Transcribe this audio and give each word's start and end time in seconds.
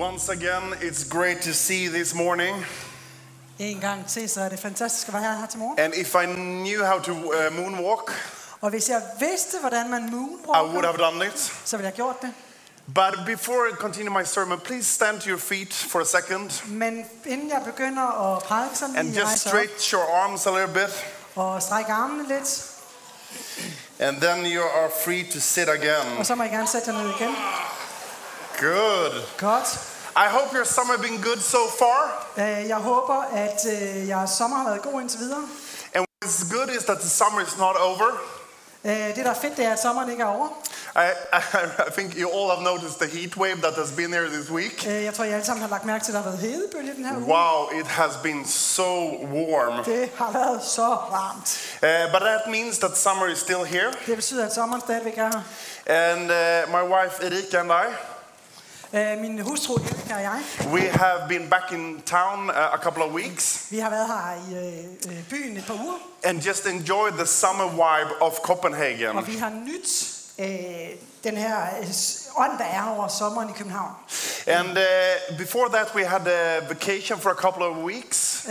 Once 0.00 0.28
again, 0.28 0.74
it's 0.82 1.04
great 1.04 1.40
to 1.42 1.52
see 1.52 1.84
you 1.84 1.90
this 1.92 2.14
morning. 2.14 2.66
En 3.58 3.80
gang 3.80 4.06
til, 4.06 4.28
så 4.28 4.40
er 4.40 4.48
det 4.48 4.58
fantastisk 4.58 5.08
at 5.08 5.14
være 5.14 5.38
her 5.38 5.46
til 5.46 5.58
morgen. 5.58 5.78
And 5.78 5.94
if 5.94 6.14
I 6.14 6.26
knew 6.26 6.84
how 6.84 6.98
to 6.98 7.12
uh, 7.12 7.56
moonwalk, 7.56 8.12
Og 8.60 8.70
hvis 8.70 8.88
jeg 8.88 9.02
vidste, 9.20 9.58
hvordan 9.60 9.90
man 9.90 10.02
I 10.44 10.62
would 10.74 10.84
have 10.84 10.96
done 10.96 11.26
it. 11.26 11.52
så 11.64 11.76
ville 11.76 11.86
jeg 11.86 11.92
have 11.96 11.96
gjort 11.96 12.22
det. 12.22 12.32
But 12.94 13.26
before 13.26 13.68
I 13.72 13.74
continue 13.74 14.10
my 14.18 14.24
sermon, 14.24 14.60
please 14.60 14.84
stand 14.94 15.20
to 15.20 15.28
your 15.28 15.38
feet 15.38 15.74
for 15.74 16.00
a 16.00 16.04
second 16.04 16.50
Men 16.68 17.04
inden 17.26 17.48
jeg 17.50 17.62
begynder 17.64 18.34
at 18.36 18.42
prædike, 18.42 18.76
så 18.78 18.84
and 18.96 19.08
lige 19.08 19.20
just 19.20 19.46
rejse 19.46 19.48
op 19.48 19.54
stretch 19.54 19.94
your 19.94 20.04
arms 20.22 20.46
a 20.46 20.50
little 20.50 20.74
bit. 20.74 21.04
og 21.34 21.62
strække 21.62 21.92
armene 21.92 22.28
lidt. 22.28 22.70
And 23.98 24.20
then 24.20 24.46
you 24.52 24.62
are 24.62 24.90
free 25.04 25.24
to 25.32 25.40
sit 25.40 25.68
again. 25.68 26.18
Og 26.18 26.26
så 26.26 26.34
må 26.34 26.42
jeg 26.42 26.52
gerne 26.52 26.68
sætte 26.68 26.90
jer 26.90 27.02
ned 27.02 27.10
igen. 27.20 27.36
Good. 28.60 29.22
Godt. 29.38 29.78
I 30.16 30.26
hope 30.28 30.54
your 30.56 30.64
summer 30.64 30.96
been 30.98 31.22
good 31.22 31.38
so 31.40 31.58
far. 31.78 32.26
Øh, 32.36 32.68
Jeg 32.68 32.76
håber, 32.76 33.22
at 33.34 33.60
øh, 33.72 34.08
jeres 34.08 34.30
sommer 34.30 34.56
har 34.56 34.64
været 34.64 34.82
god 34.82 35.00
indtil 35.00 35.18
videre. 35.18 35.42
And 35.94 36.04
what's 36.24 36.52
good 36.56 36.68
is 36.78 36.84
that 36.84 36.98
the 37.00 37.08
summer 37.08 37.40
is 37.40 37.58
not 37.58 37.76
over. 37.76 38.08
Øh, 38.84 39.16
Det, 39.16 39.16
der 39.24 39.30
er 39.30 39.34
fedt, 39.34 39.56
det 39.56 39.64
er, 39.64 39.72
at 39.72 39.82
sommeren 39.82 40.10
ikke 40.10 40.22
er 40.22 40.26
over. 40.26 40.48
I, 40.96 40.98
I, 41.32 41.40
I 41.88 41.90
think 41.98 42.14
you 42.16 42.28
all 42.30 42.50
have 42.50 42.62
noticed 42.62 42.98
the 43.00 43.18
heat 43.18 43.36
wave 43.36 43.56
that 43.56 43.74
has 43.74 43.90
been 43.96 44.10
there 44.12 44.28
this 44.28 44.50
week. 44.50 44.86
Øh, 44.88 45.04
Jeg 45.04 45.14
tror, 45.14 45.24
I 45.24 45.30
alle 45.32 45.44
sammen 45.44 45.62
har 45.62 45.68
lagt 45.70 45.84
mærke 45.84 46.04
til, 46.04 46.12
at 46.12 46.14
der 46.16 46.22
har 46.22 46.30
været 46.30 46.40
hedebølge 46.42 46.94
den 46.94 47.04
her 47.04 47.16
uge. 47.16 47.26
Wow, 47.34 47.80
it 47.80 47.86
has 47.86 48.12
been 48.22 48.46
so 48.48 48.90
warm. 49.36 49.84
Det 49.84 50.10
har 50.16 50.30
været 50.32 50.64
så 50.64 50.86
varmt. 51.10 51.48
Uh, 51.82 52.12
but 52.12 52.20
that 52.20 52.40
means 52.48 52.78
that 52.78 52.98
summer 52.98 53.26
is 53.26 53.38
still 53.38 53.64
here. 53.64 53.92
Det 54.06 54.16
betyder, 54.16 54.46
at 54.46 54.54
sommeren 54.54 54.80
stadigvæk 54.80 55.18
er 55.18 55.30
her. 55.34 55.42
And 55.86 56.20
uh, 56.22 56.72
my 56.76 56.92
wife 56.94 57.26
Erika 57.26 57.58
and 57.60 57.70
I, 57.72 57.94
Min 59.20 59.38
hustru 59.38 59.74
Erika 59.74 60.14
og 60.14 60.22
jeg, 60.22 60.40
we 60.72 60.80
have 60.80 61.28
been 61.28 61.50
back 61.50 61.72
in 61.72 62.02
town 62.06 62.48
uh, 62.50 62.56
a 62.56 62.76
couple 62.82 63.02
of 63.02 63.12
weeks 63.12 63.66
vi 63.70 63.78
har 63.78 63.90
været 63.90 64.06
her 64.06 64.34
i 64.50 64.54
øh, 65.08 65.28
byen 65.30 65.56
et 65.56 65.64
par 65.66 65.74
uger. 65.74 65.94
and 66.24 66.38
just 66.40 66.66
enjoyed 66.66 67.12
the 67.12 67.26
summer 67.26 67.68
vibe 67.70 68.22
of 68.22 68.32
Copenhagen. 68.42 69.16
Og 69.16 69.26
vi 69.26 69.36
har 69.36 69.50
nyt 69.50 70.10
den 71.24 71.36
her 71.36 71.56
ånd, 72.36 72.58
der 72.58 72.64
er 72.64 72.96
over 72.96 73.08
sommeren 73.08 73.48
i 73.48 73.52
København. 73.52 73.90
And 74.46 74.68
uh, 74.68 75.38
before 75.38 75.68
that, 75.68 75.94
we 75.94 76.04
had 76.04 76.26
a 76.26 76.60
vacation 76.68 77.18
for 77.18 77.30
a 77.30 77.34
couple 77.34 77.64
of 77.64 77.76
weeks. 77.76 78.46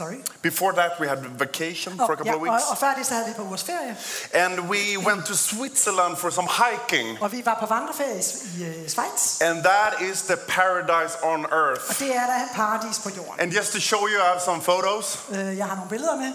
Sorry. 0.00 0.18
Before 0.42 0.72
that, 0.80 0.90
we 1.00 1.06
had 1.12 1.18
vacation 1.44 1.92
for 1.96 2.12
a 2.12 2.16
couple 2.16 2.26
ja, 2.26 2.34
of 2.34 2.42
weeks. 2.42 2.64
og 2.70 2.78
før 2.78 2.94
det, 2.98 3.06
så 3.06 3.14
havde 3.14 3.26
vi 3.28 3.32
par 3.32 3.42
ugers 3.42 3.64
ferie. 3.64 3.96
And 4.44 4.52
we 4.60 4.82
went 5.08 5.26
to 5.26 5.34
Switzerland 5.34 6.16
for 6.16 6.30
some 6.30 6.48
hiking. 6.62 7.22
Og 7.22 7.32
vi 7.32 7.40
var 7.44 7.56
på 7.60 7.66
vandreferie 7.66 8.22
i, 8.58 8.64
øh, 8.64 8.88
Schweiz. 8.88 9.40
And 9.40 9.56
that 9.64 9.92
is 10.10 10.22
the 10.22 10.36
paradise 10.36 11.14
on 11.22 11.46
Og 11.46 11.58
earth. 11.62 11.98
det 11.98 12.16
er 12.16 12.26
der 12.26 12.38
paradis 12.54 12.98
på 12.98 13.10
jorden. 13.16 13.40
And 13.40 13.52
just 13.52 13.72
to 13.72 13.80
show 13.80 14.00
you, 14.00 14.18
I 14.24 14.26
have 14.32 14.40
some 14.44 14.60
photos 14.62 15.18
Øh, 15.30 15.56
jeg 15.58 15.66
har 15.66 15.74
nogle 15.74 15.90
billeder 15.90 16.16
med. 16.16 16.32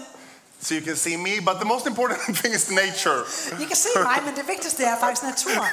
so 0.62 0.74
you 0.74 0.84
can 0.84 0.96
see 0.96 1.16
me. 1.16 1.34
But 1.48 1.54
the 1.56 1.68
most 1.74 1.86
important 1.86 2.18
thing 2.40 2.54
is 2.54 2.70
nature. 2.70 3.18
You 3.18 3.24
can 3.24 3.30
see 3.36 3.56
me. 3.58 3.64
I 3.64 3.66
kan 3.66 3.76
se 3.76 3.88
mig, 4.02 4.18
men 4.24 4.36
det 4.36 4.48
vigtigste 4.48 4.84
er 4.84 4.96
faktisk 5.00 5.22
naturen. 5.22 5.70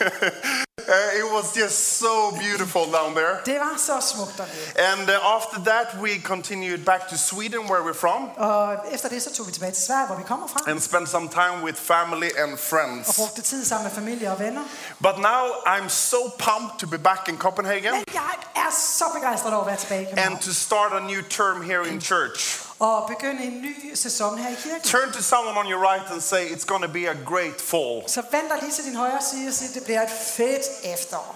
Uh, 0.88 0.94
it 1.20 1.26
was 1.34 1.56
just 1.58 1.98
so 2.00 2.32
beautiful 2.32 2.82
down 2.86 3.14
there. 3.16 3.36
Det 3.46 3.60
var 3.60 3.78
så 3.78 4.00
smukt 4.02 4.38
dernede. 4.38 4.92
And 4.92 5.10
uh, 5.10 5.36
after 5.36 5.58
that, 5.72 5.88
we 6.02 6.22
continued 6.26 6.86
back 6.86 7.08
to 7.10 7.16
Sweden, 7.18 7.60
where 7.60 7.82
we're 7.88 8.00
from, 8.00 8.30
Og 8.38 8.76
efter 8.92 9.10
det, 9.10 9.24
så 9.24 9.34
tog 9.34 9.48
vi 9.48 9.52
tilbage 9.52 9.72
til 9.72 9.84
Sverige, 9.84 10.08
hvor 10.08 10.16
vi 10.16 10.24
kommer 10.24 10.48
fra. 10.48 10.72
and 10.72 10.80
spent 10.82 11.10
some 11.10 11.30
time 11.30 11.64
with 11.64 11.78
family 11.82 12.30
and 12.38 12.54
Og 12.54 12.60
friends. 12.60 13.16
brugte 13.18 13.42
tid 13.42 13.66
sammen 13.66 13.84
med 13.84 13.92
familie 13.92 14.32
og 14.32 14.40
venner. 14.40 14.62
But 15.02 15.18
now 15.18 15.44
I'm 15.66 15.90
so 15.90 16.18
pumped 16.40 16.80
to 16.80 16.88
be 16.88 16.98
back 16.98 17.28
in 17.30 17.38
Copenhagen 17.38 17.92
Men 17.94 18.04
jeg 18.14 18.32
er 18.56 18.72
så 18.72 19.04
begejstret 19.14 19.54
over 19.54 19.62
at 19.62 19.68
være 19.68 19.78
tilbage 19.78 20.02
i 20.02 20.06
København. 20.06 20.34
and 20.34 20.42
to 20.44 20.52
start 20.54 20.94
a 20.94 21.00
new 21.00 21.22
term 21.30 21.62
here 21.62 21.88
in 21.88 22.02
church. 22.02 22.67
Og 22.80 23.08
begynde 23.08 23.44
en 23.44 23.62
ny 23.62 23.96
sæson 23.96 24.38
her 24.38 24.50
i 24.50 24.56
kirken. 24.64 24.82
Turn 24.82 25.12
to 25.12 25.22
someone 25.22 25.60
on 25.60 25.66
your 25.72 25.82
right 25.92 26.12
and 26.12 26.22
say, 26.22 26.46
It's 26.50 26.66
going 26.66 26.84
to 26.84 26.90
be 26.92 27.10
a 27.10 27.16
great 27.26 27.62
fall. 27.62 28.04
Så 28.08 28.22
vend 28.32 28.50
dig 28.50 28.58
lige 28.62 28.72
til 28.72 28.84
din 28.84 28.96
højre 28.96 29.22
side 29.32 29.48
og 29.48 29.54
sig, 29.54 29.68
det 29.74 29.84
bliver 29.84 30.02
et 30.02 30.10
fedt 30.38 30.66
efterår. 30.94 31.36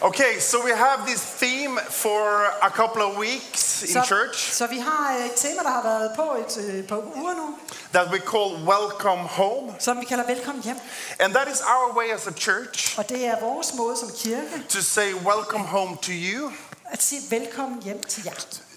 Okay, 0.00 0.38
so 0.40 0.58
we 0.64 0.76
have 0.76 1.06
this 1.06 1.22
theme 1.42 1.80
for 1.90 2.44
a 2.62 2.70
couple 2.70 3.02
of 3.02 3.16
weeks 3.18 3.82
in 3.82 3.88
Så, 3.88 4.02
church 4.06 4.52
så 4.52 4.66
vi 4.66 4.78
har 4.78 5.16
et 5.24 5.32
tema, 5.36 5.62
der 5.62 5.68
har 5.70 5.82
været 5.82 6.10
på 6.16 6.22
et 6.22 6.64
øh, 6.64 6.86
par 6.88 6.96
uger 7.16 7.34
nu, 7.34 7.58
that 7.92 8.08
we 8.12 8.18
call 8.18 8.68
Welcome 8.68 9.22
Home. 9.22 9.74
som 9.78 10.00
vi 10.00 10.04
kalder 10.04 10.26
Velkommen 10.26 10.64
hjem. 10.64 10.76
And 11.20 11.34
that 11.34 11.48
is 11.48 11.60
our 11.60 11.96
way 11.98 12.14
as 12.14 12.26
a 12.26 12.32
church 12.32 12.98
Og 12.98 13.08
det 13.08 13.26
er 13.26 13.40
vores 13.40 13.74
måde 13.74 13.96
som 13.96 14.08
kirke 14.18 14.62
to 14.68 14.80
say 14.80 15.14
welcome 15.14 15.64
home 15.64 15.96
to 16.02 16.12
you 16.12 16.52
at 16.90 17.02
sige 17.02 17.20
velkommen 17.30 17.82
hjem 17.82 18.02
til 18.02 18.22
jer. 18.24 18.32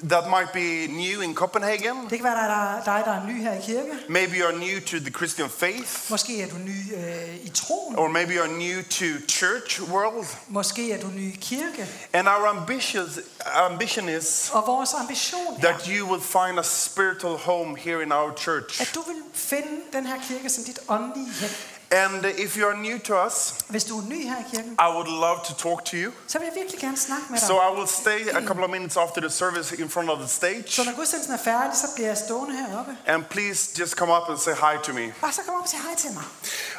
that 0.09 0.23
might 0.29 0.51
be 0.53 0.87
new 0.93 1.21
in 1.21 1.35
Copenhagen. 1.35 1.97
Det 2.09 2.17
kan 2.17 2.23
være 2.23 2.35
der, 2.35 2.83
dig, 2.85 3.01
der 3.05 3.11
er 3.11 3.25
ny 3.27 3.41
her 3.41 3.53
i 3.53 3.61
kirke. 3.65 3.91
Maybe 4.09 4.31
you're 4.35 4.55
new 4.57 4.79
to 4.79 4.97
the 4.99 5.11
Christian 5.11 5.49
faith, 5.49 6.11
Måske 6.11 6.41
er 6.41 6.47
du 6.47 6.55
ny 6.57 6.95
øh, 6.95 7.35
i 7.43 7.49
troen. 7.49 7.95
or 7.95 8.07
maybe 8.07 8.33
you're 8.33 8.47
new 8.57 8.81
to 8.83 9.05
church 9.27 9.81
world. 9.81 10.25
Måske 10.47 10.91
er 10.91 10.99
du 11.01 11.07
ny 11.07 11.33
i 11.33 11.37
kirke. 11.41 11.87
And 12.13 12.27
our 12.27 12.47
ambition, 12.47 13.09
ambition 13.55 14.09
is 14.09 14.49
Og 14.53 14.63
vores 14.67 14.93
ambition 14.93 15.39
er, 15.57 15.61
that 15.61 15.85
you 15.85 16.11
will 16.11 16.21
find 16.23 16.59
a 16.59 16.63
spiritual 16.63 17.37
home 17.37 17.77
here 17.79 18.03
in 18.03 18.11
our 18.11 18.31
church. 18.37 18.81
at 18.81 18.91
du 18.95 19.01
vil 19.01 19.15
finde 19.33 19.67
den 19.93 20.05
her 20.05 20.15
kirke 20.27 20.49
som 20.49 20.63
dit 20.63 20.79
åndelige 20.87 21.27
hjem. 21.39 21.49
And 21.91 22.25
if 22.25 22.57
you 22.57 22.67
are 22.67 22.77
new 22.77 22.99
to 22.99 23.25
us, 23.27 23.55
Hvis 23.67 23.83
du 23.83 23.97
er 23.99 24.03
ny 24.09 24.27
her 24.27 24.35
i 24.39 24.43
kirken, 24.55 24.71
I 24.71 24.89
would 24.95 25.07
love 25.07 25.39
to 25.45 25.53
talk 25.53 25.85
to 25.85 25.97
you. 25.97 26.11
så 26.27 26.39
vil 26.39 26.45
jeg 26.45 26.55
virkelig 26.55 26.79
gerne 26.81 26.97
snakke 26.97 27.23
med 27.29 27.39
dig. 27.39 27.47
So 27.47 27.53
I 27.53 27.75
will 27.77 27.87
stay 27.87 28.19
a 28.29 28.41
couple 28.47 28.63
of 28.63 28.69
minutes 28.69 28.97
after 28.97 29.21
the 29.21 29.29
service 29.29 29.75
in 29.81 29.89
front 29.89 30.09
of 30.09 30.17
the 30.19 30.27
stage. 30.27 30.63
Så 30.67 30.83
når 30.83 30.95
gudstjenesten 30.95 31.33
er 31.33 31.37
færdig, 31.37 31.77
så 31.77 31.87
bliver 31.95 32.07
jeg 32.07 32.17
stående 32.17 32.55
heroppe. 32.57 32.97
And 33.07 33.25
please 33.25 33.79
just 33.79 33.93
come 33.93 34.13
up 34.17 34.29
and 34.29 34.37
say 34.37 34.53
hi 34.53 34.73
to 34.83 34.93
me. 34.93 35.13
Og 35.21 35.33
så 35.33 35.41
kom 35.45 35.55
op 35.55 35.63
og 35.63 35.69
sig 35.69 35.79
hej 35.79 35.95
til 35.95 36.09
mig. 36.13 36.23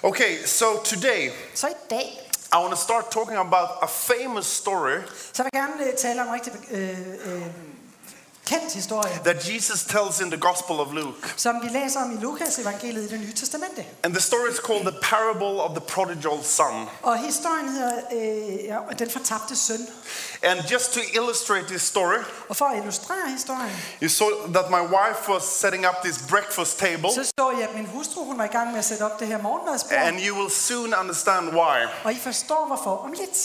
Okay, 0.02 0.44
so 0.46 0.66
today 0.84 1.30
Så 1.54 1.66
i 1.68 1.72
dag, 1.90 2.30
I 2.52 2.56
want 2.56 2.70
to 2.70 2.80
start 2.80 3.04
talking 3.10 3.38
about 3.38 3.68
a 3.82 3.86
famous 3.86 4.46
story 4.46 4.98
så 5.32 5.42
vil 5.42 5.50
jeg 5.52 5.62
gerne 5.62 5.90
øh, 5.90 5.96
tale 5.98 6.20
om 6.22 6.26
en 6.28 6.34
rigtig 6.34 6.52
øh, 6.70 6.98
øh, 7.24 7.42
kendt 8.48 8.72
historie, 8.74 9.12
that 9.24 9.48
Jesus 9.52 9.84
tells 9.84 10.20
in 10.20 10.30
the 10.30 10.40
Gospel 10.40 10.76
of 10.80 10.92
Luke. 10.92 11.18
som 11.36 11.54
vi 11.62 11.68
læser 11.78 12.00
om 12.00 12.12
i 12.12 12.16
Lukas 12.16 12.58
evangeliet 12.58 13.04
i 13.04 13.08
det 13.08 13.20
nye 13.20 13.32
testamente. 13.32 13.84
And 14.02 14.12
the 14.14 14.22
story 14.22 14.48
is 14.52 14.58
called 14.66 14.84
the 14.92 14.98
parable 15.02 15.54
of 15.66 15.70
the 15.78 15.80
prodigal 15.94 16.44
son. 16.44 16.88
Og 17.02 17.18
historien 17.18 17.68
hedder 17.68 17.92
øh, 18.12 18.64
ja, 18.64 18.78
Den 18.98 19.10
fortabte 19.10 19.56
søn. 19.56 19.86
And 20.42 20.60
just 20.72 20.92
to 20.92 21.00
illustrate 21.12 21.66
this 21.68 21.82
story, 21.82 22.18
Og 22.48 22.56
for 22.56 22.64
at 22.64 22.78
illustrere 22.78 23.28
historien, 23.30 23.72
you 24.02 24.08
saw 24.08 24.28
that 24.54 24.70
my 24.70 24.80
wife 24.96 25.32
was 25.32 25.42
setting 25.42 25.86
up 25.88 25.94
this 26.04 26.18
breakfast 26.28 26.78
table, 26.78 27.12
så 27.14 27.24
står 27.24 27.50
I, 27.58 27.62
at 27.62 27.74
min 27.74 27.86
hustru 27.86 28.24
hun 28.24 28.38
var 28.38 28.44
i 28.44 28.48
gang 28.56 28.70
med 28.70 28.78
at 28.78 28.84
sætte 28.84 29.02
op 29.02 29.20
det 29.20 29.26
her 29.28 29.42
morgenmadsbord. 29.42 29.98
and 29.98 30.16
you 30.26 30.36
will 30.38 30.50
soon 30.50 30.94
understand 31.00 31.48
why. 31.50 31.76
Og 32.04 32.12
I 32.12 32.18
forstår 32.18 32.66
hvorfor 32.66 32.96
om 32.96 33.12
lidt. 33.12 33.36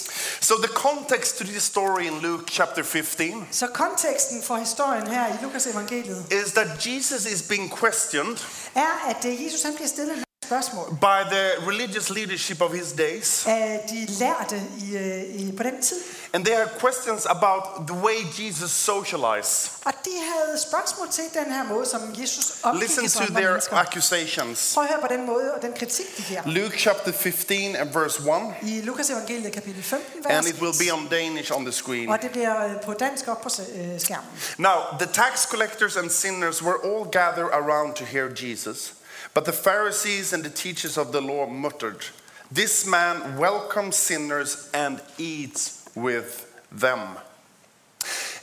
So, 0.42 0.54
the 0.58 0.74
context 0.74 1.38
to 1.38 1.44
this 1.44 1.64
story 1.64 2.02
in 2.02 2.20
Luke 2.20 2.44
chapter 2.52 2.84
15 2.84 3.48
Så 3.52 3.68
konteksten 3.68 4.44
for 4.44 4.56
historien 4.56 4.93
her 5.02 5.28
i 5.28 5.44
Lukas 5.44 5.68
evangeliet. 5.68 6.32
is 6.32 6.52
that 6.54 6.68
Jesus 6.86 7.26
is 7.26 7.42
being 7.50 7.70
questioned. 7.72 8.38
Er, 8.76 9.10
at 9.10 9.26
Jesus 9.26 9.64
han 9.64 9.74
bliver 9.76 9.88
stillet 9.88 10.18
et 10.18 10.24
spørgsmål 10.44 10.90
by 11.02 11.20
the 11.36 11.44
religious 11.70 12.10
leadership 12.10 12.62
of 12.62 12.72
his 12.72 12.92
days. 12.98 13.46
af 13.48 13.86
de 13.90 14.06
lærte 14.20 14.62
i, 14.82 14.96
øh, 14.98 15.24
i, 15.24 15.54
på 15.58 15.64
den 15.64 15.82
tid. 15.82 15.98
And 16.36 16.46
they 16.46 16.56
have 16.56 16.70
questions 16.80 17.26
about 17.26 17.64
the 17.88 17.98
way 17.98 18.18
Jesus 18.40 18.72
socialized. 18.72 19.70
Og 19.86 19.94
de 20.06 20.12
havde 20.34 20.60
spørgsmål 20.62 21.08
til 21.12 21.24
den 21.34 21.54
her 21.54 21.64
måde, 21.64 21.86
som 21.86 22.02
Jesus 22.22 22.46
omgik 22.64 22.82
Listen 22.82 23.10
to 23.10 23.34
their 23.34 23.50
mennesker. 23.50 23.78
accusations. 23.78 24.72
Prøv 24.74 24.84
at 24.84 24.90
høre 24.90 25.02
på 25.02 25.08
den 25.08 25.26
måde 25.26 25.54
og 25.56 25.62
den 25.62 25.74
kritik, 25.80 26.18
de 26.18 26.24
giver. 26.24 26.42
Luke 26.46 26.78
chapter 26.80 27.12
15 27.12 27.76
and 27.76 27.94
verse 27.94 28.20
1, 28.62 28.70
I 28.70 28.82
Lukas 28.82 29.10
evangeliet 29.10 29.54
kapitel 29.54 29.84
15, 29.84 30.24
vers 30.26 30.34
and 30.38 30.56
it 30.56 30.62
will 30.62 30.74
be 30.88 30.94
on 30.94 31.08
Danish 31.12 31.52
on 31.56 31.64
the 31.66 31.72
screen. 31.74 32.10
og 32.10 32.22
det 32.22 32.32
bliver 32.32 32.66
øh, 32.66 32.82
på 32.86 32.94
dansk 32.94 33.28
op 33.28 33.42
på 33.42 33.50
øh, 33.76 34.00
skærmen. 34.02 34.30
Now, 34.58 34.78
the 35.00 35.08
tax 35.14 35.48
collectors 35.48 35.96
and 35.98 36.10
sinners 36.10 36.64
were 36.64 36.78
all 36.86 37.06
gathered 37.12 37.52
around 37.54 37.94
to 37.96 38.06
hear 38.06 38.28
Jesus, 38.42 38.94
but 39.34 39.46
the 39.46 39.54
Pharisees 39.54 40.34
and 40.34 40.44
the 40.44 40.50
teachers 40.50 40.98
of 40.98 41.12
the 41.12 41.22
law 41.22 41.46
muttered, 41.46 42.06
This 42.56 42.86
man 42.86 43.38
welcomes 43.40 43.96
sinners 43.96 44.70
and 44.74 45.02
eats 45.18 45.90
with 45.96 46.46
them. 46.72 47.00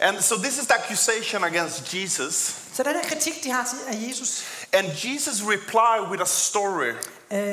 And 0.01 0.21
so, 0.21 0.37
this 0.37 0.59
is 0.59 0.67
the 0.67 0.75
accusation 0.75 1.45
against 1.45 1.95
Jesus. 1.95 2.57
Så 2.73 2.83
den 2.83 2.95
her 2.95 3.03
kritik, 3.03 3.45
de 3.45 3.51
har 3.51 3.75
af 3.89 4.09
Jesus, 4.09 4.45
And 4.73 4.87
Jesus 5.05 5.43
replied 5.43 6.11
with 6.11 6.23
a 6.23 6.27
story. 6.27 6.95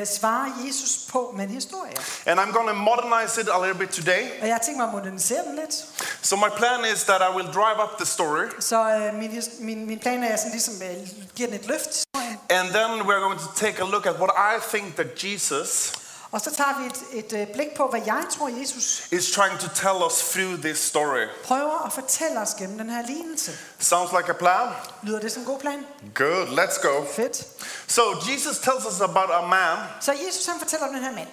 svarer 0.06 0.66
Jesus 0.66 1.08
på 1.12 1.34
med 1.38 1.44
en 1.44 1.50
historie. 1.50 1.94
And 2.26 2.40
I'm 2.40 2.52
going 2.52 2.68
to 2.68 2.74
modernize 2.74 3.42
it 3.42 3.50
a 3.50 3.60
little 3.66 3.80
bit 3.80 3.90
today. 3.90 4.42
Og 4.42 4.48
jeg 4.48 4.60
mig 4.78 4.86
at 4.88 4.92
modernisere 4.94 5.44
den 5.44 5.56
lidt. 5.56 5.74
So, 6.22 6.36
my 6.36 6.50
plan 6.58 6.86
is 6.94 7.04
that 7.04 7.22
I 7.22 7.36
will 7.36 7.48
drive 7.54 7.84
up 7.84 7.98
the 7.98 8.06
story, 8.06 8.46
Så 8.60 8.90
øh, 8.96 9.14
min, 9.14 9.44
min, 9.60 9.86
min 9.88 10.00
plan 10.00 10.24
er 10.24 10.38
sådan 10.38 10.52
ligesom, 10.52 10.74
øh, 10.74 11.08
giver 11.36 11.50
den 11.50 11.60
et 11.60 11.68
løft. 11.68 12.07
And 12.60 12.70
then 12.70 12.90
we're 13.08 13.20
going 13.28 13.40
to 13.40 13.50
take 13.56 13.80
a 13.82 13.86
look 13.86 14.06
at 14.06 14.16
what 14.20 14.32
I 14.38 14.60
think 14.78 14.96
that 14.96 15.24
Jesus 15.24 15.92
Og 16.32 16.42
så 16.42 16.56
tager 16.56 16.80
vi 16.80 16.86
et, 17.18 17.26
et 17.26 17.42
øh, 17.42 17.48
blik 17.54 17.68
på, 17.78 17.88
hvad 17.88 18.02
jeg 18.06 18.24
tror, 18.38 18.50
Jesus 18.60 19.08
is 19.12 19.32
trying 19.32 19.60
to 19.60 19.68
tell 19.76 19.98
us 20.08 20.14
through 20.32 20.62
this 20.62 20.78
story. 20.80 21.26
prøver 21.44 21.86
at 21.86 21.94
fortælle 21.94 22.40
os 22.40 22.54
gennem 22.54 22.78
den 22.78 22.90
her 22.90 23.02
lignelse. 23.08 23.52
Sounds 23.80 24.12
like 24.18 24.30
a 24.30 24.34
plan? 24.34 24.68
Lyder 25.04 25.20
det 25.20 25.32
som 25.32 25.42
en 25.42 25.46
god 25.46 25.60
plan? 25.60 25.86
Good, 26.16 26.48
let's 26.60 26.82
go. 26.88 27.06
Fedt. 27.16 27.44
So, 27.88 28.02
Jesus 28.32 28.58
tells 28.58 28.86
us 28.86 29.02
about 29.02 29.30
a 29.32 29.48
man 29.48 29.78
Så 30.02 30.14
Jesus 30.28 30.46
han 30.46 30.60
fortæller 30.60 30.88
om 30.88 30.94
den 30.94 31.04
her 31.04 31.12
mand, 31.12 31.28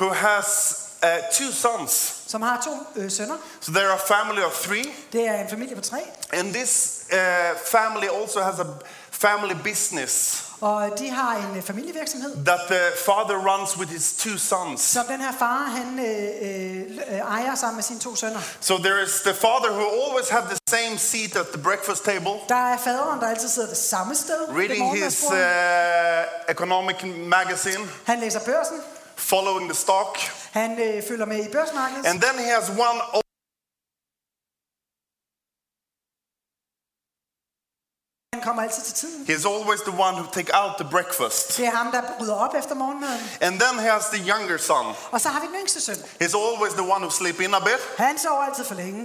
who 0.00 0.12
has 0.12 0.76
uh, 1.02 1.08
two 1.32 1.52
sons. 1.52 2.14
som 2.26 2.42
har 2.42 2.62
to 2.64 3.00
øh, 3.00 3.10
sønner. 3.10 3.36
So, 3.60 3.72
they're 3.72 3.94
a 4.02 4.22
family 4.22 4.42
of 4.42 4.52
three. 4.52 4.84
Det 5.12 5.28
er 5.28 5.40
en 5.40 5.50
familie 5.50 5.76
på 5.76 5.82
tre. 5.82 5.98
And 6.32 6.54
this 6.54 7.00
uh, 7.12 7.18
family 7.64 8.06
also 8.22 8.40
has 8.40 8.58
a 8.60 8.66
family 9.10 9.54
business 9.64 10.42
Og 10.60 10.90
de 10.98 11.10
har 11.10 11.36
en 11.36 11.56
øh, 11.56 11.62
familievirksomhed, 11.62 12.44
that 12.44 12.60
the 12.68 12.80
father 13.06 13.36
runs 13.50 13.76
with 13.78 13.90
his 13.92 14.12
two 14.12 14.38
sons. 14.38 14.80
som 14.80 15.04
den 15.06 15.20
her 15.20 15.32
far 15.38 15.62
han 15.76 15.98
øh, 15.98 16.82
øh, 17.12 17.18
ejer 17.18 17.54
sammen 17.54 17.76
med 17.76 17.82
sine 17.84 18.00
to 18.00 18.16
sønner. 18.16 18.40
So 18.60 18.78
there 18.78 19.02
is 19.02 19.10
the 19.24 19.34
father 19.34 19.70
who 19.70 19.84
always 20.04 20.28
have 20.28 20.44
the 20.48 20.58
same 20.70 20.98
seat 20.98 21.36
at 21.36 21.46
the 21.54 21.62
breakfast 21.62 22.04
table, 22.04 22.32
Der 22.48 22.54
er 22.72 22.78
faderen, 22.78 23.20
der 23.20 23.28
altid 23.28 23.48
sidder 23.48 23.68
det 23.68 23.76
samme 23.78 24.14
sted. 24.14 24.40
reading 24.50 25.04
his 25.04 25.24
uh, 25.24 25.36
economic 26.48 26.96
magazine, 27.26 27.84
Han 28.04 28.20
læser 28.20 28.40
børsen. 28.40 28.76
following 29.16 29.68
the 29.70 29.76
stock, 29.76 30.18
Han 30.52 30.80
øh, 30.80 31.02
følger 31.08 31.26
med 31.26 31.46
i 31.48 31.48
børsmarkedet. 31.52 32.06
and 32.06 32.22
then 32.22 32.38
he 32.44 32.50
has 32.50 32.68
one. 32.70 33.22
Han 38.36 38.44
kommer 38.44 38.62
altid 38.62 38.82
til 38.82 38.94
tiden. 38.94 39.20
He's 39.30 39.46
always 39.54 39.80
the 39.80 39.94
one 40.06 40.14
who 40.18 40.26
take 40.32 40.50
out 40.60 40.70
the 40.80 40.88
breakfast, 40.90 41.56
Det 41.56 41.66
er 41.66 41.70
ham, 41.70 41.90
der 41.92 42.00
rydder 42.20 42.34
op 42.34 42.54
efter 42.54 42.74
morgenmaden. 42.74 43.20
and 43.40 43.60
then 43.60 43.74
he 43.84 43.88
has 43.90 44.04
the 44.14 44.20
younger 44.32 44.58
son. 44.58 44.86
Og 45.10 45.20
så 45.20 45.28
har 45.28 45.40
vi 45.40 45.46
den 45.46 45.54
yngste 45.62 45.80
søn. 45.80 45.96
He's 46.22 46.34
always 46.46 46.72
the 46.72 46.86
one 46.94 47.00
who 47.06 47.10
sleep 47.10 47.40
in 47.40 47.54
a 47.54 47.58
bit. 47.58 47.80
Han 47.98 48.18
sover 48.18 48.42
altid 48.48 48.64
for 48.64 48.74
længe. 48.74 49.02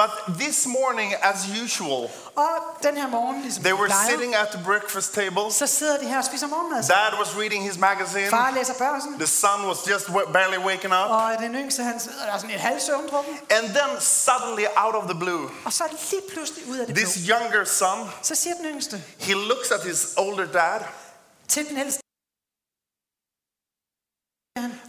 But 0.00 0.10
this 0.40 0.66
morning, 0.66 1.14
as 1.22 1.36
usual, 1.64 2.08
Og 2.36 2.48
den 2.82 2.96
her 2.96 3.08
morgen, 3.08 3.42
ligesom 3.42 3.62
they 3.64 3.72
were 3.74 3.86
plejer, 3.86 4.10
sitting 4.10 4.34
at 4.34 4.48
the 4.54 4.62
breakfast 4.64 5.14
table. 5.14 5.44
så 5.52 5.66
sidder 5.66 5.98
de 5.98 6.06
her 6.12 6.18
og 6.18 6.24
spiser 6.24 6.46
morgenmad. 6.46 6.82
Dad 6.82 7.12
was 7.22 7.30
reading 7.42 7.60
his 7.68 7.78
magazine. 7.78 8.28
Far 8.30 8.50
læser 8.58 8.74
børsen. 8.74 9.10
The 9.18 9.26
son 9.26 9.58
was 9.68 9.78
just 9.90 10.06
barely 10.32 10.58
waking 10.68 10.92
up. 11.00 11.10
Og 11.10 11.30
den 11.40 11.54
yngste, 11.54 11.82
han 11.82 12.00
sidder 12.00 12.24
der 12.26 12.36
sådan 12.38 12.50
et 12.50 12.60
halvt. 12.60 12.90
And 13.50 13.64
then 13.78 13.90
suddenly, 14.00 14.64
out 14.76 14.94
of 14.94 15.04
the 15.10 15.18
blue, 15.18 15.44
Og 15.64 15.72
så 15.72 15.84
lige 16.10 16.22
pludselig 16.32 16.62
ud 16.70 16.76
af 16.78 16.86
det 16.86 16.94
blå, 16.94 17.00
this 17.04 17.18
younger 17.30 17.64
son, 17.64 18.10
så 18.22 18.34
siger 18.34 18.54
den 18.54 18.64
yngste 18.64 18.79
he 19.18 19.34
looks 19.34 19.70
at 19.70 19.82
his 19.82 20.14
older 20.16 20.46
dad. 20.46 20.80
til 21.48 21.68
den 21.68 21.78
ældste. 21.78 22.00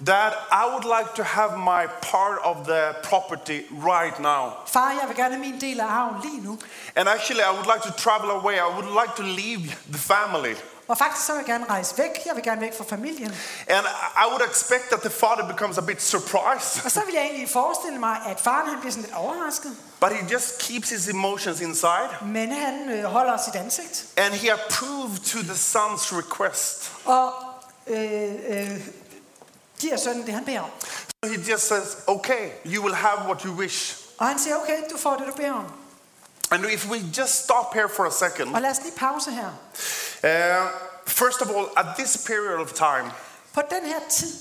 Dad, 0.05 0.33
I 0.51 0.65
would 0.71 0.85
like 0.97 1.15
to 1.15 1.23
have 1.23 1.57
my 1.57 1.85
part 2.01 2.39
of 2.43 2.65
the 2.65 2.95
property 3.03 3.59
right 3.71 4.19
now. 4.19 4.53
Far, 4.67 4.91
jeg 4.91 5.03
vil 5.07 5.15
gerne 5.15 5.37
min 5.39 5.61
del 5.61 5.79
af 5.79 5.85
arven 5.85 6.21
lige 6.21 6.41
nu. 6.41 6.59
And 6.95 7.09
actually, 7.09 7.43
I 7.43 7.51
would 7.51 7.67
like 7.73 7.83
to 7.83 7.93
travel 7.97 8.29
away. 8.31 8.55
I 8.55 8.69
would 8.77 8.91
like 9.01 9.15
to 9.15 9.23
leave 9.23 9.61
the 9.91 9.97
family. 9.97 10.55
Og 10.91 10.97
faktisk 10.97 11.25
så 11.25 11.31
vil 11.33 11.39
jeg 11.39 11.45
gerne 11.45 11.65
rejse 11.69 11.97
væk. 11.97 12.09
Jeg 12.25 12.35
vil 12.35 12.43
gerne 12.43 12.61
væk 12.61 12.77
fra 12.77 12.83
familien. 12.89 13.35
And 13.67 13.85
I 14.23 14.25
would 14.29 14.41
expect 14.51 14.83
that 14.89 15.01
the 15.01 15.09
father 15.09 15.47
becomes 15.47 15.77
a 15.77 15.81
bit 15.81 16.01
surprised, 16.03 16.85
Og 16.85 16.91
så 16.91 17.01
vil 17.05 17.13
jeg 17.13 17.23
egentlig 17.23 17.49
forestille 17.49 17.99
mig, 17.99 18.17
at 18.27 18.39
faren 18.39 18.67
han 18.69 18.79
bliver 18.79 18.91
sådan 18.91 19.03
lidt 19.03 19.15
overrasket. 19.15 19.71
but 19.99 20.11
he 20.11 20.33
just 20.33 20.57
keeps 20.59 20.89
his 20.89 21.07
emotions 21.07 21.59
inside. 21.61 22.09
Men 22.21 22.51
han 22.51 22.89
øh, 22.89 23.03
holder 23.03 23.37
sit 23.37 23.55
ansigt. 23.55 24.05
And 24.17 24.33
he 24.33 24.53
approved 24.53 25.17
to 25.19 25.39
the 25.39 25.53
son's 25.53 26.17
request. 26.17 26.91
Og 27.05 27.33
øh, 27.87 28.31
øh, 28.49 28.87
giver 29.79 29.97
sønnen 29.97 30.25
det, 30.25 30.33
han 30.33 30.45
beder 30.45 30.61
om. 30.61 30.69
So 31.25 31.29
he 31.31 31.51
just 31.51 31.67
says, 31.67 31.97
Okay, 32.07 32.49
you 32.65 32.83
will 32.83 32.95
have 32.95 33.19
what 33.27 33.41
you 33.41 33.51
wish. 33.53 33.97
Og 34.17 34.27
han 34.27 34.39
siger, 34.39 34.55
okay, 34.55 34.77
du 34.91 34.97
får 34.97 35.15
det, 35.15 35.27
du 35.27 35.33
beder 35.33 35.53
om. 35.53 35.65
And 36.51 36.65
if 36.65 36.89
we 36.89 36.97
just 37.13 37.43
stop 37.43 37.73
here 37.73 37.87
for 37.89 38.05
a 38.05 38.11
second, 38.11 38.55
Og 38.55 38.61
lad 38.61 38.71
os 38.71 38.77
lige 38.83 38.95
pause 38.97 39.31
her. 39.31 39.47
uh, 40.23 40.69
first 41.07 41.41
of 41.41 41.49
all, 41.49 41.65
at 41.77 41.85
this 41.97 42.17
period 42.27 42.59
of 42.61 42.73
time, 42.73 43.11
På 43.53 43.61
den 43.69 43.85
her 43.89 43.99
tid, 44.09 44.33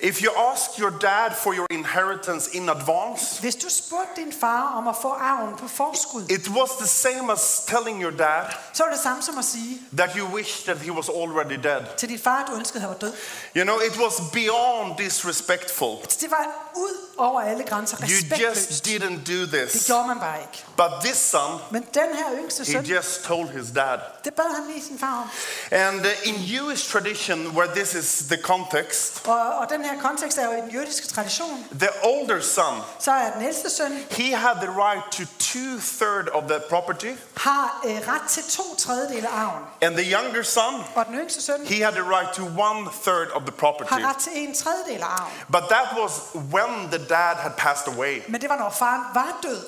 if 0.00 0.22
you 0.22 0.30
ask 0.52 0.78
your 0.80 0.90
dad 0.90 1.30
for 1.42 1.52
your 1.54 1.66
inheritance 1.70 2.50
in 2.56 2.68
advance, 2.68 3.40
hvis 3.40 3.54
du 3.56 3.68
spurgte 3.70 4.20
din 4.24 4.32
far 4.40 4.62
om 4.76 4.88
at 4.88 4.94
få 5.02 5.08
arven 5.12 5.56
på 5.56 5.68
forskud, 5.68 6.22
it 6.30 6.48
was 6.48 6.70
the 6.78 6.86
same 6.86 7.32
as 7.32 7.60
telling 7.66 8.02
your 8.02 8.10
dad 8.10 8.44
så 8.72 8.84
var 8.84 8.90
det 8.92 9.00
samme 9.00 9.22
som 9.22 9.38
at 9.38 9.44
sige 9.44 9.80
that 9.96 10.10
you 10.16 10.26
wished 10.34 10.64
that 10.74 10.78
he 10.86 10.92
was 10.92 11.08
already 11.08 11.58
dead. 11.62 11.82
til 11.96 12.08
din 12.08 12.18
far, 12.18 12.44
du 12.50 12.54
ønskede, 12.56 12.80
han 12.80 12.88
var 12.90 12.96
død. 12.96 13.12
You 13.56 13.64
know, 13.64 13.78
it 13.80 13.96
was 13.96 14.14
beyond 14.32 14.96
disrespectful. 14.98 15.96
Det 16.20 16.30
var 16.30 16.72
ud 16.76 17.07
over 17.18 17.40
alle 17.40 17.64
grænser 17.64 17.96
You 18.00 18.46
just 18.48 18.86
didn't 18.88 19.24
do 19.32 19.40
Det 19.56 19.70
this. 19.70 19.86
gjorde 19.86 20.08
man 20.08 20.18
bare 20.20 20.40
ikke. 20.40 20.64
But 20.76 20.90
this 21.04 21.16
son, 21.16 21.60
Men 21.70 21.82
den 21.94 22.02
her 22.16 22.42
yngste 22.42 22.64
he 22.64 22.94
just 22.96 23.24
told 23.24 23.48
his 23.48 23.66
dad. 23.74 23.98
det 24.24 24.34
bad 24.34 24.44
han 24.56 24.64
lige 24.74 24.84
sin 24.86 24.98
far 24.98 25.22
om. 25.22 25.30
And 25.78 26.00
uh, 26.00 26.06
in 26.28 26.34
Jewish 26.38 26.92
tradition, 26.92 27.46
where 27.46 27.74
this 27.74 27.94
is 27.94 28.24
the 28.28 28.42
context, 28.42 29.22
Og, 29.28 29.40
og 29.58 29.66
den 29.70 29.84
her 29.84 30.00
kontekst 30.00 30.38
er 30.38 30.44
jo 30.44 30.52
i 30.52 30.60
den 30.60 30.70
jødiske 30.70 31.06
tradition. 31.08 31.64
the 31.78 31.88
older 32.02 32.40
son, 32.40 32.80
Så 32.98 33.12
er 33.12 33.30
den 33.32 33.42
ældste 33.42 33.70
søn 33.70 33.92
he 34.10 34.36
had 34.36 34.56
the 34.56 34.70
right 34.70 35.04
to 35.12 35.22
two 35.38 35.78
third 35.98 36.28
of 36.32 36.42
the 36.48 36.60
property, 36.68 37.12
har 37.36 37.80
øh, 37.86 37.94
ret 38.08 38.28
til 38.28 38.42
to 38.42 38.74
tredjedele 38.78 39.28
af 39.28 39.32
arven. 39.40 39.64
and 39.82 39.96
the 39.96 40.12
younger 40.16 40.42
son, 40.42 40.74
Og 40.94 41.06
den 41.06 41.14
yngste 41.14 41.42
søn 41.42 41.66
he 41.66 41.84
had 41.84 41.92
the 41.92 42.02
right 42.16 42.32
to 42.34 42.42
one 42.42 42.88
third 43.02 43.28
of 43.34 43.42
the 43.42 43.52
property. 43.52 43.92
har 43.92 44.08
ret 44.08 44.16
til 44.16 44.32
en 44.34 44.54
tredjedel 44.54 45.00
af 45.02 45.06
arven. 45.06 45.32
But 45.52 45.62
that 45.70 45.86
was 46.02 46.12
when 46.54 46.88
the 46.92 47.07
dad 47.08 47.36
had 47.36 47.56
passed 47.56 47.88
away. 47.94 48.22
Men 48.28 48.40
det 48.40 48.48
var, 48.48 48.56
når 48.56 48.70
faren 48.70 49.02
var 49.14 49.38
død. 49.42 49.64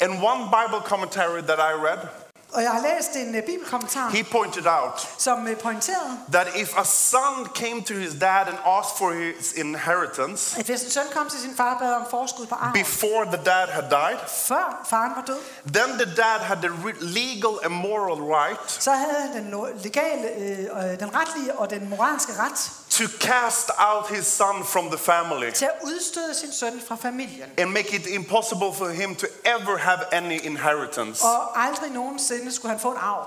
And 0.00 0.22
one 0.22 0.44
Bible 0.44 0.80
commentary 0.88 1.42
that 1.42 1.58
I 1.58 1.72
read, 1.86 2.08
Og 2.54 2.62
jeg 2.62 2.70
har 2.70 2.80
læst 2.80 3.16
en 3.16 3.34
uh, 3.34 3.42
bibelkommentar, 3.46 4.08
he 4.10 4.24
pointed 4.24 4.66
out 4.66 5.08
som 5.18 5.38
uh, 5.46 5.56
pointerede, 5.56 6.18
that 6.32 6.46
if 6.56 6.78
a 6.78 6.84
son 6.84 7.46
came 7.54 7.82
to 7.82 7.94
his 7.94 8.12
dad 8.20 8.46
and 8.46 8.58
asked 8.66 8.98
for 8.98 9.12
his 9.12 9.52
inheritance 9.52 10.58
at 10.60 10.66
hvis 10.66 10.82
en 10.82 10.90
søn 10.90 11.02
kom 11.12 11.28
til 11.28 11.40
sin 11.40 11.56
far 11.56 11.74
og 11.74 11.80
bad 11.80 11.92
om 11.92 12.06
forskud 12.10 12.46
på 12.46 12.54
arven, 12.54 12.72
before 12.84 13.24
the 13.24 13.44
dad 13.44 13.66
had 13.68 13.82
died, 13.90 14.18
før 14.28 14.86
faren 14.90 15.12
var 15.16 15.24
død, 15.26 15.40
then 15.72 15.98
the 15.98 16.14
dad 16.16 16.38
had 16.40 16.56
the 16.56 16.70
legal 17.00 17.54
and 17.64 17.74
moral 17.74 18.20
right 18.22 18.70
så 18.70 18.90
havde 18.90 19.16
han 19.22 19.44
den 19.44 19.54
legale, 19.82 20.28
øh, 20.36 21.00
den 21.00 21.10
retlige 21.14 21.58
og 21.58 21.70
den 21.70 21.88
moralske 21.88 22.32
ret 22.38 22.70
to 22.90 23.04
cast 23.18 23.70
out 23.78 24.08
his 24.16 24.26
son 24.26 24.64
from 24.64 24.86
the 24.88 24.98
family 24.98 25.50
til 25.50 25.64
at 25.64 25.78
udstøde 25.84 26.34
sin 26.34 26.52
søn 26.52 26.82
fra 26.88 26.96
familien. 26.96 27.48
and 27.58 27.70
make 27.70 27.96
it 27.96 28.06
impossible 28.06 28.72
for 28.74 28.88
him 28.88 29.14
to 29.14 29.26
ever 29.44 29.76
have 29.78 30.14
any 30.14 30.40
inheritance. 30.44 31.24
Og 31.24 31.62
aldrig 31.64 31.90
nogensinde 31.90 32.43
skulle 32.52 32.70
han 32.70 32.80
få 32.80 32.90
en 32.90 32.96
arv. 33.00 33.26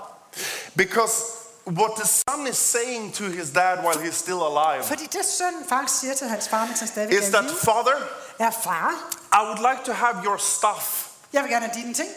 Because 0.76 1.22
what 1.66 1.90
the 1.96 2.06
son 2.06 2.46
is 2.46 2.56
saying 2.56 3.14
to 3.14 3.24
his 3.24 3.50
dad 3.50 3.78
while 3.84 3.98
he's 4.10 4.14
still 4.16 4.40
alive 4.42 4.84
Fordi 4.84 5.06
det 5.06 5.24
sønnen 5.24 5.64
faktisk 5.68 6.00
siger 6.00 6.14
til 6.14 6.28
hans 6.28 6.48
far, 6.48 6.64
mens 6.66 6.78
han 6.78 6.88
stadigvæk 6.88 7.18
is 7.18 7.24
er 7.24 7.28
i 7.28 7.32
that, 7.32 7.44
live, 7.44 7.56
Father, 7.58 7.96
er 8.38 8.50
far, 8.50 8.94
I 9.32 9.46
would 9.46 9.58
like 9.70 9.84
to 9.84 9.92
have 9.92 10.16
your 10.24 10.36
stuff, 10.36 11.06
jeg 11.32 11.42
vil 11.42 11.50
gerne 11.50 11.66
have 11.66 11.82
dine 11.82 11.94
ting, 11.94 12.08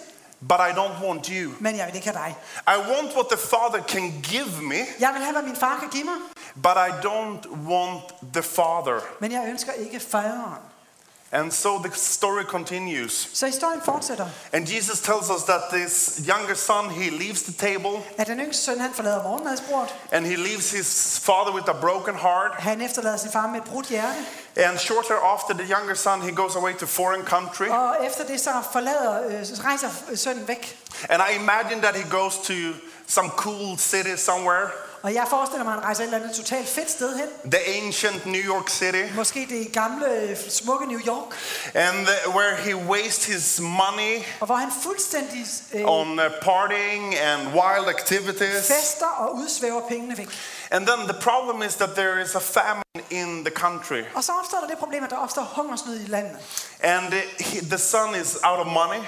but 0.41 0.57
I 0.59 0.71
don't 0.79 1.05
want 1.05 1.27
you. 1.27 1.51
men 1.59 1.77
jeg 1.77 1.85
vil 1.87 1.95
ikke 1.95 2.09
have 2.11 2.25
dig. 2.25 2.35
I 2.67 2.77
want 2.91 3.15
what 3.15 3.25
the 3.29 3.37
Father 3.37 3.83
can 3.87 4.21
give 4.23 4.61
me, 4.61 4.79
Jeg 4.99 5.09
vil 5.13 5.21
have, 5.21 5.31
hvad 5.33 5.43
min 5.43 5.55
far 5.55 5.77
kan 5.79 5.89
give 5.89 6.03
mig, 6.03 6.19
but 6.55 6.77
I 6.87 6.91
don't 7.07 7.49
want 7.71 8.03
the 8.33 8.43
Father. 8.43 8.99
men 9.19 9.31
jeg 9.31 9.45
ønsker 9.49 9.71
ikke 9.71 9.99
faderen. 9.99 10.59
And 11.33 11.51
so 11.51 11.77
the 11.77 11.91
story 11.95 12.43
continues. 12.43 13.29
Så 13.33 13.45
historien 13.45 13.81
fortsætter. 13.85 14.27
And 14.53 14.67
Jesus 14.67 14.99
tells 14.99 15.29
us 15.29 15.43
that 15.43 15.61
this 15.73 16.21
younger 16.27 16.53
son, 16.55 16.89
he 16.89 17.09
leaves 17.09 17.41
the 17.41 17.53
table 17.53 18.03
At 18.17 18.27
den 18.27 18.39
yngste 18.39 18.63
søn, 18.63 18.79
han 18.79 18.93
forlader 18.93 19.23
morgenmadsbordet. 19.23 19.95
and 20.11 20.25
he 20.25 20.35
leaves 20.35 20.71
his 20.71 21.19
father 21.23 21.53
with 21.53 21.69
a 21.69 21.73
broken 21.81 22.15
heart. 22.15 22.51
Han 22.59 22.81
efterlader 22.81 23.17
sin 23.17 23.31
far 23.31 23.47
med 23.47 23.59
et 23.59 23.63
brudt 23.65 23.87
hjerte. 23.87 24.17
And 24.55 24.77
shortly 24.79 25.15
after, 25.33 25.53
the 25.53 25.75
younger 25.77 25.93
son, 25.95 26.21
he 26.21 26.31
goes 26.35 26.55
away 26.55 26.73
to 26.73 26.85
foreign 26.85 27.25
country. 27.25 27.67
Og 27.69 28.05
efter 28.05 28.25
det 28.25 28.39
så 28.41 28.51
forlader, 28.71 29.25
øh, 29.27 29.65
rejser 29.65 29.89
sønnen 30.15 30.47
væk. 30.47 30.77
And 31.09 31.21
I 31.31 31.35
imagine 31.35 31.81
that 31.81 31.95
he 31.95 32.09
goes 32.09 32.37
to 32.37 32.53
some 33.07 33.29
cool 33.29 33.77
city 33.77 34.15
somewhere, 34.17 34.67
Og 35.03 35.13
jeg 35.13 35.25
forestiller 35.29 35.63
mig, 35.63 35.71
at 35.73 35.79
han 35.79 35.83
rejser 35.85 36.03
et 36.03 36.07
eller 36.07 36.17
andet 36.19 36.35
totalt 36.35 36.67
fedt 36.69 36.91
sted 36.91 37.17
hen. 37.17 37.51
the 37.51 37.59
ancient 37.85 38.25
New 38.25 38.41
York 38.41 38.69
City, 38.69 39.03
Måske 39.15 39.47
det 39.49 39.71
gamle, 39.73 40.37
smukke 40.49 40.85
New 40.85 40.99
York. 41.07 41.35
and 41.75 42.07
the- 42.07 42.29
where 42.29 42.55
he 42.55 42.75
wastes 42.75 43.25
his 43.25 43.59
money 43.59 44.17
Og 44.39 44.45
hvor 44.45 44.55
han 44.55 44.69
fuldstændig 44.83 45.45
øh, 45.73 45.81
on 45.85 46.19
uh, 46.19 46.25
partying 46.41 47.15
and 47.17 47.47
wild 47.47 47.87
activities. 47.89 48.67
fester 48.67 49.05
og 49.05 49.35
udsvæver 49.35 49.81
pengene 49.87 50.17
væk. 50.17 50.27
And 50.71 50.87
then 50.87 50.99
the 51.07 51.21
problem 51.21 51.61
is 51.67 51.75
that 51.75 51.89
there 51.95 52.21
is 52.21 52.35
a 52.35 52.39
famine 52.39 52.83
in 53.09 53.45
the 53.45 53.55
country, 53.55 54.01
Og 54.15 54.23
så 54.23 54.31
opstår 54.31 54.57
der 54.59 54.67
det 54.67 54.77
problem, 54.77 55.03
at 55.03 55.09
der 55.09 55.17
opstår 55.17 55.43
hungersnød 55.55 55.99
i 55.99 56.07
landet. 56.07 56.37
and 56.83 57.07
uh, 57.13 57.19
he, 57.39 57.59
the 57.61 57.77
son 57.77 58.15
is 58.15 58.37
out 58.43 58.59
of 58.59 58.65
money. 58.67 58.99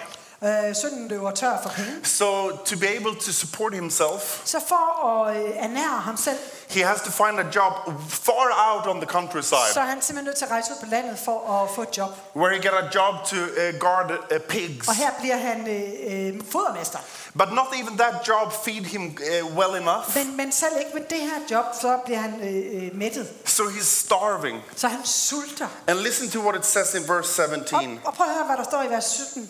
Øh, 0.46 0.76
sønnen 0.76 1.08
løber 1.08 1.32
tør 1.32 1.58
for 1.64 1.70
penge. 1.70 1.92
So, 2.04 2.50
to 2.66 2.78
be 2.80 2.88
able 2.88 3.16
to 3.26 3.32
support 3.32 3.74
himself, 3.74 4.42
Så 4.46 4.60
for 4.68 5.06
at 5.08 5.38
øh, 5.38 5.50
ernære 5.56 6.00
ham 6.02 6.18
selv, 6.18 6.38
he 6.70 6.84
has 6.84 7.02
to 7.02 7.12
find 7.12 7.40
a 7.40 7.46
job 7.56 7.74
far 8.10 8.72
out 8.74 8.88
on 8.88 8.96
the 8.96 9.08
så 9.10 9.12
countryside 9.12 9.58
er 9.76 9.82
han 9.86 10.02
simpelthen 10.02 10.26
nødt 10.26 10.38
til 10.38 10.46
at 10.46 10.52
rejse 10.52 10.72
ud 10.72 10.78
på 10.80 10.86
landet 10.92 11.20
for 11.26 11.64
at 11.64 11.70
få 11.76 11.82
et 11.82 11.98
job. 11.98 12.10
where 12.36 12.56
he 12.56 12.62
get 12.62 12.74
a 12.74 12.86
job 12.96 13.16
to 13.26 13.36
uh, 13.36 13.80
guard 13.80 14.12
uh, 14.12 14.38
pigs. 14.50 14.88
Og 14.88 14.96
her 14.96 15.10
bliver 15.20 15.38
han 15.38 15.68
øh, 15.68 16.36
øh, 16.36 16.42
fodermester. 16.52 17.00
But 17.38 17.52
not 17.54 17.68
even 17.82 17.98
that 17.98 18.28
job 18.28 18.54
feed 18.66 18.86
him 18.86 19.18
uh, 19.44 19.58
well 19.58 19.82
enough. 19.82 20.04
Men, 20.16 20.38
men 20.38 20.52
selv 20.52 20.74
ikke 20.80 20.92
med 20.94 21.02
det 21.10 21.20
her 21.20 21.40
job, 21.52 21.66
så 21.82 21.98
bliver 22.06 22.20
han 22.20 22.34
øh, 22.42 22.84
øh, 22.84 22.96
mættet. 22.96 23.28
So 23.46 23.64
he's 23.64 23.84
starving. 24.06 24.62
Så 24.76 24.88
han 24.88 25.06
sulter. 25.06 25.68
And 25.88 26.00
listen 26.00 26.30
to 26.30 26.40
what 26.40 26.56
it 26.56 26.66
says 26.66 26.94
in 26.94 27.02
verse 27.10 27.44
Og, 27.44 27.50
17. 27.60 28.00
og 28.06 28.14
prøv 28.14 28.28
at 28.28 28.34
høre, 28.34 28.46
hvad 28.46 28.58
der 28.58 28.64
står 28.64 28.84
i 28.84 28.90
vers 28.90 29.06
17. 29.06 29.50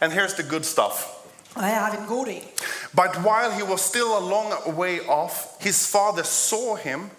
And 0.00 0.12
here's 0.12 0.34
the 0.34 0.42
good 0.42 0.64
stuff. 0.64 1.06
Og 1.54 1.62
her 1.64 1.74
har 1.74 1.90
vi 1.90 1.96
den 1.96 2.06
gode 2.06 2.26
del. 2.30 2.42
But 2.94 3.16
while 3.16 3.50
he 3.52 3.62
was 3.62 3.80
still 3.80 4.16
a 4.16 4.20
long 4.20 4.76
way 4.76 5.00
off, 5.00 5.34
his 5.60 5.86
father 5.86 6.22
saw 6.22 6.76
him 6.76 7.10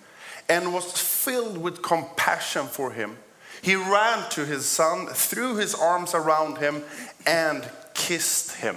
and 0.50 0.74
was 0.74 0.86
filled 1.02 1.58
with 1.58 1.82
compassion 1.82 2.68
for 2.72 2.90
him. 2.92 3.18
He 3.62 3.76
ran 3.76 4.24
to 4.32 4.46
his 4.46 4.66
son, 4.66 5.08
threw 5.14 5.56
his 5.56 5.76
arms 5.76 6.14
around 6.14 6.58
him, 6.58 6.84
and 7.26 7.64
kissed 7.94 8.52
him. 8.56 8.76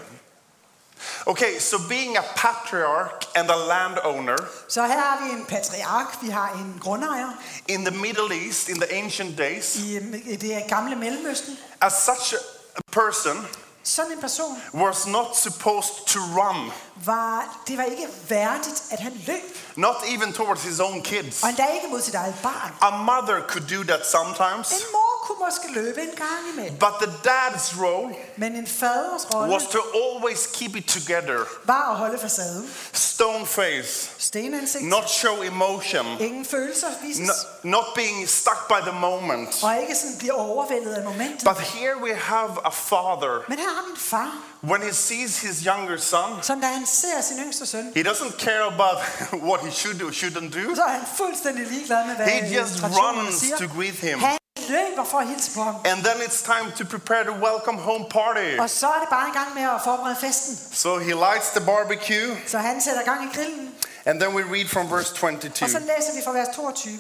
Okay, 1.27 1.59
so 1.59 1.79
being 1.89 2.17
a 2.17 2.23
patriarch 2.37 3.25
and 3.37 3.51
a 3.51 3.57
landowner 3.57 4.37
Så 4.69 4.83
her 4.87 4.99
har 5.01 5.25
vi 5.25 5.33
en 5.33 5.45
patriark, 5.45 6.23
vi 6.23 6.31
har 6.31 6.51
en 6.55 6.81
grundejer 6.81 7.29
in 7.69 7.85
the 7.85 7.91
Middle 7.91 8.33
East 8.47 8.69
in 8.69 8.77
the 8.81 8.95
ancient 8.95 9.39
days, 9.39 9.77
i, 9.77 9.97
i 10.33 10.37
det 10.37 10.65
gamle 10.69 10.97
Mellemøsten. 10.97 11.59
as 11.81 11.93
such 11.93 12.35
a 12.77 12.83
person 12.93 13.47
Sådan 13.87 14.13
en 14.13 14.21
person 14.21 14.63
was 14.75 15.07
not 15.07 15.37
supposed 15.37 16.07
to 16.07 16.19
run, 16.21 16.73
var, 17.05 17.59
det 17.69 17.79
var 17.79 17.85
ikke 17.85 18.09
værdigt, 18.29 18.83
at 18.91 18.99
han 19.01 19.13
løb. 19.27 19.57
not 19.77 19.97
even 20.07 20.33
towards 20.33 20.63
his 20.63 20.81
own 20.81 21.03
kids. 21.03 21.43
Og 21.43 21.49
endda 21.49 21.67
ikke 21.67 21.87
mod 21.91 22.01
sit 22.03 22.15
eget 22.15 22.35
barn. 22.43 22.73
A 22.81 22.91
mother 22.97 23.41
could 23.49 23.67
do 23.79 23.83
that 23.93 24.07
sometimes. 24.11 24.71
En 24.73 24.79
mor 24.93 25.11
kunne 25.27 25.39
måske 25.47 25.73
løbe 25.73 26.01
en 26.03 26.09
gang 26.17 26.43
imellem. 26.53 26.79
But 26.79 26.93
the 27.03 27.11
dad's 27.31 27.81
role 27.83 28.15
Men 28.37 28.57
en 28.57 28.67
faders 28.67 29.27
rolle 29.35 29.53
was 29.55 29.63
to 29.67 29.79
always 29.95 30.47
keep 30.53 30.77
it 30.77 30.87
together. 30.89 31.39
var 31.65 31.91
at 31.91 31.97
holde 31.97 32.19
facaden. 32.19 32.71
Stone 32.93 33.47
face, 33.47 34.11
Stenansigt. 34.19 34.85
not 34.85 35.11
show 35.11 35.43
emotion, 35.43 36.07
Ingen 36.21 36.45
følelser 36.45 36.87
vises. 37.03 37.29
no- 37.29 37.71
not 37.71 37.85
being 37.95 38.29
stuck 38.29 38.69
by 38.69 38.81
the 38.89 38.93
moment. 39.01 39.63
Og 39.65 39.81
ikke 39.81 39.95
sådan 39.95 40.17
blive 40.19 40.33
overvældet 40.35 40.95
af 40.95 41.05
momentet. 41.05 41.45
But 41.45 41.59
here 41.59 41.97
we 42.03 42.15
have 42.15 42.51
a 42.65 42.71
father. 42.71 43.45
Men 43.49 43.59
her 43.59 43.74
har 43.75 43.85
far, 43.97 44.31
When 44.63 44.83
he 44.83 44.93
sees 44.93 45.39
his 45.39 45.61
younger 45.67 45.97
son, 45.97 46.43
som 46.43 46.61
da 46.61 46.67
han 46.67 46.87
ser 46.87 47.21
sin 47.21 47.39
yngste 47.39 47.67
søn, 47.67 47.93
he 47.97 48.03
doesn't 48.03 48.39
care 48.39 48.63
about 48.75 48.97
what 49.49 49.61
he 49.61 49.71
should 49.71 49.99
do, 49.99 50.07
or 50.07 50.11
shouldn't 50.11 50.51
do. 50.65 50.75
så 50.75 50.83
er 50.83 50.89
han 50.91 51.03
fuldstændig 51.17 51.67
ligeglad 51.67 52.07
med, 52.07 52.17
hvad 52.17 52.27
He 52.27 52.59
just 52.61 52.75
runs 52.83 53.35
siger. 53.35 53.57
to 53.57 53.67
greet 53.77 53.95
him. 53.95 54.19
Han 54.19 54.39
løber 54.69 55.05
for 55.05 55.19
at 55.19 55.29
hilse 55.29 55.51
på 55.55 55.63
ham. 55.63 55.75
And 55.85 56.05
then 56.05 56.17
it's 56.27 56.43
time 56.45 56.73
to 56.79 56.85
prepare 56.85 57.23
the 57.25 57.33
welcome 57.49 57.79
home 57.79 58.05
party. 58.11 58.59
Og 58.59 58.71
så 58.71 58.87
er 58.87 59.01
det 59.01 59.09
bare 59.11 59.29
i 59.29 59.33
gang 59.39 59.55
med 59.55 59.63
at 59.63 59.81
forberede 59.85 60.17
festen. 60.21 60.59
So 60.73 60.99
he 60.99 61.13
lights 61.13 61.49
the 61.57 61.65
barbecue, 61.67 62.37
Så 62.47 62.59
han 62.59 62.81
sætter 62.81 63.03
gang 63.03 63.25
i 63.25 63.37
grillen. 63.37 63.71
and 64.07 64.21
then 64.21 64.35
we 64.35 64.43
read 64.57 64.69
from 64.69 64.91
verse 64.91 65.15
22. 65.15 65.65
Og 65.65 65.71
så 65.71 65.79
læser 65.79 66.15
vi 66.17 66.23
fra 66.25 66.33
vers 66.33 66.49
22. 66.57 66.93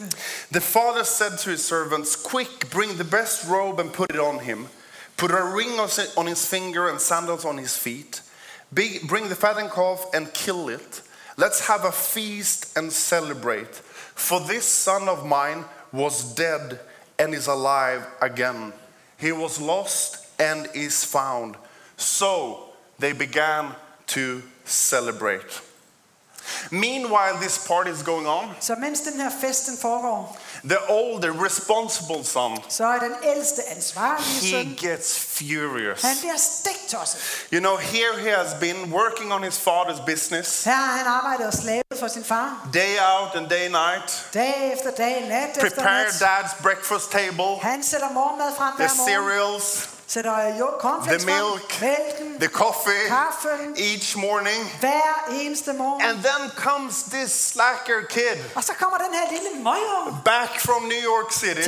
The 0.53 0.61
father 0.61 1.03
said 1.05 1.39
to 1.39 1.51
his 1.51 1.61
servants, 1.61 2.17
Quick, 2.31 2.71
bring 2.71 2.93
the 2.95 3.05
best 3.19 3.37
robe 3.51 3.83
and 3.83 3.91
put 3.91 4.11
it 4.15 4.21
on 4.21 4.41
him. 4.41 4.69
Put 5.17 5.31
a 5.31 5.43
ring 5.45 5.79
on 5.79 6.27
his 6.27 6.47
finger 6.47 6.89
and 6.89 7.01
sandals 7.01 7.45
on 7.45 7.59
his 7.59 7.77
feet. 7.77 8.21
Be- 8.73 8.99
Bring 9.07 9.29
the 9.29 9.37
fattened 9.37 9.71
calf 9.71 10.07
and 10.13 10.33
kill 10.35 10.69
it. 10.69 11.03
Let's 11.37 11.67
have 11.69 11.85
a 11.85 11.93
feast 11.93 12.77
and 12.77 12.93
celebrate. 12.93 13.75
For 14.15 14.41
this 14.41 14.65
son 14.65 15.09
of 15.09 15.25
mine 15.27 15.65
was 15.93 16.35
dead 16.35 16.81
and 17.19 17.35
is 17.35 17.47
alive 17.47 18.07
again. 18.21 18.73
He 19.19 19.33
was 19.33 19.61
lost 19.61 20.27
and 20.39 20.69
is 20.75 21.05
found. 21.05 21.57
So 21.97 22.73
they 22.99 23.13
began 23.13 23.75
to 24.09 24.43
celebrate. 24.65 25.61
Meanwhile, 26.71 27.39
this 27.41 27.67
party 27.67 27.91
is 27.91 28.03
going 28.03 28.27
on. 28.27 28.55
Så 28.61 28.77
mens 28.77 29.01
den 29.01 29.21
her 29.21 29.31
festen 29.31 29.77
foregår, 29.77 30.37
The 30.69 30.79
older, 30.89 31.33
responsible 31.45 32.25
son, 32.25 32.59
så 32.69 32.85
er 32.87 32.99
den 32.99 33.13
ældste 33.25 33.63
ansvarlige 33.77 34.27
he 34.41 34.51
søn, 34.51 34.75
gets 34.81 35.19
furious. 35.19 36.03
han 36.03 36.17
bliver 36.21 36.37
stiktosset. 36.37 37.21
You 37.53 37.61
know, 37.61 37.77
here 37.77 38.19
he 38.21 38.31
has 38.31 38.55
been 38.61 38.93
working 38.93 39.33
on 39.33 39.43
his 39.43 39.59
father's 39.69 40.05
business 40.07 40.65
Her 40.65 40.73
har 40.73 40.97
han 40.97 41.07
arbejdet 41.07 41.47
og 41.47 41.53
slavet 41.55 41.83
for 42.01 42.09
sin 42.09 42.25
far. 42.25 42.69
day 42.75 42.97
out 43.13 43.35
and 43.35 43.49
day 43.51 43.69
night, 43.69 44.27
Dag 44.35 44.73
efter 44.73 44.91
dag, 44.91 45.27
nat 45.29 45.49
efter 45.49 45.61
prepare 45.83 46.03
nat. 46.05 46.23
dad's 46.23 46.63
breakfast 46.63 47.11
table, 47.11 47.57
Han 47.63 47.83
sætter 47.83 48.11
morgenmad 48.13 48.53
frem 48.57 48.73
the 48.79 48.87
hver 48.87 48.97
morgen. 48.97 49.11
cereals, 49.13 49.65
Sætter 49.65 49.79
jo 49.79 49.79
cornflakes 49.79 49.94
The 50.09 51.27
milk. 51.27 51.81
mælken, 51.81 52.41
the 52.41 52.49
coffee 52.49 53.07
kaffen, 53.09 53.75
each 53.77 54.17
morning. 54.17 54.61
morgen. 55.73 56.03
And 56.07 56.19
then 56.23 56.51
comes 56.51 57.03
this 57.03 57.33
slacker 57.33 58.07
kid 58.09 58.39
Og 58.55 58.65
så 58.65 58.73
kommer 58.73 58.99
den 58.99 59.15
her 59.15 59.31
lille 59.31 59.65
møger 59.65 60.23
back 60.25 60.61
from 60.61 60.83
New 60.83 61.03
York 61.13 61.33
City 61.33 61.63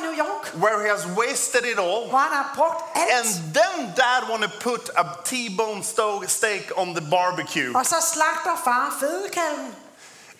New 0.00 0.16
York, 0.24 0.54
where 0.54 0.80
he 0.82 0.88
has 0.88 1.06
wasted 1.06 1.64
it 1.64 1.78
all. 1.78 2.08
hvor 2.08 2.18
han 2.18 2.32
har 2.32 2.52
brugt 2.56 2.84
alt. 2.94 3.10
And 3.12 3.54
then 3.54 3.92
dad 3.96 4.28
want 4.30 4.42
to 4.42 4.50
put 4.60 4.90
a 4.96 5.04
T-bone 5.24 5.82
steak 6.28 6.72
on 6.76 6.94
the 6.94 7.10
barbecue. 7.10 7.76
Og 7.76 7.86
så 7.86 7.96
slagter 8.12 8.62
far 8.64 8.96
fødekalven. 9.00 9.74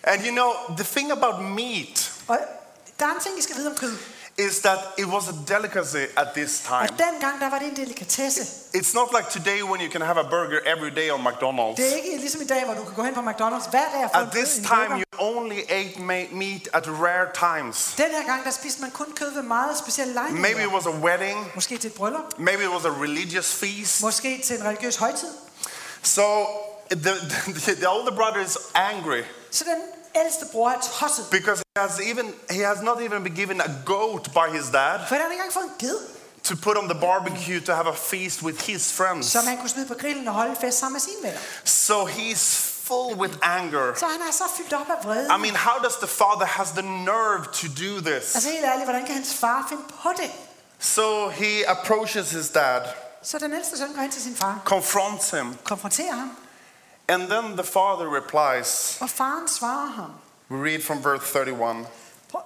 And 0.03 0.25
you 0.25 0.31
know, 0.31 0.51
the 0.77 0.83
thing 0.83 1.11
about 1.11 1.41
meat 1.41 2.11
Og 2.27 2.39
der 2.99 3.05
er 3.05 3.11
en 3.11 3.19
ting, 3.19 3.39
I 3.39 3.41
skal 3.41 3.55
vide 3.55 3.69
om 3.69 3.75
kød. 3.75 3.97
Is 4.37 4.59
that 4.59 4.79
it 4.97 5.05
was 5.05 5.27
a 5.29 5.33
delicacy 5.47 6.05
at 6.17 6.27
this 6.35 6.59
time. 6.59 6.81
Og 6.81 6.89
dengang, 6.89 7.39
der 7.41 7.49
var 7.49 7.59
det 7.59 7.67
en 7.67 7.75
delikatesse. 7.75 8.41
It's 8.75 8.93
not 8.93 9.07
like 9.17 9.29
today 9.39 9.61
when 9.63 9.81
you 9.81 9.91
can 9.91 10.01
have 10.01 10.19
a 10.19 10.29
burger 10.29 10.59
every 10.65 10.89
day 10.95 11.09
on 11.11 11.27
McDonald's. 11.27 11.75
Det 11.81 11.91
er 11.93 11.95
ikke 11.95 12.17
ligesom 12.17 12.41
i 12.41 12.45
dag, 12.45 12.65
hvor 12.65 12.73
du 12.73 12.83
kan 12.83 12.93
gå 12.93 13.03
hen 13.03 13.13
på 13.13 13.19
McDonald's 13.21 13.69
hver 13.69 13.85
dag 13.93 14.03
og 14.03 14.09
få 14.15 14.19
en, 14.21 14.27
At 14.27 14.31
this 14.31 14.53
time, 14.55 14.87
burger. 14.89 14.97
you 14.97 15.03
only 15.37 15.59
ate 15.69 16.01
meat 16.31 16.69
at 16.73 16.87
rare 16.87 17.27
times. 17.61 17.93
Den 17.97 18.05
her 18.11 18.25
gang, 18.25 18.43
der 18.45 18.51
spiste 18.51 18.81
man 18.81 18.91
kun 18.91 19.05
kød 19.15 19.33
ved 19.33 19.41
meget 19.41 19.77
specielle 19.77 20.13
Maybe 20.31 20.61
it 20.63 20.69
was 20.77 20.85
a 20.85 20.89
wedding, 21.07 21.51
Måske 21.55 21.77
til 21.77 21.87
et 21.87 21.93
bryllup. 21.93 22.39
maybe 22.39 22.63
it 22.63 22.69
was 22.69 22.85
a 22.85 22.89
religious 22.89 23.53
feast. 23.53 24.01
Måske 24.01 24.41
til 24.43 24.55
en 24.59 24.63
religiøs 24.65 24.95
højtid. 24.95 25.29
So 26.03 26.23
the, 26.91 27.11
the, 27.65 27.75
the 27.75 27.89
older 27.89 28.15
brother 28.15 28.41
is 28.45 28.57
angry 28.75 29.21
Så 29.51 29.63
den 29.63 29.81
ældste 30.15 30.45
bror 30.51 30.69
er 30.69 30.79
tosset. 30.99 31.25
because 31.31 31.63
he 31.75 31.81
has, 31.81 31.99
even, 31.99 32.33
he 32.49 32.61
has 32.65 32.81
not 32.81 33.01
even 33.01 33.23
been 33.23 33.35
given 33.35 33.61
a 33.61 33.71
goat 33.85 34.23
by 34.33 34.57
his 34.57 34.65
dad 34.73 34.99
For 35.07 35.15
han 35.15 35.21
har 35.23 35.31
ikke 35.31 35.33
engang 35.33 35.53
fået 35.53 35.63
en 35.65 35.71
ged, 35.79 35.97
to 36.43 36.55
put 36.63 36.77
on 36.77 36.89
the 36.89 36.99
barbecue 36.99 37.59
to 37.59 37.73
have 37.73 37.87
a 37.87 37.95
feast 37.95 38.41
with 38.41 38.61
his 38.65 38.93
friends. 38.93 39.25
som 39.31 39.47
han 39.47 39.57
kunne 39.57 39.69
smide 39.69 39.87
på 39.87 39.93
grillen 39.93 40.27
og 40.27 40.33
holde 40.33 40.55
fest 40.61 40.79
sammen 40.79 40.93
med 40.93 41.01
sine 41.01 41.15
venner. 41.23 41.39
So 41.65 42.07
he's 42.07 42.45
full 42.87 43.15
with 43.19 43.33
anger. 43.41 43.93
Så 43.95 44.05
han 44.05 44.21
er 44.29 44.31
så 44.33 44.43
fyldt 44.57 44.73
op 44.73 44.89
af 44.89 45.05
vrede. 45.05 45.25
I 45.37 45.39
mean, 45.41 45.55
how 45.55 45.77
does 45.83 45.95
the 45.95 46.07
father 46.07 46.45
has 46.45 46.67
the 46.69 46.81
nerve 46.81 47.43
to 47.53 47.67
do 47.67 47.91
this? 48.11 48.35
Altså 48.35 48.49
helt 48.49 48.65
ærligt, 48.65 48.85
hvordan 48.85 49.05
kan 49.05 49.15
hans 49.15 49.33
far 49.33 49.65
finde 49.69 49.83
på 50.03 50.09
det? 50.17 50.31
So 50.79 51.29
he 51.29 51.69
approaches 51.69 52.31
his 52.31 52.49
dad, 52.49 52.81
Så 53.23 53.37
den 53.39 53.53
ældste 53.53 53.77
søn 53.77 53.93
går 53.93 54.01
hen 54.01 54.11
til 54.11 54.21
sin 54.21 54.35
far, 54.35 54.59
confronts 54.65 55.29
him, 55.29 55.55
konfronterer 55.63 56.13
ham, 56.15 56.31
and 57.07 57.29
then 57.29 57.55
the 57.55 57.63
father 57.63 58.07
replies. 58.07 58.97
og 59.01 59.09
faren 59.09 59.47
svarer 59.47 59.91
ham. 59.91 60.11
We 60.49 60.57
read 60.57 60.83
from 60.83 61.03
verse 61.03 61.23
31. 61.23 61.85
Prøv. 62.31 62.41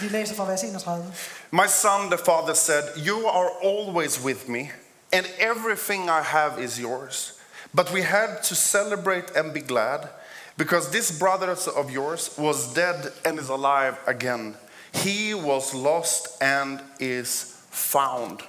Vi 0.00 0.08
læser 0.08 0.34
fra 0.34 0.44
vers 0.44 0.62
31. 0.62 1.12
My 1.50 1.66
son, 1.66 2.10
the 2.10 2.18
father 2.18 2.54
said, 2.54 2.82
You 2.96 3.26
are 3.26 3.50
always 3.62 4.24
with 4.24 4.48
me, 4.48 4.70
and 5.12 5.26
everything 5.38 6.10
I 6.10 6.22
have 6.22 6.64
is 6.64 6.78
yours. 6.78 7.32
But 7.76 7.92
we 7.92 8.02
had 8.02 8.28
to 8.42 8.54
celebrate 8.54 9.36
and 9.36 9.52
be 9.52 9.60
glad, 9.60 10.08
because 10.56 10.90
this 10.90 11.18
brother 11.18 11.56
of 11.76 11.90
yours 11.90 12.30
was 12.38 12.74
dead 12.74 13.12
and 13.24 13.38
is 13.38 13.48
alive 13.50 13.94
again. 14.06 14.54
He 14.92 15.34
was 15.34 15.74
lost 15.74 16.42
and 16.42 16.80
is 16.98 17.56
found. 17.70 18.42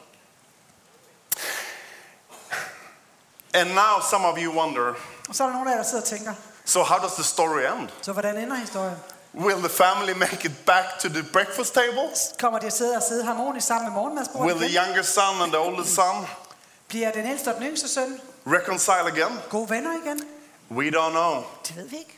And 3.59 3.69
now 3.69 4.01
some 4.11 4.25
of 4.27 4.37
you 4.37 4.51
wonder 4.59 4.93
Og 5.29 5.35
så 5.35 5.43
er 5.43 5.47
der 5.47 5.53
nogen 5.53 5.67
af 5.67 5.71
jer, 5.71 5.77
der 5.77 5.83
sidder 5.89 6.01
og 6.03 6.07
tænker, 6.09 6.33
so, 6.65 6.83
how 6.83 6.97
does 6.99 7.13
the 7.13 7.23
story 7.23 7.61
end? 7.61 7.89
så 8.01 8.11
hvordan 8.13 8.37
ender 8.37 8.55
historien? 8.55 8.95
Will 9.35 9.57
the 9.57 9.69
family 9.69 10.13
make 10.17 10.45
it 10.45 10.65
back 10.65 10.85
to 10.99 11.07
the 11.09 11.23
breakfast 11.33 11.73
table? 11.73 12.09
Kommer 12.39 12.59
de 12.59 12.65
at 12.65 12.73
sidde 12.73 12.95
og 12.95 13.03
sidde 13.03 13.23
harmonisk 13.25 13.67
sammen 13.67 13.85
med 13.89 13.93
morgenmadsbordet 13.95 14.45
Will 14.47 14.57
the 14.59 14.69
igen? 14.69 14.81
younger 14.85 15.01
son 15.03 15.41
and 15.41 15.51
the 15.51 15.59
oldest 15.59 15.95
son 15.95 16.27
Bliver 16.87 17.11
den 17.11 17.25
ældste 17.25 17.47
og 17.47 17.55
den 17.55 17.63
yngste 17.67 17.87
søn 17.87 18.19
reconcile 18.47 19.07
again? 19.07 19.39
gode 19.49 19.69
venner 19.69 19.91
igen? 20.05 20.21
We 20.71 20.85
don't 20.85 21.09
know. 21.09 21.43
Det 21.67 21.75
ved 21.75 21.87
vi 21.89 21.95
ikke. 21.97 22.13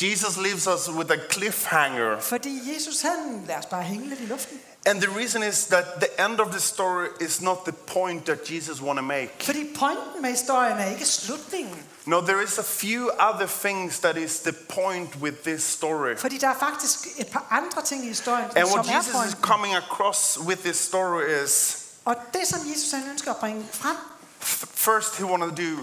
Jesus 0.00 0.36
leaves 0.36 0.66
us 0.66 0.88
with 0.90 1.10
a 1.12 1.16
cliffhanger. 1.32 2.20
Fordi 2.20 2.74
Jesus, 2.74 3.00
han 3.02 3.44
lader 3.46 3.58
os 3.60 3.66
bare 3.66 3.82
hænge 3.82 4.08
lidt 4.08 4.20
i 4.20 4.26
luften. 4.26 4.60
And 4.86 5.00
the 5.00 5.08
reason 5.08 5.42
is 5.42 5.66
that 5.66 5.84
the 6.00 6.24
end 6.24 6.40
of 6.40 6.50
the 6.52 6.60
story 6.60 7.08
is 7.20 7.40
not 7.40 7.64
the 7.64 7.72
point 7.72 8.24
that 8.26 8.44
Jesus 8.44 8.80
want 8.82 8.96
to 8.96 9.02
make. 9.02 9.30
Fordi 9.40 9.74
pointen 9.74 10.22
med 10.22 10.30
historien 10.30 10.78
er 10.78 10.84
ikke 10.90 11.06
slutningen. 11.06 11.76
No, 12.06 12.20
there 12.20 12.42
is 12.42 12.58
a 12.58 12.62
few 12.62 13.10
other 13.20 13.46
things 13.46 13.98
that 14.00 14.16
is 14.16 14.40
the 14.40 14.52
point 14.68 15.16
with 15.20 15.36
this 15.44 15.62
story. 15.62 16.16
Fordi 16.16 16.38
der 16.38 16.48
er 16.48 16.58
faktisk 16.58 16.98
et 17.18 17.26
par 17.26 17.46
andre 17.50 17.82
ting 17.82 18.04
i 18.04 18.08
historien, 18.08 18.44
And 18.56 18.68
som 18.68 18.78
what 18.78 18.88
er 18.90 18.96
Jesus 18.96 19.14
is 19.28 19.36
coming 19.42 19.74
across 19.74 20.38
with 20.40 20.60
this 20.62 20.76
story 20.76 21.44
is 21.44 21.78
Og 22.04 22.16
det, 22.34 22.46
som 22.48 22.60
Jesus 22.74 22.90
han 22.92 23.08
ønsker 23.10 23.30
at 23.30 23.36
bringe 23.36 23.66
frem 23.72 23.96
f- 24.42 24.66
first 24.74 25.16
he 25.16 25.24
want 25.24 25.42
to 25.42 25.62
do 25.62 25.78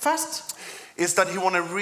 først, 0.00 0.56
is 0.96 1.12
that 1.14 1.28
he 1.28 1.38
want 1.38 1.54
to 1.54 1.74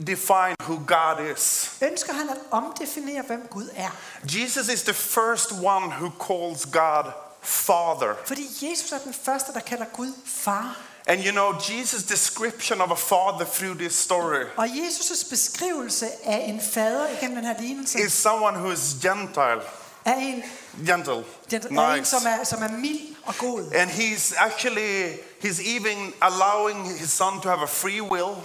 redefine 0.00 0.54
who 0.62 0.80
God 0.86 1.36
is. 1.36 1.72
ønsker 1.82 2.12
han 2.12 2.28
at 2.28 2.36
omdefinere, 2.50 3.22
hvem 3.26 3.48
Gud 3.50 3.68
er. 3.76 3.90
Jesus 4.22 4.68
is 4.68 4.82
the 4.82 4.94
first 4.94 5.52
one 5.52 5.90
who 5.90 6.10
calls 6.20 6.66
God 6.66 7.12
Father. 7.42 8.14
Fordi 8.26 8.48
Jesus 8.62 8.92
er 8.92 8.98
den 8.98 9.14
første, 9.14 9.52
der 9.52 9.60
kalder 9.60 9.84
Gud 9.84 10.12
far. 10.24 10.76
And 11.06 11.24
you 11.24 11.32
know, 11.32 11.52
Jesus' 11.52 12.02
description 12.02 12.80
of 12.80 12.90
a 12.90 12.94
father 12.94 13.44
through 13.44 13.78
this 13.78 13.94
story 13.94 14.44
Og 14.56 14.66
Jesus' 14.66 15.30
beskrivelse 15.30 16.06
af 16.24 16.44
en 16.48 16.60
fader 16.60 17.08
igennem 17.08 17.36
den 17.36 17.44
her 17.44 17.60
lignelse, 17.60 18.00
is 18.00 18.12
someone 18.12 18.58
who 18.58 18.70
is 18.70 18.96
gentile, 19.02 19.62
er 20.04 20.14
en, 20.14 20.42
gentle, 20.86 21.24
den, 21.50 21.78
er 21.78 21.92
en 21.92 21.98
nice. 21.98 22.10
som, 22.10 22.26
er, 22.26 22.44
som 22.44 22.62
er 22.62 22.68
mild 22.68 23.16
og 23.24 23.34
god. 23.38 23.72
And 23.74 23.90
he's 23.90 24.34
actually, 24.38 25.12
he's 25.44 25.60
even 25.76 26.12
allowing 26.20 26.98
his 26.98 27.10
son 27.10 27.40
to 27.40 27.48
have 27.48 27.62
a 27.62 27.66
free 27.66 28.02
will. 28.02 28.36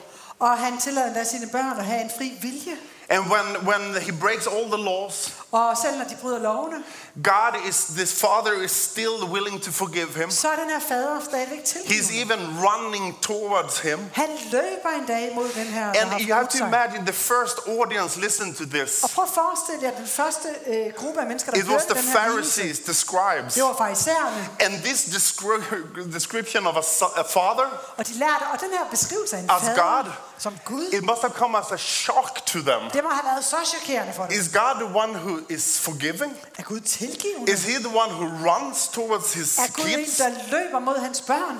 Og 0.44 0.58
han 0.58 0.78
tillader 0.78 1.08
endda 1.08 1.24
sine 1.24 1.48
børn 1.48 1.80
at 1.80 1.86
have 1.86 2.02
en 2.02 2.12
fri 2.18 2.34
vilje. 2.42 2.76
And 3.10 3.24
when, 3.32 3.68
when 3.68 4.02
he 4.02 4.12
breaks 4.12 4.48
all 4.48 4.66
the 4.66 4.78
laws, 4.78 5.43
og 5.54 5.78
selv 5.78 5.98
når 5.98 6.06
de 6.06 6.16
bryder 6.22 6.40
lovene, 6.40 6.76
God 7.24 7.54
is, 7.70 7.86
this 7.98 8.22
father 8.22 8.54
is 8.66 8.72
still 8.72 9.24
willing 9.36 9.62
to 9.64 9.72
forgive 9.72 10.08
him. 10.16 10.32
så 10.32 10.48
er 10.50 10.56
den 10.56 10.70
her 10.70 10.80
fader 10.80 11.20
stadigvæk 11.24 11.60
He's 11.60 11.84
tilgivet. 11.88 12.22
even 12.22 12.40
running 12.68 13.22
towards 13.22 13.80
him. 13.80 14.00
Han 14.14 14.30
løber 14.52 14.90
en 15.00 15.06
dag 15.08 15.32
mod 15.36 15.50
den 15.56 15.66
her, 15.68 15.88
And 16.02 16.22
you 16.22 16.36
have 16.36 16.48
to 16.48 16.66
imagine 16.66 17.06
the 17.06 17.14
first 17.14 17.58
audience 17.68 18.20
listen 18.20 18.54
to 18.56 18.64
this. 18.66 19.04
Og 19.04 19.10
prøv 19.10 19.24
at 19.24 19.30
forestille 19.34 19.88
at 19.88 19.98
den 19.98 20.08
første 20.08 20.48
øh, 20.68 20.94
gruppe 20.98 21.22
af 21.22 21.28
mennesker, 21.28 21.52
der 21.52 21.60
It 21.60 21.66
was 21.68 21.84
hørte 21.84 21.94
the 22.02 22.12
Pharisees, 22.18 22.80
the 22.80 22.94
scribes. 22.94 23.54
det 23.54 23.64
var 23.64 23.76
farisæerne. 23.78 24.50
And 24.60 24.74
this 24.84 25.02
descri- 25.04 26.14
description 26.14 26.68
of 26.68 26.76
a, 26.76 27.20
a 27.20 27.24
father, 27.24 27.68
Og 27.98 28.08
de 28.08 28.14
lærte, 28.14 28.44
og 28.54 28.60
den 28.62 28.70
her 28.70 28.86
beskrivelse 28.92 29.36
af 29.38 29.40
en 29.42 29.50
As 29.52 29.62
fader 29.62 30.02
God. 30.04 30.12
som 30.38 30.54
Gud, 30.66 30.86
it 30.94 31.04
must 31.04 31.22
have 31.22 31.34
come 31.34 31.58
as 31.58 31.72
a 31.72 31.78
shock 31.78 32.46
to 32.46 32.60
them. 32.60 32.82
det 32.94 33.04
må 33.04 33.10
have 33.10 33.26
været 33.34 33.46
så 33.46 33.56
chokerende 33.66 34.14
for 34.14 34.24
dem. 34.24 34.32
Is 34.40 34.50
God 34.54 34.76
the 34.76 35.00
one 35.04 35.14
who 35.14 35.40
is 35.50 35.80
forgiving? 35.80 36.34
Er 36.58 36.64
Gud 36.64 36.80
tilgivende? 36.80 37.52
Is 37.52 37.64
he 37.64 37.74
the 37.80 37.88
one 37.98 38.12
who 38.12 38.26
runs 38.52 38.88
towards 38.88 39.34
his 39.34 39.58
Er 39.58 39.68
Gud 39.74 39.86
en, 39.86 40.00
kids? 40.06 40.18
der 40.18 40.30
løber 40.52 40.80
mod 40.80 41.00
hans 41.00 41.22
børn? 41.22 41.60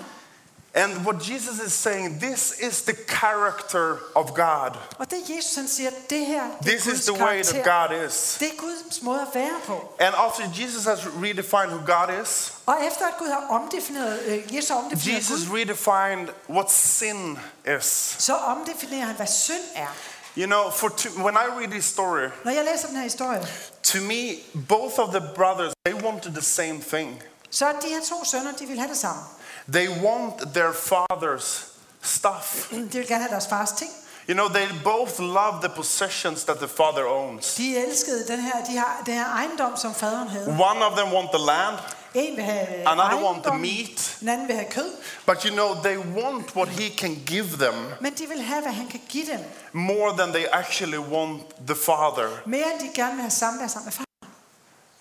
And 0.76 1.06
what 1.06 1.30
Jesus 1.30 1.60
is 1.68 1.74
saying, 1.74 2.20
this 2.22 2.54
is 2.60 2.82
the 2.82 2.96
character 3.08 3.98
of 4.16 4.34
God. 4.34 4.72
Og 4.98 5.12
det 5.12 5.18
Jesus 5.38 5.56
han 5.56 5.68
siger, 5.68 5.90
det 6.10 6.26
her 6.26 6.44
det 6.64 6.74
er 6.74 6.80
This 6.80 6.86
is 6.86 7.06
the 7.06 7.24
way 7.24 7.44
that. 7.44 7.64
God 7.64 8.08
is. 8.08 8.38
Det 8.40 8.48
er 8.48 8.56
Guds 8.58 9.02
måde 9.02 9.22
at 9.22 9.28
være 9.34 9.60
på. 9.66 9.96
And 10.00 10.16
after 10.18 10.44
Jesus 10.62 10.84
has 10.86 11.00
redefined 11.24 11.70
who 11.72 11.86
God 11.86 12.24
is, 12.24 12.54
Og 12.66 12.76
efter 12.88 13.06
at 13.08 13.14
Gud 13.20 13.28
har 13.28 13.48
omdefineret, 13.50 14.20
øh, 14.26 14.56
Jesus 14.56 14.72
omdefineret 14.72 15.18
Jesus 15.18 15.48
Gud, 15.50 15.58
redefined 15.58 16.28
what 16.50 16.72
sin 16.72 17.40
is. 17.80 18.16
så 18.20 18.36
omdefinerer 18.36 19.06
han, 19.06 19.16
hvad 19.16 19.28
synd 19.28 19.64
er. 19.76 19.96
You 20.38 20.46
know, 20.46 20.72
for 20.72 20.88
to, 20.90 21.10
when 21.10 21.36
I 21.36 21.48
read 21.60 21.68
this 21.72 21.86
story, 21.86 22.28
Når 22.46 22.52
jeg 22.52 22.64
læser 22.74 22.88
den 22.88 22.96
her 22.96 23.04
historie, 23.04 23.48
to 23.94 24.02
me, 24.02 24.40
both 24.56 25.00
of 25.00 25.12
the 25.12 25.22
brothers, 25.36 25.74
they 25.86 25.94
wanted 25.94 26.34
the 26.34 26.42
same 26.42 26.80
thing. 26.80 27.22
så 27.50 27.66
de 27.82 27.90
her 27.90 28.02
to 28.02 28.26
sønner, 28.26 28.52
de 28.52 28.66
vil 28.66 28.80
have 28.80 28.90
det 28.90 28.98
samme. 28.98 29.22
They 29.72 29.88
want 29.88 30.54
their 30.54 30.74
father's 30.74 31.66
stuff. 32.02 32.70
De 32.72 32.98
vil 32.98 33.08
gerne 33.08 33.24
have 33.24 33.32
deres 33.32 33.48
fars 33.48 33.72
ting. 33.72 33.92
You 34.28 34.34
know, 34.34 34.48
they 34.48 34.68
both 34.84 35.20
love 35.20 35.62
the 35.62 35.70
possessions 35.70 36.44
that 36.44 36.58
the 36.58 36.68
father 36.68 37.06
owns. 37.06 37.56
De 37.56 37.78
elskede 37.78 38.28
den 38.28 38.40
her, 38.40 38.64
de 38.66 38.78
har, 38.78 39.02
den 39.06 39.14
her 39.14 39.26
ejendom, 39.26 39.78
som 39.78 39.94
faderen 39.94 40.28
havde. 40.28 40.48
One 40.48 40.86
of 40.86 40.98
them 40.98 41.14
want 41.14 41.30
the 41.32 41.46
land, 41.46 41.78
Have 42.16 42.80
øh, 42.80 42.92
another 42.92 43.24
want 43.26 43.44
the 43.44 43.58
meat. 43.60 44.18
den 44.20 44.30
anden 44.30 44.48
vil 44.48 44.56
have 44.56 44.70
kød. 44.72 44.92
But 45.26 45.44
you 45.44 45.52
know, 45.54 45.76
they 45.84 45.98
want 45.98 46.56
what 46.56 46.68
he 46.70 46.98
can 46.98 47.16
give 47.26 47.48
them 47.48 47.74
Men 48.02 48.14
de 48.14 48.28
vil 48.28 48.42
have, 48.42 48.62
hvad 48.62 48.72
han 48.72 48.88
kan 48.88 49.02
give 49.10 49.26
dem. 49.26 49.40
more 49.72 50.18
than 50.18 50.30
they 50.34 50.46
actually 50.52 50.98
want 50.98 51.42
the 51.68 51.76
father. 51.76 52.30
Mere 52.46 52.64
end 52.74 52.80
de 52.82 52.90
gerne 52.96 53.14
vil 53.14 53.22
have 53.22 53.32
samvær 53.32 53.68
sammen 53.68 53.86
med 53.86 53.94
far. 53.94 54.06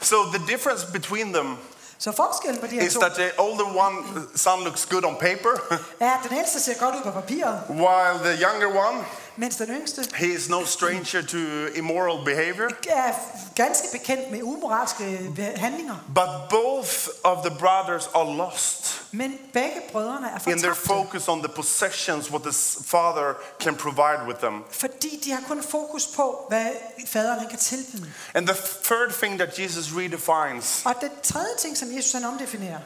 So 0.01 0.17
the 0.33 0.47
difference 0.53 0.87
between 0.93 1.33
them 1.33 1.57
Så 1.99 2.13
forskellen 2.13 2.61
på 2.61 2.67
de 2.67 2.75
her 2.75 2.83
is 2.83 2.93
to, 2.95 3.01
that 3.01 3.13
the 3.15 3.31
older 3.39 3.65
one 3.65 3.97
son 4.37 4.65
looks 4.65 4.87
good 4.87 5.05
on 5.05 5.17
paper, 5.17 5.51
er, 6.01 6.13
den 6.29 6.39
ældste 6.39 6.61
ser 6.61 6.75
godt 6.79 6.95
ud 6.95 7.03
på 7.03 7.11
papiret, 7.11 7.61
while 7.71 8.19
the 8.25 8.35
younger 8.47 8.87
one 8.89 9.05
mens 9.37 9.57
den 9.57 9.69
yngste 9.69 10.05
he 10.15 10.27
is 10.27 10.49
no 10.49 10.65
stranger 10.65 11.23
to 11.23 11.37
immoral 11.75 12.25
behavior. 12.25 12.69
er 12.89 13.13
ganske 13.55 13.87
bekendt 13.93 14.31
med 14.31 14.43
umoralske 14.43 15.31
handlinger. 15.57 15.95
But 16.15 16.29
both 16.51 17.09
of 17.25 17.45
the 17.47 17.57
brothers 17.59 18.09
are 18.15 18.37
lost 18.37 19.03
Men 19.15 19.39
begge 19.53 19.81
brødrene 19.93 20.27
er 20.27 20.49
in 20.51 20.59
their 20.59 20.75
fortabte, 20.75 20.87
focus 20.87 21.29
on 21.29 21.39
the 21.43 21.49
possessions 21.49 22.31
what 22.31 22.43
the 22.43 22.53
s- 22.53 22.79
father 22.87 23.35
can 23.61 23.75
provide 23.77 24.27
with 24.29 24.39
them. 24.41 24.63
fordi 24.71 25.21
de 25.25 25.31
har 25.33 25.41
kun 25.49 25.63
fokus 25.63 26.07
på, 26.17 26.47
hvad 26.49 26.67
faderen 27.07 27.39
han 27.41 27.49
kan 27.49 27.59
tilbyde. 27.59 28.13
And 28.35 28.47
the 28.47 28.57
third 28.85 29.13
thing 29.23 29.39
that 29.39 29.59
Jesus 29.59 29.87
redefines 29.97 30.83
Og 30.85 30.95
den 31.01 31.11
tredje 31.23 31.57
ting, 31.59 31.77
som 31.77 31.97
Jesus 31.97 32.13
han 32.13 32.25
omdefinerer, 32.25 32.79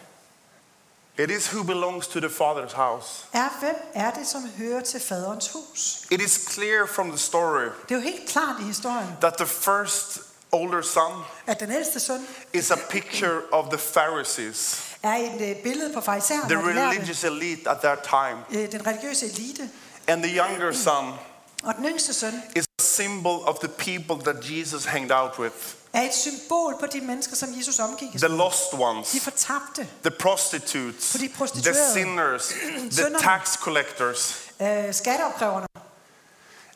it 1.18 1.30
is 1.30 1.46
who 1.54 1.64
belongs 1.64 2.06
to 2.06 2.20
the 2.20 2.28
father's 2.28 2.74
house. 2.76 3.24
er, 3.32 3.48
hvem 3.60 3.74
er 3.94 4.10
det, 4.10 4.26
som 4.26 4.50
hører 4.58 4.80
til 4.80 5.00
faderens 5.00 5.48
hus? 5.52 6.06
It 6.10 6.20
is 6.22 6.40
clear 6.50 6.86
from 6.86 7.08
the 7.08 7.18
story 7.18 7.64
Det 7.64 7.90
er 7.90 7.94
jo 7.94 8.00
helt 8.00 8.28
klart 8.28 8.56
i 8.60 8.62
historien, 8.64 9.08
that 9.20 9.34
the 9.36 9.46
first 9.46 10.18
older 10.52 10.82
son 10.82 11.22
at 11.46 11.60
den 11.60 11.72
ældste 11.72 12.00
søn 12.00 12.26
is 12.52 12.70
a 12.70 12.76
picture 12.90 13.40
of 13.52 13.64
the 13.70 13.78
Pharisees, 13.78 14.82
er 15.02 15.14
et 15.14 15.50
øh, 15.50 15.62
billede 15.62 15.92
på 15.94 16.00
farisæerne, 16.00 16.48
the 16.48 16.58
og 16.58 16.64
de 16.64 16.74
lærte, 16.74 16.88
religious 16.96 17.24
elite 17.24 17.70
at 17.70 17.76
that 17.80 17.98
time. 18.02 18.62
øh, 18.62 18.72
den 18.72 18.86
religiøse 18.86 19.26
elite. 19.26 19.70
And 20.08 20.22
the 20.22 20.36
younger 20.42 20.72
son 20.72 21.14
Og 21.62 21.74
den 21.76 21.84
yngste 21.86 22.14
søn 22.14 22.42
is 22.56 22.64
a 22.78 22.82
symbol 22.82 23.40
of 23.46 23.54
the 23.58 23.68
people 23.68 24.32
that 24.32 24.50
Jesus 24.50 24.84
hanged 24.84 25.10
out 25.12 25.38
with 25.38 25.54
er 25.96 26.02
et 26.02 26.14
symbol 26.14 26.76
på 26.80 26.86
de 26.86 27.00
mennesker, 27.00 27.36
som 27.36 27.48
Jesus 27.58 27.78
omgik 27.78 28.08
the 28.16 28.28
lost 28.28 28.74
ones, 28.74 29.10
De 29.10 29.20
fortabte, 29.20 29.88
the 30.02 30.10
prostitutes, 30.10 31.10
For 31.10 31.18
de 31.18 31.28
the 31.62 31.74
sinners, 31.94 32.52
the 32.98 33.18
tax 33.20 33.56
collectors. 33.58 34.36
øh, 34.62 34.94
skatteopkræverne. 34.94 35.66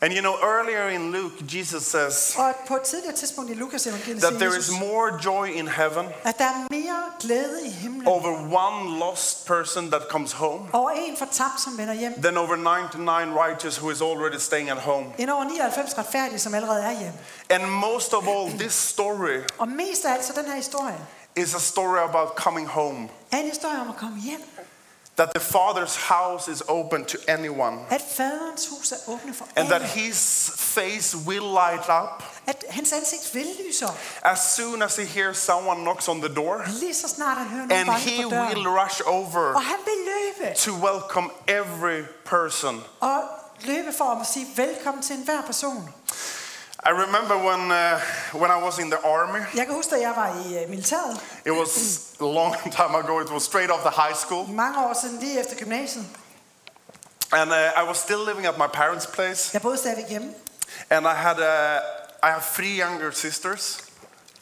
And 0.03 0.13
you 0.15 0.21
know, 0.21 0.35
earlier 0.43 0.89
in 0.89 1.13
Luke, 1.13 1.33
Jesus 1.57 1.85
says 1.87 2.35
Og 2.39 2.55
på 2.69 2.77
et 2.77 2.83
tidligere 2.83 3.15
tidspunkt 3.17 3.51
i 3.51 3.55
Lukas 3.55 3.87
evangeliet 3.87 4.23
that 4.23 4.33
there 4.35 4.59
is 4.59 4.71
more 4.71 5.19
joy 5.25 5.47
in 5.47 5.69
heaven 5.69 6.07
at 6.25 6.39
der 6.39 6.45
er 6.45 6.67
mere 6.71 7.03
glæde 7.21 7.67
i 7.67 7.71
himlen 7.71 8.07
over 8.09 8.29
one 8.67 8.99
lost 8.99 9.47
person 9.47 9.91
that 9.91 10.03
comes 10.11 10.33
home 10.33 10.69
over 10.73 10.91
en 10.91 11.17
fortabt, 11.17 11.61
som 11.61 11.79
vender 11.79 11.95
hjem, 11.95 12.23
than 12.23 12.37
over 12.37 12.57
99 12.57 13.35
righteous 13.49 13.77
who 13.77 13.91
is 13.91 14.01
already 14.03 14.39
staying 14.39 14.71
at 14.71 14.77
home. 14.79 15.07
end 15.19 15.31
over 15.31 15.45
99 15.45 15.99
retfærdige, 15.99 16.39
som 16.39 16.55
allerede 16.55 16.83
er. 16.83 17.11
And 17.51 17.67
most 17.71 18.13
of 18.15 18.29
all, 18.29 18.59
this 18.59 18.73
story 18.73 19.39
Og 19.59 19.69
mest 19.69 20.05
af 20.05 20.13
alt 20.13 20.25
så 20.25 20.33
den 20.37 20.45
her 20.47 20.57
historie 20.57 20.99
is 21.37 21.55
a 21.55 21.59
story 21.59 21.99
about 21.99 22.29
coming 22.37 22.69
home. 22.69 23.09
er 23.33 23.37
en 23.37 23.49
historie 23.49 23.81
om 23.81 23.89
at 23.89 23.97
komme 23.97 24.21
hjem. 24.21 24.41
That 25.21 25.33
the 25.35 25.41
Father's 25.41 25.97
house 25.97 26.49
is 26.53 26.63
open 26.69 27.05
to 27.05 27.19
anyone. 27.29 27.79
At 27.91 28.03
faderens 28.17 28.67
hus 28.71 28.93
er 28.93 28.97
åbne 29.09 29.35
for 29.35 29.47
And 29.57 29.69
that 29.69 29.83
his 29.83 30.51
face 30.57 31.17
will 31.17 31.43
light 31.55 31.89
up 31.89 32.23
At 32.47 32.65
hans 32.71 32.93
ansigt 32.93 33.35
vil 33.35 33.47
lyse 33.67 33.87
op. 33.87 33.99
as 34.25 34.39
soon 34.39 34.83
as 34.83 34.97
he 34.97 35.05
hears 35.05 35.37
someone 35.39 35.81
knocks 35.81 36.09
on 36.09 36.21
the 36.21 36.35
door. 36.35 36.63
Lige 36.81 36.95
så 36.95 37.09
snart 37.09 37.37
han 37.39 37.47
hører 37.47 37.67
nogen 37.67 37.81
And 37.81 37.87
banke 37.89 38.11
he 38.11 38.23
på 38.23 38.31
døren. 38.31 38.49
will 38.57 38.69
rush 38.69 39.01
over 39.07 39.55
Og 39.55 39.63
han 39.63 39.77
vil 39.85 40.13
løbe. 40.13 40.55
to 40.57 40.73
welcome 40.73 41.31
every 41.49 42.03
person. 42.25 42.85
Og 43.01 43.23
løbe 43.61 43.93
for 43.93 44.05
at 44.05 44.27
sige 44.27 44.47
velkommen 44.57 45.03
til 45.03 45.17
enhver 45.17 45.41
person. 45.43 45.95
I 46.87 46.91
remember 46.91 47.37
when, 47.37 47.71
uh, 47.71 48.01
when 48.33 48.51
I 48.51 48.63
was 48.67 48.79
in 48.79 48.91
the 48.91 48.99
army, 49.05 49.41
Jeg 49.55 49.67
kan 49.67 49.75
huske, 49.75 49.91
da 49.97 50.01
jeg 50.01 50.13
var 50.17 50.29
i 50.47 50.63
øh, 50.63 50.71
militæret, 50.71 51.21
it 51.47 51.53
was 51.53 52.03
a 52.21 52.25
long 52.25 52.57
time 52.79 52.95
ago, 52.99 53.21
it 53.21 53.31
was 53.31 53.43
straight 53.43 53.71
off 53.71 53.81
the 53.83 54.03
high 54.03 54.15
school. 54.17 54.49
mange 54.49 54.79
år 54.87 54.93
siden, 55.03 55.19
lige 55.19 55.41
efter 55.41 55.57
gymnasiet. 55.57 56.05
And 57.33 57.51
uh, 57.51 57.57
I 57.57 57.89
was 57.89 57.97
still 57.97 58.25
living 58.27 58.47
at 58.47 58.59
my 58.59 58.67
parents' 58.81 59.07
place, 59.15 59.51
Jeg 59.53 59.63
boede 59.63 59.79
stadigvæk 59.79 60.09
hjemme, 60.09 60.29
and 60.91 61.07
I 61.07 61.15
had 61.15 61.39
uh, 61.39 61.77
I 62.23 62.31
have 62.31 62.43
three 62.55 62.81
younger 62.83 63.11
sisters, 63.11 63.79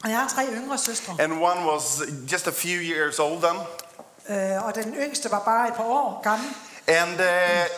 og 0.03 0.09
jeg 0.09 0.17
har 0.19 0.27
tre 0.27 0.45
yngre 0.53 0.77
søstre. 0.77 1.15
and 1.19 1.31
one 1.33 1.65
was 1.71 2.01
just 2.31 2.47
a 2.47 2.51
few 2.51 2.79
years 2.81 3.19
old 3.19 3.41
then. 3.41 3.57
Øh, 4.29 4.65
og 4.65 4.75
den 4.75 4.93
yngste 4.93 5.31
var 5.31 5.39
bare 5.39 5.67
et 5.67 5.73
par 5.73 5.83
år 5.83 6.21
gammel. 6.23 6.49
And 6.89 7.19
uh, 7.19 7.25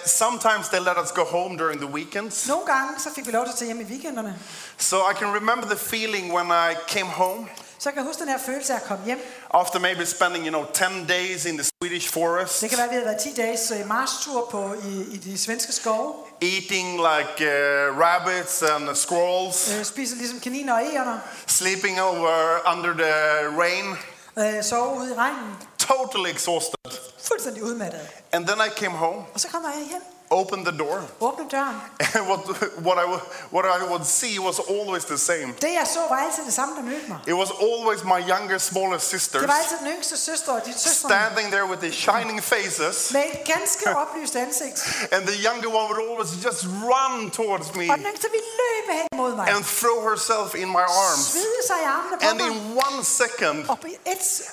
sometimes 0.06 0.68
they 0.70 0.80
let 0.80 0.98
us 1.04 1.12
go 1.12 1.24
home 1.24 1.58
during 1.58 1.80
the 1.82 1.90
weekends. 1.90 2.48
Nogle 2.48 2.66
gange 2.66 2.90
så 3.00 3.10
fik 3.16 3.26
vi 3.28 3.32
lov 3.32 3.46
til 3.46 3.52
at 3.52 3.58
tage 3.58 3.66
hjem 3.66 3.82
i 3.82 3.84
weekenderne. 3.84 4.40
So 4.78 4.96
I 4.98 5.14
can 5.20 5.28
remember 5.36 5.66
the 5.68 5.78
feeling 5.78 6.34
when 6.34 6.48
I 6.48 6.76
came 6.88 7.06
home 7.10 7.48
Så 7.80 7.90
jeg 7.90 7.94
kan 7.94 8.04
huske 8.04 8.20
den 8.20 8.30
her 8.30 8.40
følelse 8.46 8.74
af 8.74 8.78
at 8.78 8.84
komme 8.84 9.06
hjem. 9.06 9.20
after 9.54 9.80
maybe 9.80 10.06
spending, 10.06 10.46
you 10.46 10.50
know, 10.50 10.66
10 10.74 10.84
days 11.10 11.46
in 11.46 11.58
the 11.58 11.64
Swedish 11.84 12.10
forest, 12.14 12.62
Det 12.62 12.70
kan 12.70 12.78
være, 12.80 12.88
vi 12.90 12.94
havde 12.94 13.06
været 13.06 13.22
10 13.22 13.34
dages 13.34 13.72
øh, 13.80 13.88
marstur 13.88 14.48
på 14.52 14.74
i, 14.86 15.02
i 15.12 15.18
de 15.18 15.38
svenske 15.38 15.74
skove. 15.74 16.14
eating 16.42 16.90
like 16.94 17.36
uh, 17.40 18.00
rabbits 18.00 18.62
and 18.62 18.96
squirrels, 18.96 19.74
Øh, 19.80 19.86
spiser 19.86 20.16
ligesom 20.16 20.40
kaniner 20.40 20.74
og 20.74 20.82
ægerner. 20.86 21.20
sleeping 21.48 22.02
over 22.02 22.32
under 22.74 22.94
the 22.94 23.14
rain, 23.62 23.96
Øh, 24.38 24.64
sove 24.64 24.98
ude 25.00 25.12
i 25.12 25.14
regnen. 25.18 25.56
Totally 25.94 26.32
exhausted. 26.32 26.92
Fuldstændig 27.20 27.64
udmattet. 27.64 28.02
And 28.32 28.48
then 28.48 28.58
I 28.68 28.70
came 28.80 28.96
home, 28.98 29.20
Og 29.34 29.40
så 29.40 29.48
kommer 29.48 29.70
jeg 29.70 29.88
hjem. 29.90 30.02
Opened 30.32 30.66
the 30.66 30.78
door, 30.84 30.98
Åbner 31.22 31.48
døren. 31.50 31.76
and 32.16 32.24
what, 32.30 32.40
what, 32.88 32.98
I, 33.04 33.06
would- 33.12 33.26
what 33.56 33.66
I 33.78 33.84
would 33.92 34.06
see 34.06 34.40
was 34.40 34.58
always 34.76 35.04
the 35.06 35.18
same. 35.18 35.48
Det 35.62 35.72
jeg 35.80 35.88
så 35.96 36.00
var 36.10 36.18
altid 36.26 36.44
det 36.46 36.54
samme, 36.54 36.76
der 36.76 36.82
mødte 36.92 37.08
mig. 37.08 37.20
It 37.28 37.34
was 37.42 37.52
always 37.68 38.00
my 38.04 38.20
younger, 38.34 38.58
smaller 38.58 38.98
sisters 38.98 39.42
Det 39.42 39.48
var 39.54 39.60
altid 39.64 39.78
den 39.84 39.88
yngste 39.96 40.18
søster 40.18 40.52
og 40.54 40.62
dit 40.66 40.80
søster 40.80 41.08
standing 41.10 41.48
there 41.56 41.66
with 41.72 41.80
their 41.86 41.94
shining 42.06 42.44
faces, 42.44 43.12
med 43.14 43.24
et 43.34 43.40
ganske 43.54 43.86
oplyst 44.04 44.36
ansigt. 44.36 44.78
and 45.16 45.22
the 45.32 45.38
younger 45.48 45.70
one 45.80 45.86
would 45.90 46.02
always 46.10 46.32
just 46.46 46.62
run 46.92 47.32
towards 47.40 47.68
me 47.80 47.86
Og 47.92 47.98
den 47.98 48.06
yngste 48.12 48.28
ville 48.36 48.52
løbe 48.64 48.92
hen 49.00 49.08
mod 49.22 49.32
mig. 49.36 49.46
and 49.54 49.64
throw 49.82 49.98
herself 50.10 50.50
in 50.64 50.68
my 50.80 50.86
arms. 51.06 51.26
Svide 51.34 51.62
sig 51.70 51.78
i 51.86 51.88
armene 51.98 52.16
på 52.22 52.24
And 52.30 52.38
mig. 52.40 52.48
in 52.48 52.56
one 52.88 53.00
second, 53.22 53.58
Og 53.70 53.80
på 53.80 53.88
et 53.88 53.98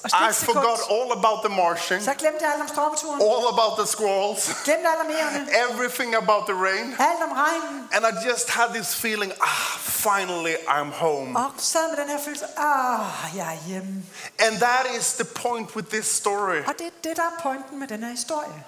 og 0.04 0.08
I 0.10 0.32
stiksekund, 0.32 0.54
forgot 0.54 0.80
all 0.96 1.08
about 1.20 1.38
the 1.46 1.52
marching, 1.62 2.00
så 2.10 2.14
glemte 2.22 2.40
jeg 2.44 2.50
alt 2.54 2.62
om 2.66 2.68
stormturen. 2.76 3.18
all 3.32 3.44
about 3.54 3.72
the 3.80 3.86
squirrels, 3.94 4.42
Glemte 4.66 4.86
alt 4.92 5.00
om 5.06 5.10
ærerne. 5.20 5.40
Everything 5.70 6.14
about 6.14 6.46
the 6.46 6.54
rain. 6.54 6.94
Alt 6.98 7.22
om 7.22 7.32
regnen. 7.32 7.88
And 7.92 8.04
I 8.06 8.28
just 8.28 8.50
had 8.50 8.68
this 8.74 8.94
feeling, 8.94 9.32
ah, 9.40 9.78
finally 9.80 10.54
I'm 10.68 10.92
home. 10.92 11.36
Og 11.36 11.50
sad 11.56 11.88
med 11.88 11.96
den 11.96 12.08
her 12.08 12.18
følelse, 12.24 12.44
ah, 12.56 13.36
jeg 13.36 13.54
er 13.54 13.68
hjemme. 13.68 14.02
And 14.38 14.58
that 14.58 14.86
is 14.98 15.12
the 15.14 15.24
point 15.24 15.76
with 15.76 15.88
this 15.88 16.06
story. 16.06 16.58
Og 16.66 16.74
det 16.78 16.86
er 16.86 16.90
det, 17.04 17.16
der 17.16 17.22
er 17.22 17.42
pointen 17.42 17.78
med 17.78 17.88
den 17.88 18.02
her 18.02 18.10
historie. 18.10 18.64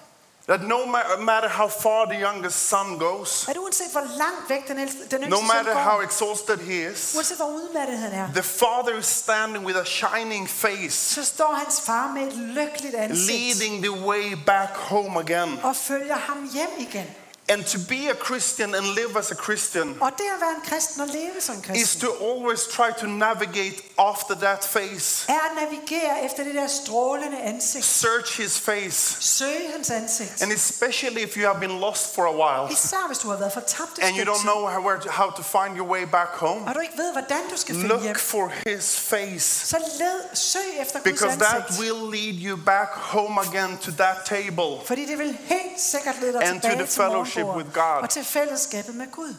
That 0.50 0.62
no 0.62 0.84
matter 1.20 1.48
how 1.48 1.68
far 1.68 2.06
the 2.06 2.18
youngest 2.26 2.68
son 2.68 2.98
goes, 2.98 3.48
At 3.48 3.56
uanset 3.56 3.86
hvor 3.92 4.00
langt 4.18 4.48
væk 4.48 4.68
den, 4.68 4.78
ældste, 4.78 4.98
den 5.10 5.20
no 5.20 5.26
yngste 5.26 5.54
matter 5.54 5.74
how 5.74 6.00
exhausted 6.00 6.58
he 6.58 6.90
is, 6.92 7.14
uanset 7.16 7.36
hvor 7.36 7.46
udmattet 7.46 7.98
han 7.98 8.12
er, 8.12 8.28
the 8.34 8.42
father 8.42 8.98
is 8.98 9.06
standing 9.06 9.64
with 9.66 9.78
a 9.78 9.84
shining 9.84 10.48
face, 10.48 11.14
så 11.14 11.24
står 11.24 11.54
hans 11.54 11.80
far 11.80 12.12
med 12.14 12.22
et 12.26 12.32
lykkeligt 12.36 12.94
ansigt 12.94 13.58
leading 13.58 13.82
the 13.84 14.06
way 14.06 14.36
back 14.46 14.70
home 14.76 15.20
again. 15.20 15.60
og 15.62 15.76
følger 15.76 16.16
ham 16.16 16.48
hjem 16.54 16.70
igen. 16.78 17.06
And 17.50 17.64
to 17.64 17.78
be 17.88 18.10
a 18.10 18.14
Christian 18.14 18.74
and 18.74 18.86
live 18.86 19.18
as 19.18 19.30
a 19.30 19.34
Christian 19.34 19.96
Og 20.00 20.10
det 20.18 20.24
at 20.34 20.40
være 20.40 20.50
en 20.50 20.62
kristen 20.70 21.00
og 21.00 21.08
leve 21.08 21.40
som 21.40 21.54
is 21.58 21.62
kristen, 21.66 22.00
to 22.00 22.10
always 22.30 22.60
try 22.76 22.88
to 23.00 23.06
navigate 23.06 23.76
after 23.98 24.34
that 24.34 24.64
face, 24.64 25.26
er 25.28 25.32
at 25.34 25.54
navigere 25.62 26.24
efter 26.24 26.44
det 26.44 26.54
der 26.54 26.66
strålende 26.66 27.38
ansigt. 27.40 27.84
search 27.84 28.40
his 28.42 28.58
face. 28.60 29.16
Søge 29.20 29.72
hans 29.72 29.90
ansigt. 29.90 30.42
And 30.42 30.52
especially 30.52 31.22
if 31.22 31.36
you 31.36 31.46
have 31.50 31.60
been 31.60 31.78
lost 31.80 32.14
for 32.14 32.24
a 32.26 32.32
while 32.42 32.72
Især 32.72 33.06
hvis 33.06 33.18
du 33.18 33.28
har 33.30 33.36
været 33.36 33.52
fortabt 33.52 33.98
et 33.98 34.04
and 34.04 34.10
you 34.10 34.14
stykke 34.16 34.30
don't 34.30 34.36
tid, 34.40 34.48
know 34.50 34.66
how, 34.68 34.80
where 34.86 35.00
to, 35.00 35.10
how 35.10 35.30
to 35.30 35.42
find 35.42 35.76
your 35.78 35.88
way 35.94 36.04
back 36.06 36.30
home, 36.44 36.60
og 36.66 36.74
du 36.74 36.80
ikke 36.80 36.98
ved, 36.98 37.12
hvordan 37.12 37.42
du 37.52 37.56
skal 37.56 37.74
finde 37.74 37.88
hjem, 37.88 38.06
look 38.06 38.18
for 38.18 38.52
his 38.66 38.96
face 39.00 39.66
så 39.66 39.76
led, 39.98 40.20
søg 40.34 40.62
efter 40.80 40.98
Guds 41.00 41.04
because 41.12 41.36
that 41.38 41.62
ansigt. 41.64 41.80
will 41.80 42.00
lead 42.16 42.34
you 42.48 42.56
back 42.72 42.90
home 42.94 43.40
again 43.40 43.78
to 43.78 43.90
that 43.90 44.16
table. 44.24 44.70
Fordi 44.86 45.04
det 45.06 45.18
vil 45.18 45.38
helt 45.44 45.80
sikkert 45.80 46.14
lede 46.20 46.32
dig 46.32 46.42
And 46.42 46.60
to 46.60 46.68
tilbage 46.68 46.78
the 46.78 46.86
til 46.86 47.02
fellowship 47.02 47.39
with 47.46 47.72
God. 47.72 48.02
og 48.02 48.10
til 48.10 48.24
fællesskabet 48.24 48.94
med 48.94 49.06
Gud. 49.12 49.34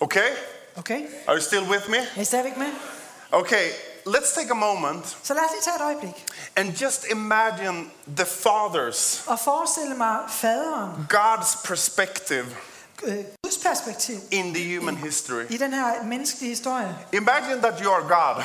Okay? 0.00 0.28
Okay? 0.76 1.00
Are 1.26 1.36
you 1.36 1.42
still 1.42 1.62
with 1.62 1.90
me? 1.90 1.96
Er 2.16 2.20
I 2.20 2.24
stadigvæk 2.24 2.56
med? 2.56 2.66
Okay, 3.32 3.70
let's 4.06 4.34
take 4.34 4.50
a 4.50 4.54
moment 4.54 5.16
Så 5.22 5.34
lad 5.34 5.42
os 5.42 5.50
lige 5.50 5.62
tage 5.62 5.76
et 5.76 5.82
øjeblik 5.82 6.26
and 6.56 6.68
just 6.82 7.06
imagine 7.10 7.84
the 8.16 8.24
Father's, 8.26 9.30
og 9.30 9.38
forestille 9.38 9.94
mig 9.94 10.18
faderen, 10.28 11.08
God's 11.12 11.66
perspective 11.66 12.46
øh, 13.04 13.16
Guds 13.42 13.58
perspektiv 13.58 14.16
in 14.30 14.54
the 14.54 14.78
human 14.78 14.96
history. 14.96 15.44
i 15.50 15.56
den 15.56 15.72
her 15.72 16.02
menneskelige 16.02 16.50
historie. 16.50 16.96
Imagine 17.12 17.60
that 17.62 17.80
you 17.80 17.92
are 17.92 18.02
God 18.02 18.42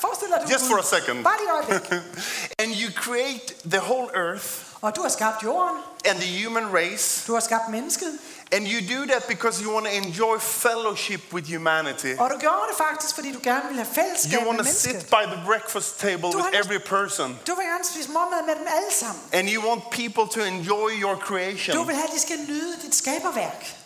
Forestil 0.00 0.28
dig, 0.28 0.36
du 0.42 0.46
er 0.46 0.52
Just 0.52 0.64
for 0.66 0.76
a 0.78 1.00
second. 1.00 1.24
Bare 1.24 1.34
et 1.64 1.70
øjeblik. 1.70 1.92
and 2.60 2.70
you 2.72 2.92
create 3.02 3.54
the 3.64 3.80
whole 3.80 4.08
earth 4.14 4.71
Og 4.82 4.96
du 4.96 5.02
har 5.02 5.08
skabt 5.08 5.42
jorden, 5.42 5.76
and 6.04 6.18
the 6.18 6.44
human 6.44 6.74
race, 6.74 7.24
du 7.26 7.32
har 7.32 7.40
skabt 7.40 7.68
mennesket, 7.68 8.18
and 8.52 8.66
you 8.66 8.96
do 8.98 9.06
that 9.06 9.22
because 9.28 9.62
you 9.62 9.72
want 9.74 9.86
to 9.86 9.92
enjoy 9.92 10.38
fellowship 10.38 11.20
with 11.32 11.46
humanity. 11.56 12.14
og 12.18 12.30
du 12.30 12.38
gjorde 12.38 12.64
det 12.70 12.76
faktisk, 12.76 13.14
fordi 13.14 13.32
du 13.32 13.38
gerne 13.42 13.62
ville 13.68 13.82
have 13.84 13.94
fællesskab 13.94 14.32
You 14.32 14.40
med 14.40 14.48
want 14.48 14.58
to 14.68 14.72
sit 14.74 15.06
by 15.06 15.24
the 15.34 15.40
breakfast 15.46 15.98
table 16.00 16.32
Du 16.32 16.36
with 16.38 16.58
every 16.64 16.78
person, 16.88 17.38
Du 17.46 17.54
vil 17.54 17.64
gerne 17.64 17.84
spise 17.84 18.10
morgenmad 18.10 18.42
med 18.46 18.54
dem 18.54 18.66
alle 18.76 18.92
sammen. 18.92 19.22
and 19.32 19.48
you 19.48 19.68
want 19.68 19.82
people 19.90 20.26
to 20.34 20.40
enjoy 20.46 20.90
your 21.02 21.14
Du 21.14 21.20
creation. 21.20 21.86
vil 21.86 21.94
have, 21.96 22.08
at 22.08 22.14
de 22.14 22.20
skal 22.20 22.36
nyde 22.48 22.76
dit 22.84 22.94
skaberværk. 22.94 23.76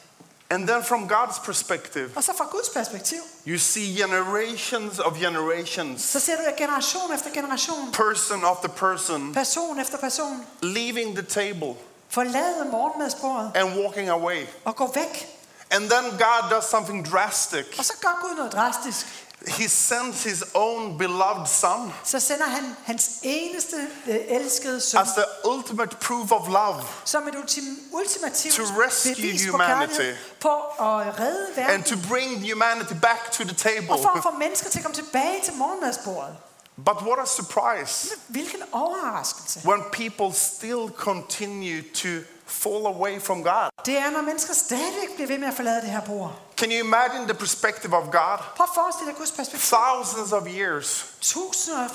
And 0.51 0.69
then, 0.69 0.83
from 0.85 1.09
God's 1.09 1.39
perspective, 1.45 2.11
Og 2.17 2.25
så 2.25 2.33
fra 2.37 2.45
Guds 2.51 2.69
perspektiv, 2.69 3.19
you 3.47 3.59
see 3.59 3.97
generations 4.03 4.99
of 4.99 5.19
generations, 5.19 6.03
så 6.03 6.21
ser 6.21 6.37
du 6.37 6.43
at 6.43 6.57
generation 6.57 7.15
efter 7.15 7.31
generation, 7.35 7.93
person 7.93 8.45
after 8.45 8.69
person, 8.69 9.35
person 9.35 9.81
efter 9.81 9.99
person, 9.99 10.47
leaving 10.63 11.17
the 11.17 11.25
table 11.25 11.75
forlade 12.09 12.65
morgenmadsbordet 12.71 13.53
and 13.55 13.79
walking 13.81 14.09
away. 14.09 14.47
og 14.65 14.77
gå 14.77 14.93
væk. 14.95 15.33
And 15.71 15.91
then 15.91 16.11
God 16.11 16.51
does 16.51 16.65
something 16.65 17.07
drastic. 17.13 17.67
Og 17.79 17.85
så 17.85 17.93
gør 18.01 18.19
Gud 18.23 18.37
noget 18.37 18.53
drastisk. 18.53 19.07
He 19.47 19.69
sends 19.69 20.23
his 20.25 20.45
own 20.55 20.99
beloved 20.99 21.47
son 21.47 21.93
Så 22.05 22.21
sender 22.21 22.45
han 22.45 22.77
hans 22.85 23.11
eneste 23.23 23.77
øh, 24.07 24.17
elskede 24.29 24.81
søn, 24.81 25.01
as 25.01 25.09
the 25.09 25.51
ultimate 25.51 25.97
proof 26.01 26.33
of 26.33 26.49
love 26.49 26.83
som 27.05 27.29
et 27.29 27.35
ultim, 27.35 27.65
ultimativt 27.93 28.55
To 28.55 28.63
rescue 28.63 29.15
bevis 29.15 29.45
humanity. 29.47 30.13
på 30.41 30.49
at 30.79 31.21
redde 31.21 31.47
verden, 31.57 31.75
and 31.75 31.85
to 31.85 31.97
bring 32.09 32.53
humanity 32.53 32.93
back 33.03 33.33
to 33.33 33.45
the 33.45 33.55
table. 33.55 33.91
og 33.91 33.99
for 34.03 34.09
at 34.09 34.23
få 34.23 34.31
mennesker 34.31 34.71
til 34.71 34.79
at 34.79 34.85
komme 34.85 34.95
tilbage 34.95 35.41
til 35.45 35.55
morgenmadsbordet. 35.55 36.37
But 36.85 36.97
what 37.03 37.19
a 37.19 37.27
surprise 37.27 38.09
Hvilken 38.29 38.61
overraskelse. 38.73 39.61
when 39.65 39.83
people 39.93 40.33
still 40.39 40.89
continue 40.97 41.83
to 41.95 42.09
fall 42.47 42.87
away 42.87 43.21
from 43.23 43.43
God. 43.43 43.69
Det 43.87 43.99
er, 43.99 44.11
når 44.11 44.21
mennesker 44.21 44.55
stadigvæk 44.55 45.15
bliver 45.15 45.29
ved 45.29 45.39
med 45.39 45.49
at 45.49 45.55
forlade 45.55 45.81
det 45.81 45.91
her 45.91 46.01
bord. 46.01 46.33
Can 46.57 46.71
you 46.73 46.81
imagine 46.81 47.25
the 47.29 47.35
perspective 47.35 47.95
of 47.97 48.05
God? 48.05 48.39
Prøv 48.57 48.65
at 48.65 48.71
forestille 48.75 49.07
dig 49.11 49.17
Guds 49.19 49.31
perspektiv. 49.31 49.79
Thousands 49.79 50.33
of 50.33 50.43
years, 50.47 51.05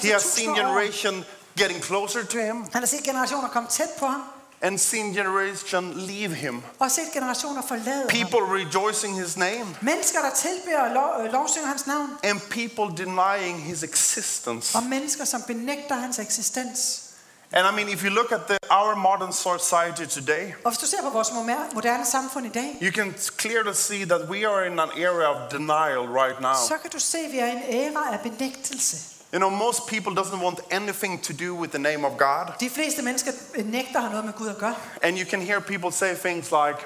he 0.01 0.11
has 0.11 0.21
seen 0.23 0.55
generation 0.55 1.25
getting 1.57 1.83
closer 1.83 2.23
to 2.23 2.37
him 2.37 2.55
Han 2.73 2.81
har 2.81 2.85
set 2.85 3.03
generationer 3.03 3.47
komme 3.47 3.69
tæt 3.69 3.89
på 3.99 4.05
ham, 4.07 4.23
and 4.61 4.77
seen 4.77 5.13
generation 5.13 5.93
leave 5.95 6.33
him. 6.35 6.63
og 6.79 6.91
set 6.91 7.03
generationer 7.13 7.61
forlade. 7.67 8.07
People 8.09 8.39
rejoicing 8.59 9.19
his 9.21 9.37
name 9.37 9.77
Mennesker, 9.81 10.21
der 10.21 10.29
tilbeder 10.29 10.99
og 10.99 11.25
øh, 11.25 11.31
lovsynger 11.33 11.67
hans 11.67 11.87
navn, 11.87 12.09
and 12.23 12.39
people 12.49 12.97
denying 13.05 13.63
his 13.63 13.83
existence. 13.83 14.77
og 14.77 14.83
mennesker, 14.83 15.25
som 15.25 15.41
benægter 15.47 15.95
hans 15.95 16.19
eksistens. 16.19 17.03
And 17.53 17.67
I 17.67 17.71
mean, 17.75 17.89
if 17.93 18.03
you 18.03 18.09
look 18.09 18.31
at 18.31 18.41
the, 18.47 18.57
our 18.69 18.95
modern 18.95 19.33
society 19.33 20.05
today, 20.19 20.53
Og 20.63 20.71
hvis 20.71 20.79
du 20.79 20.85
ser 20.87 21.01
på 21.01 21.09
vores 21.09 21.31
moderne 21.73 22.05
samfund 22.05 22.45
i 22.45 22.49
dag, 22.49 22.77
you 22.81 22.91
can 22.91 23.15
clearly 23.39 23.73
see 23.73 24.05
that 24.05 24.29
we 24.29 24.47
are 24.47 24.65
in 24.67 24.79
an 24.79 24.89
era 24.97 25.25
of 25.33 25.51
denial 25.51 26.03
right 26.21 26.41
now. 26.41 26.53
så 26.67 26.77
kan 26.81 26.89
du 26.91 26.99
se, 26.99 27.17
at 27.17 27.31
vi 27.31 27.39
er 27.39 27.45
i 27.45 27.51
en 27.51 27.63
æra 27.69 28.13
af 28.13 28.19
benægtelse. 28.19 28.97
You 29.33 29.37
know, 29.39 29.49
most 29.49 29.87
people 29.87 30.21
doesn't 30.21 30.43
want 30.43 30.59
anything 30.71 31.23
to 31.23 31.33
do 31.45 31.53
with 31.55 31.71
the 31.73 31.79
name 31.81 32.07
of 32.07 32.11
God. 32.17 32.45
De 32.59 32.69
fleste 32.69 33.01
mennesker 33.01 33.31
nægter 33.65 34.01
at 34.05 34.11
noget 34.11 34.25
med 34.25 34.33
Gud 34.33 34.47
at 34.49 34.57
gøre. 34.57 34.75
And 35.01 35.17
you 35.19 35.29
can 35.29 35.41
hear 35.41 35.59
people 35.59 35.91
say 35.91 36.15
things 36.15 36.45
like, 36.51 36.77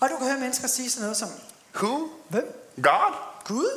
Og 0.00 0.08
du 0.10 0.16
kan 0.18 0.26
høre 0.26 0.38
mennesker 0.38 0.68
sige 0.68 0.90
sådan 0.90 1.02
noget 1.02 1.16
som, 1.16 1.28
Who? 1.74 2.08
hvem? 2.28 2.44
God? 2.82 3.14
Gud? 3.44 3.70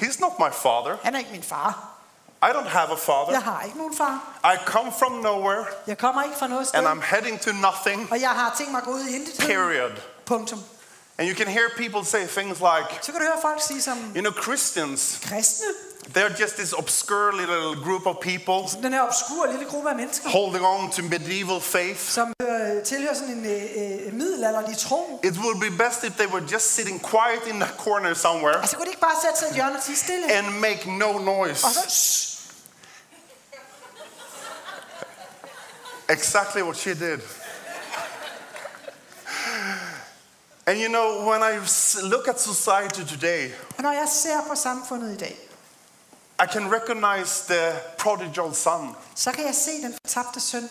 He's 0.00 0.20
not 0.20 0.32
my 0.38 0.52
father. 0.52 0.96
Han 1.02 1.14
er 1.14 1.18
ikke 1.18 1.30
min 1.32 1.42
far. 1.42 1.97
I 2.42 2.46
don't 2.52 2.68
have 2.68 2.88
a 2.88 2.90
Jeg 2.90 2.98
father. 2.98 3.40
har 3.40 3.62
ikke 3.64 3.78
nogen 3.78 3.96
far. 3.96 4.38
I 4.54 4.56
come 4.66 4.92
from 4.98 5.12
nowhere 5.12 5.64
Jeg 5.86 5.98
kommer 5.98 6.22
ikke 6.22 6.36
fra 6.38 6.46
noget 6.46 6.66
sted. 6.68 6.78
and 6.78 6.86
I'm 6.88 7.04
heading 7.14 7.40
to 7.40 7.50
nothing, 7.52 8.08
Og 8.12 8.20
jeg 8.20 8.30
har 8.30 8.54
tænkt 8.58 8.72
mig 8.72 8.78
at 8.78 8.84
gå 8.84 8.90
ud 8.90 9.00
i 9.04 9.14
intet. 9.16 9.34
period. 9.46 9.90
Punktum. 10.26 10.60
And 11.18 11.28
you 11.28 11.36
can 11.36 11.46
hear 11.48 11.68
people 11.76 12.04
say 12.04 12.26
things 12.26 12.58
like, 12.60 12.88
Så 13.02 13.12
kan 13.12 13.20
du 13.20 13.26
høre 13.26 13.40
folk 13.42 13.62
sige 13.62 13.82
som 13.82 13.98
You 14.16 14.20
know, 14.20 14.32
Christians, 14.42 15.18
kristne. 15.24 15.66
They're 16.16 16.40
just 16.42 16.54
this 16.56 16.72
obscure 16.72 17.32
little 17.36 17.84
group 17.84 18.06
of 18.06 18.16
people 18.22 18.82
Den 18.82 18.92
her 18.92 19.02
obskure 19.02 19.50
lille 19.52 19.66
gruppe 19.66 19.90
af 19.90 19.96
mennesker, 19.96 20.28
holding 20.28 20.66
on 20.66 20.90
to 20.90 21.02
medieval 21.02 21.60
faith. 21.60 22.00
som 22.00 22.32
øh, 22.42 22.82
tilhører 22.84 23.14
sådan 23.14 23.28
en 23.34 23.46
øh, 23.46 24.06
øh, 24.06 24.12
middelalderlig 24.14 24.78
tro. 24.78 25.20
It 25.24 25.34
would 25.38 25.60
be 25.60 25.70
best 25.84 26.04
if 26.04 26.12
they 26.12 26.26
were 26.26 26.44
just 26.52 26.74
sitting 26.74 27.06
quiet 27.10 27.42
in 27.46 27.60
the 27.60 27.68
corner 27.78 28.14
somewhere 28.14 28.56
Altså 28.60 28.76
kunne 28.76 28.84
de 28.86 28.90
ikke 28.90 29.00
bare 29.00 29.16
sætte 29.24 29.38
sig 29.38 29.56
i 29.56 29.60
og 29.60 29.96
stille? 29.96 30.32
and 30.32 30.46
make 30.60 30.90
no 30.98 31.18
noise. 31.18 31.66
Og 31.66 31.72
så, 31.72 31.80
shh, 31.88 32.27
Exactly 36.08 36.62
what 36.62 36.76
she 36.76 36.94
did. 36.94 37.20
And 40.66 40.78
you 40.78 40.88
know, 40.88 41.24
when 41.26 41.42
I 41.42 41.58
look 42.02 42.28
at 42.28 42.40
society 42.40 43.04
today, 43.04 43.50
og 43.76 43.82
når 43.82 43.92
jeg 43.92 44.08
ser 44.08 44.40
på 44.48 44.54
samfundet 44.54 45.14
i 45.14 45.16
dag, 45.16 45.36
I 46.42 46.46
can 46.52 46.72
recognize 46.74 47.44
the 47.46 47.72
prodigal 47.98 48.54
son. 48.54 48.96
så 49.14 49.32
kan 49.32 49.44
jeg 49.46 49.54
se 49.54 49.70
den 49.82 49.94
fortabte 50.04 50.40
søn. 50.40 50.68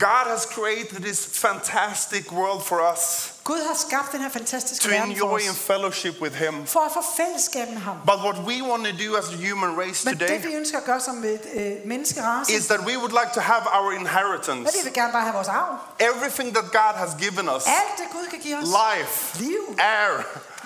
God 0.00 0.26
has 0.26 0.46
created 0.46 1.02
this 1.02 1.26
fantastic 1.26 2.32
world 2.32 2.62
for 2.62 2.80
us 2.94 3.32
Gud 3.44 3.66
har 3.66 3.74
skabt 3.74 4.12
den 4.12 4.20
her 4.20 4.28
fantastiske 4.28 4.84
to 4.84 4.90
verden 4.90 5.16
for 5.16 5.24
enjoy 5.24 5.38
os, 5.38 5.48
in 5.48 5.54
fellowship 5.54 6.20
with 6.20 6.34
Him. 6.36 6.66
for 6.66 6.80
at 6.80 6.92
få 6.92 7.02
fællesskab 7.16 7.68
med 7.68 7.78
ham. 7.78 7.96
But 8.06 8.18
what 8.20 8.36
we 8.38 8.62
want 8.70 8.84
to 8.86 8.92
do 9.06 9.16
as 9.16 9.24
a 9.28 9.36
human 9.48 9.78
race 9.80 10.04
Men 10.08 10.18
det 10.18 10.28
today 10.28 10.46
vi 10.46 10.54
ønsker 10.54 10.78
at 10.78 10.84
gøre 10.84 11.00
som 11.00 11.24
et 11.24 11.40
øh, 11.54 11.72
menneskerace, 11.84 12.52
is 12.52 12.66
that 12.66 12.80
we 12.80 12.98
would 12.98 13.10
like 13.20 13.30
to 13.34 13.40
have 13.40 13.62
our 13.72 13.92
er 13.92 13.96
inheritance. 13.98 14.72
vi 14.78 14.84
vil 14.84 14.92
gerne 14.92 15.12
bare 15.12 15.22
have 15.22 15.34
vores 15.34 15.48
arv. 15.48 15.78
Everything 16.00 16.54
that 16.54 16.64
God 16.72 16.94
has 16.94 17.10
given 17.20 17.48
us 17.56 17.62
Alt 17.66 17.98
det 17.98 18.06
Gud 18.12 18.26
kan 18.30 18.38
give 18.38 18.56
os. 18.58 18.64
life, 18.64 19.38
Liv, 19.38 19.62
air, 19.78 20.12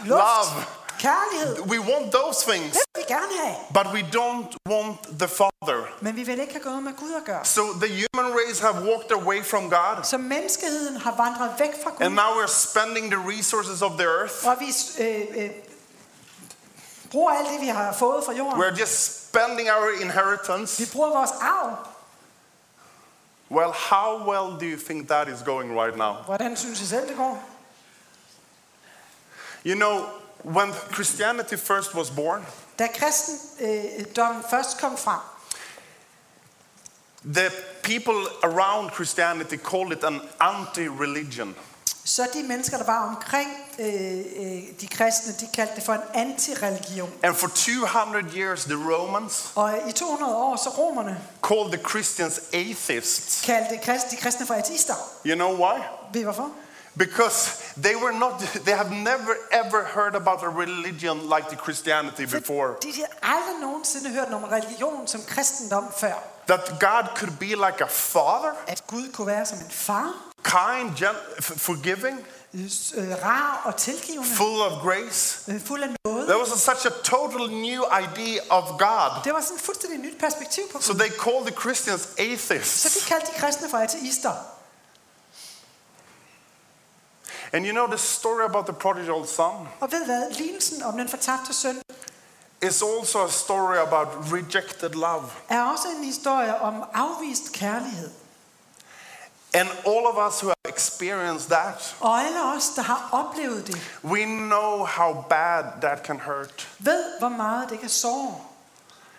luft, 0.05 0.09
love. 0.09 0.65
We 1.67 1.79
want 1.79 2.13
those 2.13 2.51
things, 2.53 2.73
Det 2.73 2.81
vil 2.95 3.05
vi 3.09 3.13
gerne 3.15 3.33
have. 3.45 3.57
but 3.75 3.87
we 3.93 4.03
don't 4.03 4.57
want 4.69 5.19
the 5.19 5.29
Father. 5.29 5.83
Men 6.01 6.17
vi 6.17 6.23
vil 6.23 6.41
ikke 6.41 6.53
have 6.53 6.65
noget 6.65 6.83
med 6.83 6.93
Gud 6.97 7.13
at 7.17 7.25
gøre. 7.25 7.45
So 7.45 7.63
the 7.63 7.89
human 8.15 8.33
race 8.39 8.63
have 8.63 8.75
walked 8.75 9.13
away 9.13 9.45
from 9.45 9.71
God, 9.71 10.05
Så 10.05 10.19
menneskeheden 10.19 10.97
har 10.97 11.15
vandret 11.17 11.55
væk 11.59 11.83
fra 11.83 11.91
Gud. 11.91 12.07
and 12.07 12.15
now 12.15 12.31
we're 12.43 12.47
spending 12.71 13.11
the 13.13 13.21
resources 13.39 13.83
of 13.83 13.91
the 13.99 14.07
earth. 14.07 14.35
Og 14.47 14.57
vi 14.61 14.75
øh, 15.05 15.45
øh, 15.45 15.51
bruger 17.11 17.33
alt 17.33 17.49
det, 17.53 17.61
vi 17.61 17.67
har 17.69 17.93
fået 17.93 18.25
fra 18.25 18.33
jorden. 18.33 18.63
We're 18.63 18.81
just 18.81 19.29
spending 19.29 19.71
our 19.71 19.89
inheritance. 20.01 20.83
Vi 20.85 20.89
bruger 20.93 21.09
vores 21.09 21.31
arv. 21.41 21.77
Well, 23.51 23.73
how 23.91 24.19
well 24.31 24.59
do 24.61 24.65
you 24.67 24.79
think 24.89 25.09
that 25.09 25.29
is 25.29 25.43
going 25.45 25.81
right 25.81 25.97
now? 25.97 26.13
Hvordan 26.13 26.57
synes 26.57 26.81
I 26.81 26.87
selv, 26.87 27.09
det 27.09 27.17
går? 27.17 27.43
You 29.67 29.75
know, 29.75 30.01
when 30.45 30.73
Christianity 30.93 31.57
first 31.57 31.95
was 31.95 32.11
born, 32.11 32.47
Da 32.79 32.87
kristendommen 32.87 34.43
øh, 34.45 34.51
først 34.51 34.81
kom 34.81 34.97
frem, 34.97 35.21
the 37.35 37.51
people 37.83 38.27
around 38.43 38.91
Christianity 38.91 39.57
called 39.57 39.93
it 39.93 40.05
an 40.05 40.21
anti 40.41 40.89
religion. 40.89 41.55
så 42.05 42.27
de 42.35 42.43
mennesker, 42.43 42.77
der 42.79 42.85
var 42.85 43.09
omkring 43.09 43.51
øh, 43.79 43.87
øh, 44.37 44.63
de 44.81 44.87
kristne, 44.87 45.33
de 45.41 45.49
kaldte 45.55 45.75
det 45.77 45.83
for 45.83 45.93
en 45.93 46.01
antireligion. 46.15 47.11
And 47.23 47.35
for 47.35 47.49
200 47.49 48.25
years, 48.37 48.65
the 48.65 48.75
Romans 48.95 49.53
Og 49.55 49.79
i 49.89 49.93
200 49.93 50.37
år, 50.37 50.57
så 50.57 50.71
romerne 50.71 51.21
called 51.49 51.73
the 51.73 51.89
Christians 51.89 52.41
atheists. 52.53 53.43
kaldte 53.45 53.79
krist, 53.85 54.11
de 54.11 54.17
kristne 54.17 54.47
for 54.47 54.55
ateister. 54.55 54.95
You 55.27 55.35
know 55.35 55.57
why? 55.67 55.81
Ved 56.13 56.23
hvorfor? 56.23 56.51
Because 56.99 57.51
they 57.83 57.95
were 57.95 58.13
not, 58.13 58.41
they 58.41 58.75
have 58.75 58.91
never 58.91 59.35
ever 59.51 59.83
heard 59.95 60.15
about 60.15 60.43
a 60.43 60.49
religion 60.49 61.19
like 61.37 61.49
the 61.49 61.57
Christianity 61.65 62.25
before. 62.25 62.69
De 62.83 62.93
har 62.93 63.33
aldrig 63.37 63.61
nogensinde 63.61 64.11
hørt 64.11 64.29
om 64.33 64.45
religion 64.45 65.07
som 65.09 65.21
kristendom 65.29 65.85
før. 65.99 66.15
That 66.47 66.61
God 66.81 67.05
could 67.17 67.37
be 67.41 67.47
like 67.47 67.81
a 67.81 67.87
father, 67.89 68.53
At 68.67 68.87
Gud 68.87 69.13
kunne 69.13 69.27
være 69.27 69.47
som 69.47 69.59
en 69.59 69.71
far, 69.71 70.13
kind, 70.45 70.97
gen- 70.97 71.17
f- 71.41 71.59
forgiving, 71.59 72.27
øh, 72.55 73.25
rar 73.25 73.63
og 73.65 73.77
tilgivende, 73.77 74.29
full 74.37 74.61
of 74.61 74.73
grace. 74.83 75.53
øh, 75.53 75.61
fuld 75.67 75.83
af 75.83 75.89
noget. 76.05 76.27
There 76.29 76.39
was 76.41 76.53
a, 76.53 76.59
such 76.59 76.87
a 76.87 76.91
total 77.05 77.51
new 77.51 77.83
idea 78.03 78.39
of 78.51 78.65
God. 78.79 79.11
Det 79.25 79.35
var 79.35 79.41
sådan 79.41 79.57
et 79.57 79.63
fuldstændig 79.63 79.99
nyt 80.01 80.19
perspektiv 80.21 80.63
på 80.73 80.81
So 80.83 80.93
they 80.95 81.11
called 81.11 81.47
the 81.47 81.61
Christians 81.61 82.01
Så 82.03 82.09
atheists. 82.19 82.95
de 82.95 83.05
kaldte 83.09 83.27
de 83.35 83.39
kristne 83.41 83.69
for 83.71 83.79
ateister. 83.79 84.33
And 87.53 87.65
you 87.67 87.73
know 87.73 87.87
the 87.87 87.99
story 87.99 88.45
about 88.45 88.67
the 88.67 88.73
prodigal 88.75 89.27
son 89.27 89.69
Og 89.81 89.93
ved 89.93 90.05
hvad? 90.05 90.31
Lignelsen 90.31 90.83
om 90.83 90.97
den 90.99 91.09
fortabte 91.09 91.53
søn 91.55 91.83
is 92.63 92.83
also 92.83 93.25
a 93.25 93.29
story 93.31 93.77
about 93.77 94.09
rejected 94.33 94.91
love. 94.91 95.25
er 95.49 95.63
også 95.63 95.89
en 95.99 96.05
historie 96.05 96.61
om 96.61 96.83
afvist 96.95 97.53
kærlighed. 97.53 98.11
And 99.55 99.69
all 99.87 100.07
of 100.07 100.29
us 100.33 100.41
who 100.41 100.49
have 100.49 100.75
experienced 100.77 101.49
that, 101.51 101.97
Og 102.01 102.21
alle 102.21 102.43
os, 102.57 102.69
der 102.69 102.83
har 102.83 103.09
oplevet 103.13 103.67
det, 103.67 103.77
we 104.05 104.25
know 104.25 104.85
how 104.85 105.23
bad 105.29 105.65
that 105.81 106.07
can 106.07 106.21
hurt. 106.21 106.69
ved, 106.79 107.05
hvor 107.19 107.29
meget 107.29 107.71
det 107.71 107.81
kan 107.81 107.89
såre. 107.89 108.35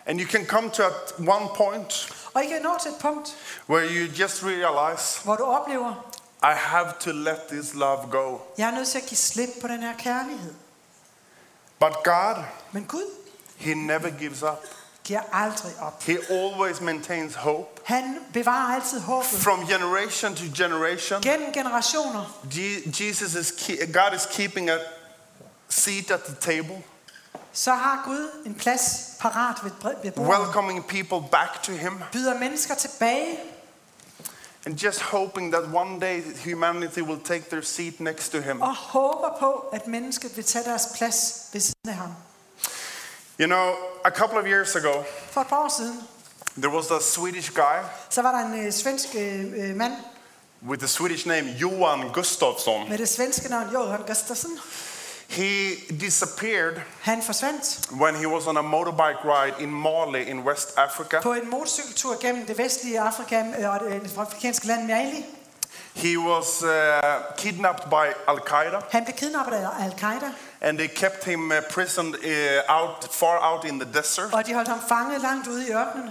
And 0.06 0.20
you 0.22 0.28
can 0.30 0.46
come 0.46 0.70
to 0.70 0.84
at 0.84 1.14
one 1.28 1.48
point 1.56 2.14
Og 2.34 2.44
I 2.44 2.48
kan 2.48 2.62
nå 2.62 2.70
til 2.82 2.92
et 2.92 2.98
punkt, 3.00 3.36
where 3.70 3.86
you 3.90 4.12
just 4.20 4.44
realize, 4.44 5.20
hvor 5.24 5.36
du 5.36 5.44
oplever, 5.44 5.94
I 6.44 6.54
have 6.54 6.94
to 7.00 7.12
let 7.12 7.48
this 7.48 7.74
love 7.74 8.08
go. 8.12 8.38
jeg 8.58 8.68
er 8.68 8.72
nødt 8.72 8.88
til 8.88 8.98
at 8.98 9.06
give 9.06 9.18
slip 9.18 9.50
på 9.62 9.68
den 9.68 9.82
her 9.84 9.94
kærlighed. 9.98 10.54
But 11.80 11.94
God, 12.04 12.44
Men 12.72 12.84
Gud 12.86 13.12
He 13.56 13.74
never 13.74 14.10
gives 14.10 14.44
up. 14.44 14.58
giver 15.04 15.22
aldrig 15.34 15.74
op. 15.82 16.04
He 16.04 16.18
always 16.30 16.82
maintains 16.82 17.36
hope. 17.36 17.82
Han 17.86 18.18
bevarer 18.34 18.76
altid 18.76 19.00
håbet. 19.00 19.28
From 19.30 19.66
generation 19.68 20.36
to 20.36 20.44
generation, 20.64 21.22
Gennem 21.22 21.54
generationer, 21.54 22.40
Jesus 23.00 23.34
is 23.36 23.54
God 23.94 24.14
is 24.16 24.26
keeping 24.32 24.70
a 24.70 24.78
seat 25.70 26.12
at 26.12 26.24
the 26.24 26.36
table, 26.36 26.84
så 27.54 27.72
har 27.74 28.02
Gud 28.06 28.30
en 28.46 28.56
plads 28.56 28.84
parat 29.20 29.56
ved, 29.64 29.72
bordet. 29.72 30.30
welcoming 30.30 30.88
people 30.88 31.22
back 31.32 31.64
to 31.64 31.72
Him, 31.72 32.02
Byder 32.12 32.40
mennesker 32.40 32.76
tilbage, 32.76 33.40
and 34.68 34.84
just 34.86 35.02
hoping 35.02 35.54
that 35.54 35.64
one 35.74 36.00
day 36.00 36.22
humanity 36.44 37.02
will 37.02 37.20
take 37.24 37.50
their 37.50 37.62
seat 37.62 38.00
next 38.00 38.30
to 38.30 38.42
Him. 38.42 38.62
og 38.62 38.76
håber 38.76 39.38
på, 39.40 39.52
at 39.74 39.88
mennesket 39.88 40.36
vil 40.38 40.46
tage 40.46 40.66
deres 40.66 40.88
plads 40.98 41.50
ved 41.54 41.62
siden 41.62 41.90
af 41.90 41.94
ham. 41.96 42.14
You 43.40 43.46
know, 43.48 43.74
a 44.06 44.10
couple 44.10 44.38
of 44.40 44.46
years 44.46 44.76
ago, 44.76 45.04
For 45.32 45.42
et 45.42 45.48
par 45.48 45.64
år 45.64 45.70
siden, 45.78 46.00
there 46.58 46.76
was 46.76 46.92
a 46.92 47.00
Swedish 47.02 47.52
guy 47.54 47.80
så 48.10 48.22
var 48.22 48.32
der 48.32 48.48
en 48.48 48.66
øh, 48.66 48.72
svensk 48.74 49.08
øh, 49.16 49.46
øh, 49.70 49.76
mand 49.76 49.94
with 50.68 50.80
the 50.80 50.88
Swedish 50.88 51.28
name 51.28 51.48
Johan 51.50 52.10
Gustafsson. 52.14 52.90
med 52.90 52.98
det 52.98 53.10
svenske 53.10 53.50
navn 53.50 53.74
Johan 53.74 54.02
Gustafsson. 54.08 54.52
He 55.30 55.76
disappeared 56.00 56.82
Han 57.02 57.22
forsvandt 57.22 57.90
when 57.92 58.16
he 58.16 58.26
was 58.26 58.48
on 58.48 58.58
a 58.58 58.62
motorbike 58.62 59.24
ride 59.26 59.54
in 59.60 59.72
Mali 59.72 60.30
in 60.30 60.40
West 60.40 60.78
Africa. 60.78 61.20
på 61.22 61.34
en 61.34 61.50
motorcykeltur 61.50 62.22
gennem 62.22 62.46
det 62.46 62.58
vestlige 62.58 63.00
Afrika 63.00 63.44
øh, 63.60 63.70
og 63.70 63.80
det 63.80 64.18
afrikanske 64.18 64.68
land 64.68 64.88
Mali. 64.88 65.26
He 65.96 66.20
was 66.20 66.64
uh, 66.64 66.70
kidnapped 67.38 67.90
by 67.90 68.14
Al 68.28 68.40
Qaeda, 68.48 68.80
Han 68.90 69.04
blev 69.04 69.16
kidnappet 69.16 69.54
af 69.54 69.68
al-Qaida, 69.84 70.30
and 70.62 70.78
they 70.78 70.88
kept 70.88 71.24
him 71.24 71.52
uh, 71.52 71.58
prisoned 71.70 72.16
uh, 72.16 72.76
out 72.82 73.08
far 73.12 73.40
out 73.54 73.66
in 73.66 73.80
the 73.80 73.94
desert. 73.94 74.34
og 74.34 74.46
de 74.48 74.54
holdt 74.54 74.68
ham 74.70 74.80
fanget 74.90 75.22
langt 75.22 75.48
ude 75.48 75.68
i 75.68 75.72
ørkenen. 75.72 76.10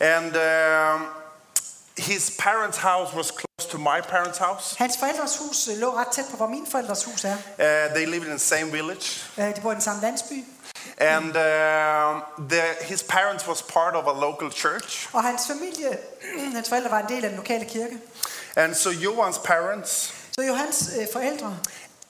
And 0.00 0.36
um, 0.36 1.06
his 1.98 2.30
parents' 2.42 2.78
house 2.80 3.16
was 3.16 3.26
close 3.26 3.49
to 3.70 3.78
my 3.78 4.00
parents' 4.08 4.38
house. 4.38 4.76
Hans 4.78 4.96
forældres 4.98 5.36
hus 5.38 5.68
øh, 5.68 5.78
lå 5.78 5.96
ret 5.96 6.08
tæt 6.12 6.24
på, 6.30 6.36
hvor 6.36 6.46
min 6.46 6.66
forældres 6.70 7.04
hus 7.04 7.24
er. 7.24 7.34
Uh, 7.36 7.94
they 7.94 8.06
lived 8.06 8.24
in 8.24 8.30
the 8.30 8.38
same 8.38 8.72
village, 8.72 9.20
Øh, 9.38 9.56
De 9.56 9.60
bor 9.60 9.70
i 9.70 9.74
den 9.74 9.82
samme 9.82 10.02
landsby. 10.02 10.44
and 10.98 11.24
um, 11.24 12.22
the, 12.48 12.62
his 12.80 13.02
parents 13.02 13.46
was 13.48 13.62
part 13.62 13.94
of 13.94 14.06
a 14.16 14.20
local 14.20 14.52
church. 14.52 15.08
Og 15.12 15.24
hans 15.24 15.42
familie, 15.46 15.98
hans 16.54 16.68
forældre 16.68 16.90
var 16.90 16.98
en 16.98 17.08
del 17.08 17.24
af 17.24 17.30
den 17.30 17.38
lokale 17.38 17.64
kirke. 17.64 17.98
And 18.56 18.74
so 18.74 18.90
Johan's 18.90 19.40
parents, 19.44 20.14
Så 20.38 20.42
Johans 20.42 20.90
øh, 21.00 21.06
forældre, 21.12 21.58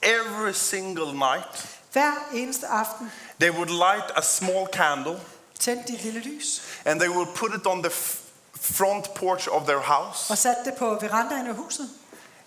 every 0.02 0.52
single 0.52 1.12
night, 1.18 1.66
hver 1.92 2.12
eneste 2.34 2.66
aften, 2.66 3.12
they 3.40 3.50
would 3.50 3.68
light 3.68 4.10
a 4.16 4.22
small 4.22 4.66
candle, 4.72 5.20
tændte 5.58 5.92
de 5.92 5.96
et 5.98 6.02
lille 6.02 6.20
lys 6.20 6.62
and 6.84 7.00
they 7.00 7.08
would 7.10 7.28
put 7.34 7.54
it 7.54 7.66
on 7.66 7.82
the 7.82 7.92
f- 7.92 8.16
front 8.60 9.14
porch 9.14 9.48
of 9.48 9.62
their 9.66 9.80
house. 9.80 10.32
og 10.32 10.38
satte 10.38 10.64
det 10.64 10.74
på 10.78 10.98
verandaen 11.00 11.46
af 11.46 11.54
huset. 11.54 11.90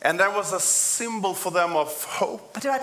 And 0.05 0.19
that 0.19 0.35
was 0.37 0.51
a 0.53 0.59
symbol 0.59 1.33
for 1.33 1.49
them 1.49 1.75
of 1.75 1.87
hope 2.05 2.59
det 2.61 2.69
var 2.69 2.75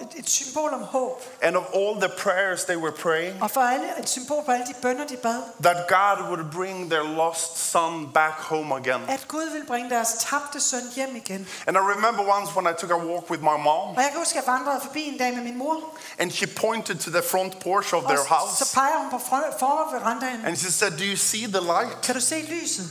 et, 0.00 0.08
et, 0.18 0.30
symbol 0.30 0.74
om 0.74 0.82
håb. 0.82 1.22
and 1.42 1.56
of 1.56 1.64
all 1.74 1.94
the 2.00 2.08
prayers 2.18 2.64
they 2.64 2.76
were 2.76 2.92
praying 2.92 3.42
Og 3.42 3.50
for 3.50 3.60
alle, 3.60 3.84
et 3.98 4.08
symbol 4.08 4.44
på 4.44 4.50
alle 4.52 4.66
de 4.66 4.74
bønder, 4.82 5.06
de 5.06 5.16
bad. 5.16 5.42
that 5.62 5.76
God 5.88 6.28
would 6.28 6.50
bring 6.52 6.90
their 6.90 7.02
lost 7.02 7.58
son 7.70 8.10
back 8.14 8.32
home 8.40 8.72
again. 8.76 9.00
At 9.08 9.28
Gud 9.28 9.50
vil 9.52 9.64
bringe 9.66 9.90
deres 9.90 10.08
tabte 10.30 10.60
søn 10.60 10.80
hjem 10.94 11.16
igen. 11.16 11.46
And 11.66 11.76
I 11.76 11.80
remember 11.80 12.22
once 12.38 12.56
when 12.56 12.66
I 12.66 12.72
took 12.80 12.90
a 12.90 12.96
walk 13.06 13.30
with 13.30 13.42
my 13.42 13.56
mom 13.68 13.88
Og 13.96 14.02
jeg 14.02 14.10
kan 14.10 14.18
huske, 14.18 14.36
jeg 14.38 14.46
vandrede 14.46 14.80
forbi 14.84 15.02
en 15.08 15.18
dag 15.18 15.34
med 15.34 15.42
min 15.42 15.58
mor. 15.58 15.76
and 16.18 16.30
she 16.30 16.46
pointed 16.46 16.98
to 16.98 17.10
the 17.10 17.22
front 17.22 17.60
porch 17.62 17.94
of 17.94 18.02
their 18.02 18.18
så 18.18 18.34
house 18.34 18.74
peger 18.74 18.98
hun 18.98 19.10
på 19.10 19.18
forverandaen. 19.58 20.44
and 20.46 20.56
she 20.56 20.70
said, 20.70 20.90
Do 20.98 21.04
you 21.04 21.16
see 21.16 21.46
the 21.46 21.60
light? 21.60 22.02
Kan 22.02 22.14
du 22.14 22.20
se 22.20 22.34
lyset? 22.42 22.86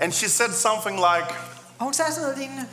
And 0.00 0.12
she 0.14 0.28
said 0.28 0.52
something 0.52 0.96
like, 0.96 1.34
Og 1.78 1.84
hun 1.84 1.94
sagde 1.94 2.12
sådan 2.12 2.22
noget 2.22 2.38
lignende. 2.38 2.66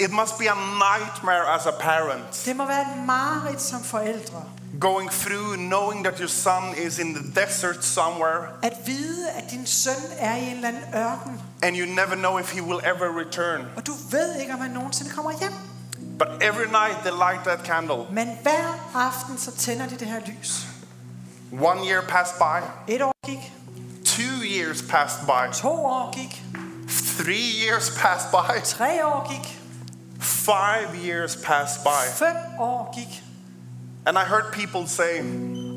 It 0.00 0.10
must 0.12 0.38
be 0.38 0.50
a 0.50 0.54
nightmare 0.54 1.54
as 1.54 1.66
a 1.66 1.70
parent 1.80 2.42
Det 2.44 2.56
må 2.56 2.66
være 2.66 2.80
et 2.80 3.06
mareridt 3.06 3.62
som 3.62 3.84
forældre. 3.84 4.42
going 4.80 5.10
through 5.10 5.56
knowing 5.56 6.04
that 6.04 6.18
your 6.18 6.28
son 6.28 6.74
is 6.86 6.98
in 6.98 7.14
the 7.14 7.40
desert 7.42 7.84
somewhere 7.84 8.40
At 8.62 8.72
vide, 8.86 9.30
at 9.30 9.50
din 9.50 9.66
søn 9.66 9.92
er 10.18 10.36
i 10.36 10.42
en 10.50 10.54
eller 10.56 10.68
anden 10.68 10.82
ørken. 10.94 11.40
and 11.62 11.76
you 11.76 11.86
never 11.94 12.14
know 12.14 12.38
if 12.38 12.52
he 12.52 12.62
will 12.62 12.80
ever 12.84 13.18
return. 13.26 13.66
Og 13.76 13.86
du 13.86 13.92
ved 14.10 14.34
ikke, 14.40 14.52
om 14.54 14.60
han 14.60 14.70
nogensinde 14.70 15.10
kommer 15.10 15.32
hjem. 15.40 15.52
But 16.18 16.28
every 16.40 16.66
night 16.66 16.96
they 17.04 17.12
light 17.12 17.44
that 17.44 17.58
candle. 17.66 18.04
Men 18.12 18.28
hver 18.42 18.88
aften 18.94 19.38
så 19.38 19.50
tænder 19.56 19.86
de 19.88 19.96
det 19.98 20.06
her 20.08 20.20
lys. 20.26 20.66
One 21.60 21.80
year 21.90 22.00
passed 22.08 22.36
by, 22.38 22.62
Et 22.92 23.02
år 23.02 23.12
gik. 23.26 23.52
two 24.04 24.42
years 24.44 24.82
passed 24.82 25.20
by, 25.26 25.52
To 25.54 25.68
år 25.84 26.12
gik. 26.14 26.42
Three 26.88 27.66
years 27.66 27.90
passed 27.90 28.30
by, 28.30 28.60
Tre 28.64 29.06
år 29.06 29.28
gik. 29.32 29.58
five 30.20 30.94
years 31.04 31.36
passed 31.36 31.84
by. 31.84 32.08
Fem 32.14 32.36
år 32.60 32.94
gik. 32.94 33.22
And 34.06 34.16
I 34.18 34.24
heard 34.24 34.52
people 34.52 34.88
say, 34.88 35.20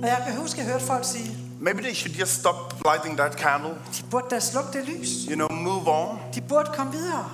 Og 0.03 0.07
jeg 0.07 0.23
kan 0.27 0.35
huske, 0.37 0.59
jeg 0.59 0.67
hørte 0.67 0.85
folk 0.85 1.05
sige, 1.05 1.37
maybe 1.59 1.81
they 1.81 1.93
should 1.93 2.15
just 2.19 2.33
stop 2.39 2.73
lighting 2.85 3.17
that 3.17 3.33
candle, 3.33 3.69
de 3.69 4.03
burde 4.11 4.25
da 4.31 4.39
slukke 4.39 4.69
det 4.73 4.87
lys. 4.87 5.09
you 5.29 5.35
know, 5.35 5.47
move 5.51 5.87
on. 5.87 6.19
De 6.35 6.41
burde 6.41 6.69
komme 6.75 6.91
videre. 6.91 7.29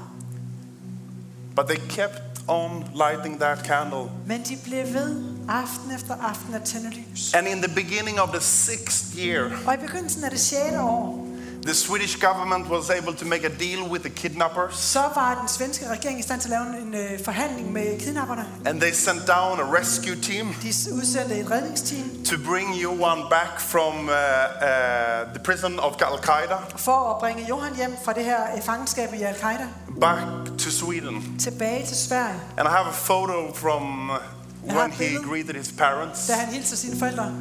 But 1.56 1.66
they 1.68 1.78
kept 1.90 2.22
on 2.48 2.86
lighting 2.96 3.40
that 3.40 3.58
candle. 3.66 4.10
Men 4.26 4.42
de 4.44 4.58
blev 4.64 4.94
ved 4.94 5.24
aften 5.50 5.92
efter 5.96 6.16
aften 6.30 6.54
at 6.54 6.64
tænde 6.64 6.90
lys. 6.90 7.34
And 7.34 7.48
in 7.48 7.62
the 7.62 7.76
beginning 7.76 8.20
of 8.22 8.30
the 8.30 8.42
sixth 8.42 9.20
year, 9.20 9.52
Og 9.68 9.74
i 9.74 9.78
begyndelsen 9.78 10.24
af 10.24 10.32
det 10.32 10.40
6. 10.40 10.60
år, 10.80 11.27
the 11.68 11.74
Swedish 11.74 12.16
government 12.28 12.70
was 12.70 12.90
able 12.90 13.14
to 13.14 13.26
make 13.26 13.44
a 13.46 13.50
deal 13.50 13.82
with 13.92 14.02
the 14.04 14.10
kidnappers. 14.10 14.76
så 14.78 15.00
var 15.16 15.38
den 15.40 15.48
svenske 15.50 15.90
regering 15.90 16.20
i 16.20 16.22
stand 16.22 16.42
til 16.42 16.54
at 16.54 16.60
lave 16.60 16.82
en 16.82 16.94
øh, 16.96 17.24
forhandling 17.26 17.72
med 17.74 18.00
kidnapperne. 18.00 18.46
And 18.66 18.82
they 18.82 18.92
sent 18.94 19.22
down 19.28 19.60
a 19.60 19.80
rescue 19.80 20.16
team 20.22 20.46
De 20.62 20.68
udsendte 20.94 21.36
et 21.40 21.52
redningsteam 21.52 22.04
to 22.26 22.36
bring 22.50 22.76
Johan 22.84 23.18
back 23.30 23.60
from 23.60 23.94
uh, 23.94 24.12
uh, 24.12 25.34
the 25.36 25.40
prison 25.44 25.80
of 25.80 25.94
Al 26.02 26.18
Qaeda 26.30 26.58
for 26.78 27.14
at 27.14 27.20
bringe 27.20 27.46
Johan 27.50 27.76
hjem 27.76 27.96
fra 28.06 28.14
det 28.14 28.24
her 28.24 28.42
øh, 28.56 28.62
fangenskab 28.62 29.14
i 29.14 29.22
Al-Qaida 29.22 29.68
back 30.02 30.22
to 30.60 30.70
Sweden. 30.70 31.36
tilbage 31.40 31.86
til 31.86 31.98
Sverige, 31.98 32.36
And 32.58 32.68
I 32.68 32.72
have 32.72 32.88
a 32.88 32.98
photo 33.06 33.54
from 33.54 34.10
uh, 34.10 34.76
when 34.76 34.92
he 34.92 35.18
greeted 35.30 35.56
his 35.56 35.72
parents. 35.78 36.28
da 36.28 36.34
han 36.34 36.54
hilser 36.54 36.76
sine 36.76 37.00
forældre. 37.00 37.32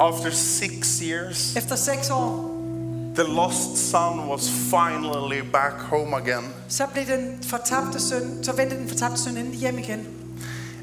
After 0.00 0.30
six 0.30 0.98
years, 1.02 1.56
Efter 1.56 1.76
seks 1.76 2.10
år, 2.10 2.51
the 3.14 3.22
lost 3.24 3.76
son 3.90 4.28
was 4.28 4.50
finally 4.50 5.40
back 5.52 5.72
home 5.80 6.16
again. 6.16 6.44
så 6.68 6.86
blev 6.92 7.06
den 7.06 7.38
fortabte 7.42 8.00
søn, 8.00 8.44
så 8.44 8.52
vendte 8.52 8.76
den 8.76 8.88
fortabte 8.88 9.20
søn 9.20 9.36
endelig 9.36 9.58
hjem 9.60 9.78
igen. 9.78 10.06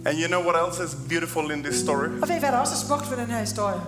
And 0.05 0.17
you 0.19 0.27
know 0.27 0.41
what 0.41 0.55
else 0.67 0.83
is 0.83 0.95
beautiful 1.09 1.51
in 1.51 1.63
this 1.63 1.75
story? 1.79 2.07
Og 2.21 2.29
ved 2.29 2.35
I, 2.35 2.39
hvad 2.39 2.51
der 2.51 2.57
også 2.57 2.73
er 2.73 2.87
smukt 2.87 3.11
ved 3.11 3.17
den 3.17 3.25
her 3.27 3.39
historie? 3.39 3.81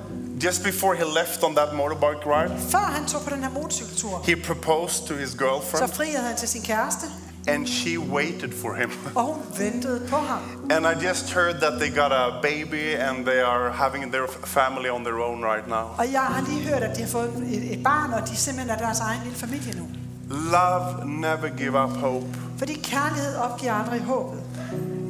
Just 0.43 0.63
before 0.63 0.95
he 0.95 1.03
left 1.03 1.43
on 1.43 1.55
that 1.55 1.73
motorbike 1.75 2.23
ride, 2.25 2.53
Før 2.69 2.77
han 2.97 3.05
tog 3.05 3.21
på 3.21 3.29
den 3.29 3.43
her 3.43 3.49
motorcykeltur, 3.49 4.21
he 4.25 4.35
proposed 4.35 5.07
to 5.07 5.13
his 5.15 5.29
girlfriend. 5.31 5.87
så 5.89 5.95
friede 5.95 6.17
han 6.17 6.37
til 6.37 6.47
sin 6.47 6.61
kæreste, 6.61 7.05
and 7.47 7.67
she 7.67 7.97
waited 7.97 8.51
for 8.61 8.73
him. 8.75 8.91
og 9.15 9.23
hun 9.23 9.43
ventede 9.57 10.07
på 10.09 10.15
ham. 10.15 10.39
And 10.71 10.85
I 10.87 11.07
just 11.07 11.33
heard 11.33 11.55
that 11.55 11.73
they 11.79 11.89
got 11.95 12.11
a 12.11 12.41
baby 12.41 12.95
and 12.99 13.25
they 13.25 13.39
are 13.41 13.71
having 13.71 14.11
their 14.11 14.27
family 14.45 14.89
on 14.89 15.03
their 15.03 15.19
own 15.19 15.43
right 15.43 15.67
now. 15.67 15.85
Og 15.97 16.11
jeg 16.11 16.21
har 16.21 16.41
lige 16.49 16.69
hørt, 16.69 16.83
at 16.83 16.95
de 16.97 17.01
har 17.01 17.09
fået 17.09 17.33
et, 17.51 17.73
et 17.73 17.83
barn, 17.83 18.13
og 18.13 18.27
de 18.27 18.35
simpelthen 18.35 18.69
er 18.69 18.77
deres 18.77 18.99
egen 18.99 19.21
lille 19.23 19.37
familie 19.37 19.73
nu. 19.79 19.87
Love 20.29 21.05
never 21.05 21.49
give 21.57 21.83
up 21.83 21.89
hope. 21.89 22.27
Fordi 22.57 22.73
kærlighed 22.73 23.35
opgiver 23.35 23.73
aldrig 23.73 24.01
håbet. 24.01 24.39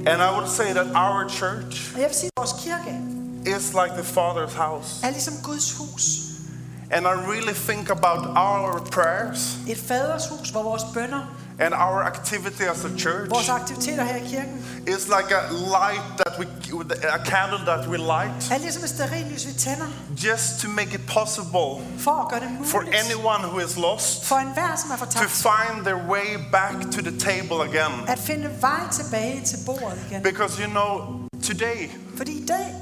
And 0.07 0.21
I 0.21 0.31
would 0.37 0.49
say 0.49 0.73
that 0.73 0.87
our 0.95 1.29
church 1.29 1.93
Og 1.95 2.01
jeg 2.01 2.07
vil 2.09 2.15
sige, 2.15 2.29
vores 2.37 2.53
kirke 2.63 2.97
is 3.45 3.73
like 3.73 3.93
the 4.01 4.19
Father's 4.19 4.55
house. 4.57 5.05
er 5.07 5.09
ligesom 5.09 5.33
Guds 5.43 5.77
hus. 5.77 6.17
And 6.91 7.05
I 7.05 7.15
really 7.31 7.53
think 7.53 7.89
about 7.89 8.25
our 8.37 8.79
prayers 8.91 9.57
Et 9.69 9.77
faders 9.77 10.27
hus, 10.27 10.49
hvor 10.49 10.63
vores 10.63 10.83
bønder, 10.93 11.35
and 11.61 11.73
our 11.73 12.03
activity 12.03 12.63
as 12.63 12.85
a 12.85 12.89
church 12.97 13.29
vores 13.29 13.49
aktiviteter 13.49 14.03
her 14.03 14.15
i 14.15 14.19
kirken, 14.19 14.57
is 14.87 15.07
like 15.17 15.29
a 15.41 15.43
light 15.77 16.05
that 16.21 16.33
we, 16.39 16.45
a 17.19 17.21
candle 17.25 17.59
that 17.65 17.87
we 17.87 17.97
light 17.97 18.51
er 18.51 18.57
ligesom 18.57 18.83
et 18.83 18.89
sterillys, 18.89 19.47
vi 19.47 19.53
tænder, 19.53 19.87
just 20.27 20.59
to 20.61 20.67
make 20.69 20.93
it 20.93 21.05
possible 21.07 21.69
for 21.97 22.11
at 22.11 22.29
gøre 22.29 22.39
det 22.39 22.67
for 22.67 22.79
anyone 22.79 23.43
who 23.49 23.59
is 23.59 23.77
lost 23.77 24.25
for 24.25 24.35
enhver, 24.35 24.75
som 24.75 24.91
er 24.91 24.95
to 24.95 25.05
fortabt, 25.05 25.31
find 25.31 25.85
their 25.85 26.01
way 26.13 26.27
back 26.51 26.75
to 26.91 27.01
the 27.01 27.15
table 27.19 27.57
again. 27.69 27.93
at 28.07 28.19
finde 28.19 28.49
vej 28.61 28.81
tilbage 28.91 29.41
til 29.45 29.57
bordet 29.65 29.99
igen. 30.09 30.23
Because 30.23 30.61
you 30.63 30.69
know, 30.69 30.87
today 31.43 31.89
Fordi 32.17 32.31
i 32.31 32.45
dag, 32.45 32.75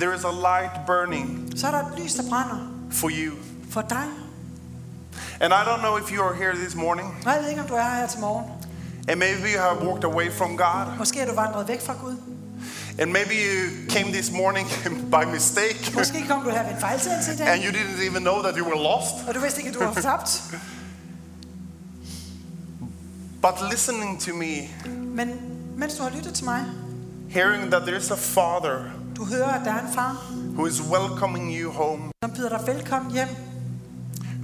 there 0.00 0.14
is 0.16 0.24
a 0.24 0.34
light 0.48 0.86
burning 0.86 1.52
så 1.56 1.66
er 1.66 1.70
der 1.70 1.78
et 1.78 1.98
lys, 1.98 2.14
der 2.14 2.22
brænder 2.28 2.56
for 2.90 3.10
you. 3.10 3.34
for 3.70 3.80
dig. 3.80 4.21
And 5.42 5.52
I 5.52 5.64
don't 5.64 5.80
know 5.82 5.96
if 5.96 6.10
you 6.12 6.22
are 6.22 6.34
here 6.34 6.54
this 6.54 6.74
morning 6.74 7.06
Og 7.26 7.32
jeg 7.32 7.40
ved 7.42 7.48
ikke, 7.48 7.60
om 7.62 7.68
du 7.68 7.74
er 7.74 7.82
her 8.00 8.06
til 8.06 8.20
morgen. 8.20 8.44
and 9.08 9.18
maybe 9.18 9.40
you 9.54 9.60
have 9.60 9.86
walked 9.88 10.04
away 10.04 10.32
from 10.32 10.56
God 10.56 10.98
Måske 10.98 11.20
er 11.20 11.26
du 11.26 11.34
vandret 11.34 11.68
væk 11.68 11.80
fra 11.80 11.94
Gud. 12.00 12.16
and 12.98 13.12
maybe 13.12 13.34
you 13.34 13.90
came 13.90 14.12
this 14.12 14.30
morning 14.32 14.68
by 15.14 15.24
mistake 15.32 15.92
Måske 15.94 16.24
kom 16.28 16.42
du 16.44 16.50
her 16.50 16.62
ved 16.62 16.70
en 16.74 16.80
fejltagelse 16.80 17.32
i 17.32 17.36
dag, 17.36 17.46
and 17.48 17.62
you 17.64 17.70
didn't 17.70 18.02
even 18.10 18.22
know 18.22 18.42
that 18.42 18.56
you 18.56 18.64
were 18.66 18.82
lost. 18.82 19.14
og 19.28 19.34
du 19.34 19.40
vidste 19.40 19.60
ikke, 19.60 19.68
at 19.68 19.74
du 19.74 19.84
var 19.84 19.92
fortabt. 19.92 20.42
But 23.42 23.70
listening 23.70 24.20
to 24.20 24.34
me, 24.34 24.54
Men 25.16 25.30
mens 25.76 25.94
du 25.94 26.02
har 26.02 26.10
lyttet 26.10 26.34
til 26.34 26.44
mig, 26.44 26.64
hearing 27.30 27.70
that 27.70 27.82
there's 27.82 28.12
a 28.12 28.16
father 28.16 28.78
du 29.16 29.24
hører, 29.24 29.48
at 29.48 29.60
der 29.64 29.72
er 29.72 29.80
en 29.88 29.94
far, 29.94 30.24
who 30.54 30.66
is 30.66 30.80
welcoming 30.82 31.54
you 31.60 31.70
home, 31.72 32.02
som 32.24 32.30
byder 32.30 32.48
dig 32.58 32.66
velkommen 32.74 33.12
hjem, 33.12 33.28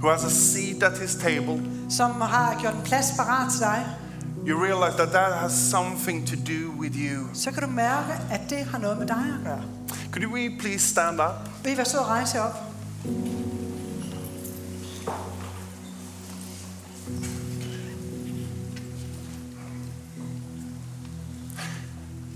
who 0.01 0.09
has 0.09 0.23
a 0.23 0.29
seat 0.29 0.83
at 0.83 0.97
his 0.97 1.15
table, 1.15 1.61
som 1.89 2.21
har 2.21 2.57
gjort 2.61 2.73
en 2.73 2.81
plads 2.81 3.11
parat 3.17 3.51
til 3.51 3.59
dig, 3.59 3.85
you 4.47 4.63
realize 4.63 4.97
that 4.97 5.09
that 5.11 5.33
has 5.33 5.51
something 5.51 6.27
to 6.27 6.35
do 6.35 6.71
with 6.79 6.95
you. 6.95 7.27
så 7.33 7.51
kan 7.51 7.63
du 7.63 7.69
mærke, 7.69 8.13
at 8.31 8.41
det 8.49 8.65
har 8.65 8.77
noget 8.77 8.97
med 8.97 9.07
dig 9.07 9.23
at 9.39 9.45
gøre. 9.45 9.63
Could 10.11 10.25
we 10.25 10.59
please 10.59 10.87
stand 10.87 11.21
up? 11.21 11.49
Vil 11.63 11.73
I 11.73 11.77
være 11.77 11.85
sød 11.85 11.99
at 11.99 12.05
rejse 12.05 12.37
jer 12.37 12.43
op? 12.43 12.55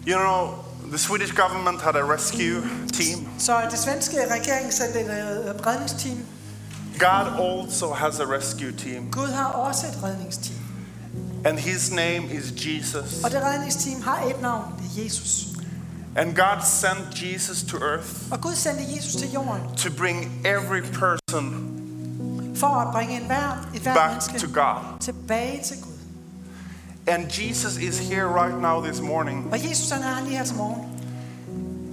You 0.08 0.18
know, 0.20 0.64
the 0.90 0.98
Swedish 0.98 1.34
government 1.34 1.82
had 1.82 1.96
a 1.96 2.14
rescue 2.14 2.62
team. 2.94 3.28
Så 3.40 3.62
det 3.72 3.80
svenske 3.80 4.18
regering 4.32 4.74
sendte 4.74 5.00
et 5.00 5.06
øh, 5.06 5.66
redningsteam. 5.68 6.18
God 7.00 7.40
also 7.40 7.94
has 7.94 8.20
a 8.20 8.26
rescue 8.26 8.72
team, 8.72 9.12
Gud 9.12 9.28
har 9.28 9.46
også 9.46 9.88
et 9.88 10.04
redningsteam. 10.04 10.60
and 11.46 11.60
his 11.60 11.92
name 11.92 12.24
is 12.32 12.52
Jesus. 12.66 13.24
Og 13.24 13.32
det 13.32 13.42
redningsteam 13.44 14.02
har 14.02 14.22
et 14.22 14.42
navn, 14.42 14.64
det 14.78 15.02
er 15.02 15.04
Jesus. 15.04 15.46
And 16.16 16.36
God 16.36 16.62
sent 16.66 17.22
Jesus 17.24 17.64
to 17.64 17.78
earth 17.78 18.10
Og 18.32 18.42
Gud 18.42 18.56
sendte 18.56 18.84
Jesus 18.96 19.16
til 19.16 19.32
jorden 19.32 19.62
to 19.78 19.90
bring 19.98 20.32
every 20.46 20.82
person 20.94 21.70
for 22.56 22.68
at 22.68 22.94
bringe 22.94 23.16
en 23.22 23.26
hver, 23.26 23.68
et 23.76 23.82
hver 23.82 23.94
back 23.94 24.10
menneske 24.12 24.40
to 24.40 24.48
God. 24.62 25.00
tilbage 25.00 25.64
til 25.64 25.78
Gud. 25.82 25.90
And 27.08 27.26
Jesus 27.32 27.78
is 27.78 28.00
here 28.00 28.28
right 28.28 28.62
now 28.62 28.86
this 28.86 29.02
morning, 29.02 29.48
Og 29.52 29.70
Jesus 29.70 29.90
han 29.90 30.02
er 30.04 30.24
lige 30.24 30.38
her 30.38 30.46
til 30.46 30.56
morgen. 30.56 30.90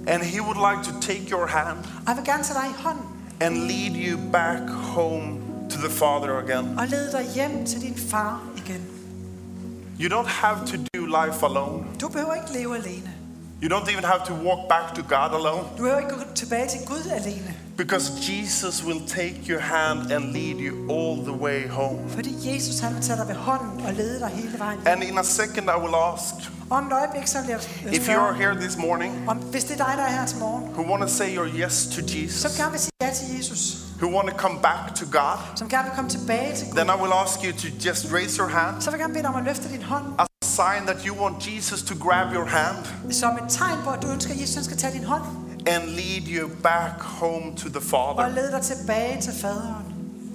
and 0.07 0.23
he 0.23 0.41
would 0.41 0.57
like 0.71 0.83
to 0.91 1.01
take 1.01 1.31
your 1.31 1.47
hand 1.47 1.77
Og 1.77 2.07
jeg 2.07 2.15
vil 2.15 2.25
gerne 2.25 2.43
tage 2.43 2.59
dig 2.59 2.67
i 2.79 2.83
hånden 2.83 3.05
and 3.41 3.57
lead 3.57 3.95
you 3.95 4.17
back 4.31 4.69
home 4.69 5.39
to 5.69 5.77
the 5.77 5.89
Father 5.89 6.37
again. 6.37 6.79
og 6.79 6.87
lede 6.87 7.11
dig 7.11 7.25
hjem 7.35 7.65
til 7.65 7.81
din 7.81 7.97
far 8.09 8.41
igen. 8.57 8.81
You 9.99 10.09
don't 10.09 10.27
have 10.29 10.57
to 10.67 10.77
do 10.93 11.05
life 11.05 11.45
alone. 11.45 11.83
Du 12.01 12.07
behøver 12.07 12.33
ikke 12.33 12.53
leve 12.53 12.75
alene. 12.75 13.11
You 13.63 13.69
don't 13.69 13.91
even 13.91 14.03
have 14.03 14.21
to 14.25 14.33
walk 14.33 14.69
back 14.69 14.95
to 14.95 15.01
God 15.15 15.31
alone. 15.39 15.63
Du 15.77 15.83
behøver 15.83 15.99
ikke 15.99 16.11
gå 16.11 16.21
tilbage 16.35 16.69
til 16.69 16.79
Gud 16.87 17.11
alene. 17.11 17.53
Because 17.77 18.11
Jesus 18.29 18.85
will 18.85 19.01
take 19.07 19.35
your 19.49 19.59
hand 19.59 20.11
and 20.11 20.23
lead 20.33 20.55
you 20.59 20.73
all 20.91 21.23
the 21.23 21.37
way 21.43 21.69
home. 21.69 22.09
Fordi 22.09 22.35
Jesus 22.43 22.79
han 22.79 22.95
vil 22.95 23.03
tage 23.03 23.19
dig 23.19 23.27
ved 23.27 23.35
hånden 23.35 23.85
og 23.85 23.93
lede 23.93 24.19
dig 24.19 24.29
hele 24.29 24.59
vejen. 24.59 24.79
And 24.85 25.03
in 25.03 25.17
a 25.17 25.23
second, 25.23 25.65
I 25.77 25.79
will 25.83 25.95
ask 25.95 26.51
Om 26.69 26.87
et 26.87 26.93
øjeblik, 26.93 27.27
så 27.27 27.37
vil 27.41 27.49
jeg 27.49 27.95
if 27.95 28.09
you 28.09 28.19
are 28.19 28.33
here 28.33 28.55
this 28.55 28.77
morning 28.77 29.29
om, 29.29 29.37
hvis 29.37 29.63
det 29.63 29.79
er 29.79 29.85
dig, 29.85 29.93
der 29.97 30.03
er 30.03 30.11
her 30.11 30.25
til 30.25 30.37
morgen, 30.39 30.63
who 30.63 30.91
want 30.91 31.01
to 31.01 31.07
say 31.07 31.35
your 31.37 31.47
yes 31.47 31.85
to 31.85 31.91
som 31.91 32.05
Jesus, 32.07 32.57
gerne 32.57 32.71
vil 32.71 32.90
til 33.15 33.37
Jesus, 33.37 33.61
who 34.01 34.07
want 34.17 34.29
to 34.29 34.35
come 34.37 34.57
back 34.61 34.95
to 34.95 35.05
God, 35.19 35.37
som 35.55 35.69
gerne 35.69 35.83
vil 35.87 35.95
komme 35.95 36.09
tilbage 36.09 36.55
til 36.55 36.65
Gud, 36.67 36.75
then 36.77 36.87
I 36.95 36.97
will 37.01 37.13
ask 37.23 37.35
you 37.45 37.51
to 37.63 37.67
just 37.87 38.01
raise 38.13 38.37
your 38.41 38.47
hand 38.49 38.81
så 38.81 38.89
vil 38.91 38.97
jeg 38.97 39.03
gerne 39.03 39.13
bede 39.13 39.23
dig 39.23 39.29
om 39.33 39.35
at 39.35 39.43
løfte 39.43 39.69
din 39.69 39.83
hånd, 39.83 40.05
as 40.19 40.27
a 40.41 40.45
sign 40.59 40.81
that 40.89 40.99
you 41.07 41.13
want 41.23 41.35
Jesus 41.47 41.81
to 41.83 41.95
grab 42.05 42.27
your 42.33 42.45
hand 42.45 42.77
som 43.11 43.31
et 43.35 43.49
tegn 43.49 43.77
på, 43.83 43.89
at 43.89 44.01
du 44.03 44.07
ønsker, 44.07 44.33
at 44.33 44.41
Jesus 44.41 44.65
skal 44.65 44.77
tage 44.77 44.93
din 44.93 45.03
hånd 45.03 45.23
and 45.67 45.83
lead 45.83 46.23
you 46.37 46.49
back 46.63 47.01
home 47.01 47.55
to 47.57 47.69
the 47.69 47.77
og 47.77 47.83
Father. 48.17 48.35
lede 48.35 48.51
dig 48.51 48.61
tilbage 48.61 49.21
til 49.21 49.33
faderen. 49.41 49.85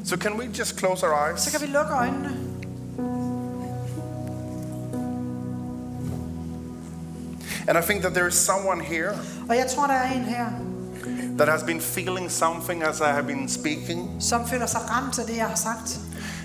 So, 0.04 0.16
can 0.16 0.32
we 0.38 0.44
just 0.58 0.78
close 0.78 1.06
our 1.06 1.14
Så 1.36 1.48
eyes? 1.48 1.50
kan 1.58 1.60
vi 1.60 1.66
lukke 1.72 1.92
øjnene. 1.94 2.30
And 7.68 7.76
I 7.76 7.80
think 7.80 8.02
that 8.02 8.14
there 8.14 8.28
is 8.28 8.34
someone 8.34 8.80
here 8.84 9.12
Og 9.48 9.56
jeg 9.56 9.66
tror, 9.66 9.86
der 9.86 9.94
er 9.94 10.12
en 10.12 10.22
her, 10.24 10.46
that 11.38 11.48
has 11.48 11.62
been 11.62 11.80
feeling 11.80 12.30
something 12.30 12.82
as 12.82 13.00
I 13.00 13.04
have 13.12 13.26
been 13.26 13.48
speaking. 13.48 14.10
som 14.20 14.48
føler 14.48 14.66
sig 14.66 14.80
ramt 14.90 15.18
af 15.18 15.26
det, 15.26 15.36
jeg 15.36 15.46
har 15.46 15.54
sagt. 15.56 16.00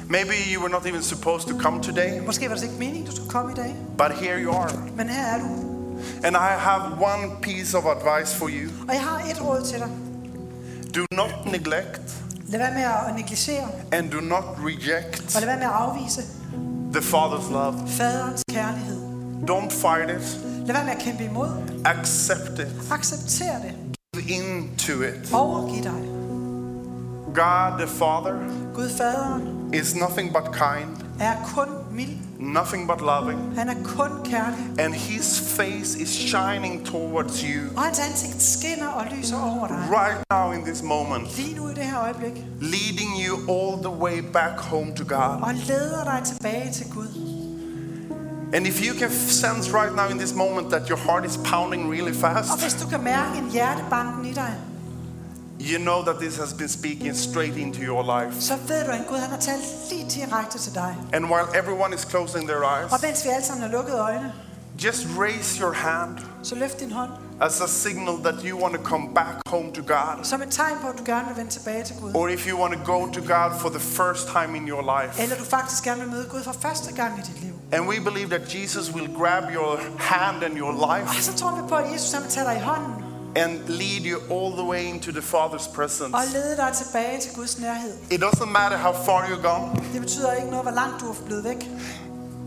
Maybe 0.09 0.33
you 0.53 0.61
were 0.61 0.71
not 0.71 0.85
even 0.85 1.03
supposed 1.03 1.47
to 1.49 1.59
come 1.59 1.83
today, 1.83 2.25
Måske 2.25 2.49
var 2.49 2.55
det 2.55 2.63
ikke 2.63 2.75
meningen, 2.79 3.05
du 3.05 3.15
skulle 3.15 3.29
komme 3.29 3.51
i 3.51 3.55
dag, 3.55 3.75
but 3.97 4.11
here 4.17 4.37
you 4.43 4.53
are. 4.55 4.69
men 4.95 5.09
her 5.09 5.25
er 5.25 5.39
du. 5.39 5.47
And 6.23 6.35
I 6.35 6.53
have 6.57 6.81
one 6.99 7.31
piece 7.41 7.77
of 7.77 7.83
advice 7.85 8.35
for 8.37 8.47
you 8.49 8.69
Og 8.87 8.93
jeg 8.93 9.01
har 9.01 9.19
et 9.31 9.41
råd 9.41 9.61
til 9.65 9.79
dig. 9.79 9.89
do 10.95 11.05
not 11.15 11.45
neglect 11.45 12.01
Lad 12.47 12.59
være 12.59 12.73
med 12.73 12.81
at 12.83 13.15
negligere, 13.15 13.67
and 13.91 14.11
do 14.11 14.19
not 14.21 14.43
reject 14.59 15.35
og 15.35 15.41
lad 15.41 15.45
være 15.45 15.57
med 15.57 15.65
at 15.65 15.71
afvise 15.71 16.21
the 16.93 17.01
Father's 17.01 17.51
love. 17.51 17.87
faderens 17.87 18.43
kærlighed. 18.49 19.01
Don't 19.49 19.69
fight 19.69 20.09
it, 20.21 20.39
Lad 20.65 20.73
være 20.75 20.83
med 20.85 20.91
at 20.93 20.99
kæmpe 20.99 21.23
imod. 21.23 21.49
accept 21.85 22.59
it, 22.59 22.91
Accepter 22.91 23.59
det. 23.61 23.73
Give 24.27 25.03
in 25.03 25.13
it. 25.13 25.33
Overgiv 25.33 25.83
dig. 25.83 26.07
God 27.35 27.79
the 27.79 27.87
Father 27.87 28.33
Gud 28.73 28.89
faderen 28.89 29.73
is 29.73 29.95
nothing 29.95 30.33
but 30.33 30.51
kind, 30.53 30.97
er 31.21 31.33
kun 31.55 31.67
mild. 31.91 32.17
nothing 32.39 32.87
but 32.87 33.01
loving, 33.01 33.39
Han 33.57 33.69
er 33.69 33.73
kun 33.85 34.09
kærlig. 34.23 34.79
and 34.79 34.93
His 34.93 35.39
face 35.57 35.99
is 35.99 36.09
shining 36.09 36.85
towards 36.85 37.41
you 37.41 37.61
Og 37.77 37.83
hans 37.83 37.99
ansigt 37.99 38.41
skinner 38.41 38.87
og 38.87 39.05
lyser 39.11 39.37
over 39.55 39.67
dig. 39.67 39.77
right 39.91 40.17
now 40.31 40.51
in 40.51 40.61
this 40.63 40.83
moment, 40.83 41.37
Lige 41.37 41.55
nu 41.55 41.67
i 41.69 41.73
det 41.73 41.83
her 41.83 42.01
øjeblik. 42.01 42.43
leading 42.61 43.11
you 43.27 43.35
all 43.49 43.83
the 43.83 43.93
way 44.03 44.21
back 44.33 44.59
home 44.59 44.91
to 44.95 45.03
God. 45.07 45.41
Og 45.41 45.53
leder 45.53 46.03
dig 46.03 46.21
tilbage 46.25 46.71
til 46.73 46.85
Gud. 46.93 47.30
And 48.53 48.67
if 48.67 48.81
you 48.85 48.93
can 48.99 49.11
sense 49.11 49.71
right 49.71 49.95
now 49.95 50.07
in 50.11 50.17
this 50.17 50.33
moment 50.35 50.69
that 50.69 50.89
your 50.89 50.97
heart 50.99 51.25
is 51.25 51.37
pounding 51.37 51.91
really 51.91 52.11
Og 52.11 52.15
fast, 52.15 52.61
hvis 52.61 52.73
du 52.73 52.87
kan 52.87 53.03
mærke 53.03 53.37
en 53.37 53.49
hjertebanken 53.51 54.25
i 54.25 54.33
dig, 54.33 54.53
you 55.59 55.79
know 55.79 56.03
that 56.03 56.15
this 56.19 56.37
has 56.37 56.53
been 56.53 56.69
speaking 56.69 57.15
straight 57.17 57.57
into 57.57 57.79
your 57.81 58.03
life. 58.19 58.41
så 58.41 58.57
ved 58.67 58.85
du, 58.85 58.91
at 58.91 59.05
Gud 59.07 59.17
han 59.17 59.29
har 59.29 59.37
talt 59.39 59.63
lige 59.89 60.05
direkte 60.09 60.57
til 60.59 60.73
dig. 60.75 60.95
And 61.13 61.25
while 61.25 61.47
everyone 61.55 61.95
is 61.95 62.01
closing 62.09 62.47
their 62.47 62.63
Og 62.63 62.81
eyes, 62.81 63.01
mens 63.01 63.25
vi 63.25 63.29
alle 63.29 63.45
sammen 63.45 63.61
har 63.63 63.71
lukket 63.71 63.99
øjne, 63.99 64.33
just 64.83 65.07
raise 65.19 65.59
your 65.61 65.73
hand 65.73 66.17
så 66.43 66.55
løft 66.55 66.79
din 66.79 66.91
hånd. 66.91 67.09
as 67.41 67.61
a 67.61 67.67
signal 67.67 68.17
that 68.23 68.35
you 68.43 68.61
want 68.63 68.75
to 68.75 68.81
come 68.83 69.13
back 69.15 69.35
home 69.47 69.71
to 69.73 69.81
God. 69.81 70.23
Som 70.23 70.41
et 70.41 70.47
tegn 70.51 70.75
på, 70.81 70.87
at 70.87 70.99
du 70.99 71.03
gerne 71.05 71.27
vil 71.27 71.37
vende 71.37 71.51
tilbage 71.51 71.83
til 71.83 71.95
Gud. 72.01 72.11
Or 72.15 72.27
if 72.27 72.47
you 72.47 72.59
want 72.61 72.73
to 72.73 72.93
go 72.93 73.05
to 73.11 73.21
God 73.21 73.59
for 73.59 73.69
the 73.69 73.79
first 73.79 74.27
time 74.27 74.57
in 74.57 74.67
your 74.69 74.83
life. 75.01 75.21
Eller 75.23 75.35
du 75.35 75.43
faktisk 75.43 75.83
gerne 75.83 76.01
vil 76.01 76.09
møde 76.09 76.25
Gud 76.31 76.43
for 76.43 76.51
første 76.51 76.93
gang 76.93 77.19
i 77.19 77.21
dit 77.21 77.41
liv. 77.43 77.53
And 77.73 77.87
we 77.87 77.99
believe 77.99 78.29
that 78.37 78.55
Jesus 78.55 78.91
will 78.95 79.07
grab 79.17 79.43
your 79.53 79.79
hand 79.99 80.43
and 80.43 80.57
your 80.57 80.73
Og 80.73 80.99
life 80.99 81.21
så 81.23 81.33
tror 81.33 81.55
vi 81.55 81.61
på, 81.69 81.75
at 81.75 81.93
Jesus 81.93 82.11
han 82.11 82.21
vil 82.23 82.31
tage 82.31 82.45
dig 82.45 82.55
i 82.57 82.59
hånden 82.59 82.93
and 83.35 83.59
lead 83.67 84.01
you 84.11 84.17
all 84.35 84.51
the 84.57 84.63
way 84.65 84.83
into 84.93 85.11
the 85.11 85.21
Father's 85.21 85.73
presence. 85.75 86.13
og 86.13 86.21
lede 86.33 86.57
dig 86.57 86.71
tilbage 86.77 87.19
til 87.21 87.31
Guds 87.35 87.59
nærhed. 87.59 87.93
It 88.11 88.23
doesn't 88.23 88.45
matter 88.45 88.77
how 88.77 88.93
far 89.05 89.21
you've 89.25 89.41
gone. 89.47 89.83
Det 89.93 90.01
betyder 90.01 90.33
ikke 90.33 90.47
noget, 90.49 90.65
hvor 90.65 90.71
langt 90.75 91.01
du 91.01 91.09
er 91.09 91.15
blevet 91.25 91.43
væk. 91.43 91.69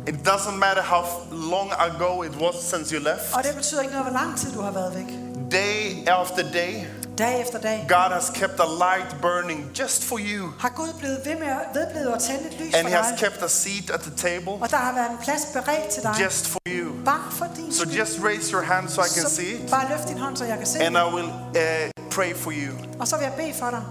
It 0.08 0.14
doesn't 0.28 0.56
matter 0.56 0.82
how 0.82 1.02
long 1.32 1.70
ago 1.78 2.22
it 2.22 2.32
was 2.40 2.54
since 2.72 2.94
you 2.94 3.00
left. 3.02 3.34
Og 3.36 3.44
det 3.44 3.54
betyder 3.56 3.80
ikke 3.82 3.94
noget, 3.94 4.10
hvor 4.10 4.18
lang 4.20 4.38
tid 4.38 4.52
du 4.52 4.60
har 4.60 4.70
været 4.70 4.94
væk. 4.94 5.08
Day 5.52 6.08
after 6.08 6.42
day, 6.52 6.74
Dag 7.18 7.40
efter 7.40 7.58
dag 7.60 7.86
God 7.88 8.12
has 8.12 8.30
kept 8.30 8.60
a 8.60 8.64
light 8.84 9.16
burning 9.22 9.70
just 9.80 10.04
for 10.04 10.18
you. 10.18 10.48
har 10.58 10.68
Gud 10.76 10.88
blevet 10.98 11.18
ved 11.24 11.34
med 11.38 11.46
at, 11.46 11.60
vedblevet 11.74 12.12
at 12.14 12.20
tænde 12.22 12.46
et 12.46 12.60
lys 12.60 12.70
for 12.72 12.78
And 12.78 12.88
He 12.88 12.94
has 12.94 13.20
kept 13.20 13.42
a 13.42 13.48
seat 13.48 13.90
at 13.90 14.00
the 14.00 14.14
table 14.16 14.52
Og 14.52 14.70
der 14.70 14.76
har 14.76 14.92
været 14.94 15.10
en 15.10 15.18
plads 15.22 15.46
beredt 15.52 15.88
til 15.88 16.02
dig. 16.02 16.14
just 16.24 16.48
for 16.48 16.60
you. 16.66 17.04
Bare 17.04 17.30
for 17.30 17.46
din 17.56 17.72
So 17.72 17.84
skyld. 17.84 17.98
just 18.00 18.18
raise 18.24 18.50
your 18.52 18.62
hand 18.62 18.88
so 18.88 19.00
I 19.02 19.04
can 19.16 19.22
Så 19.22 19.30
see 19.36 19.50
it. 19.54 19.70
bare 19.70 19.88
løft 19.88 20.08
din 20.08 20.18
hånd, 20.18 20.36
så 20.36 20.44
jeg 20.44 20.58
kan 20.58 20.66
se 20.66 20.78
And. 20.80 20.96
I 20.96 21.14
will 21.14 21.28
uh, 21.28 22.10
pray 22.10 22.34
for 22.34 22.50
you. 22.50 22.72
Og 23.00 23.08
så 23.08 23.16
vil 23.16 23.24
jeg 23.24 23.34
bede 23.36 23.54
for 23.54 23.70
dig. 23.70 23.82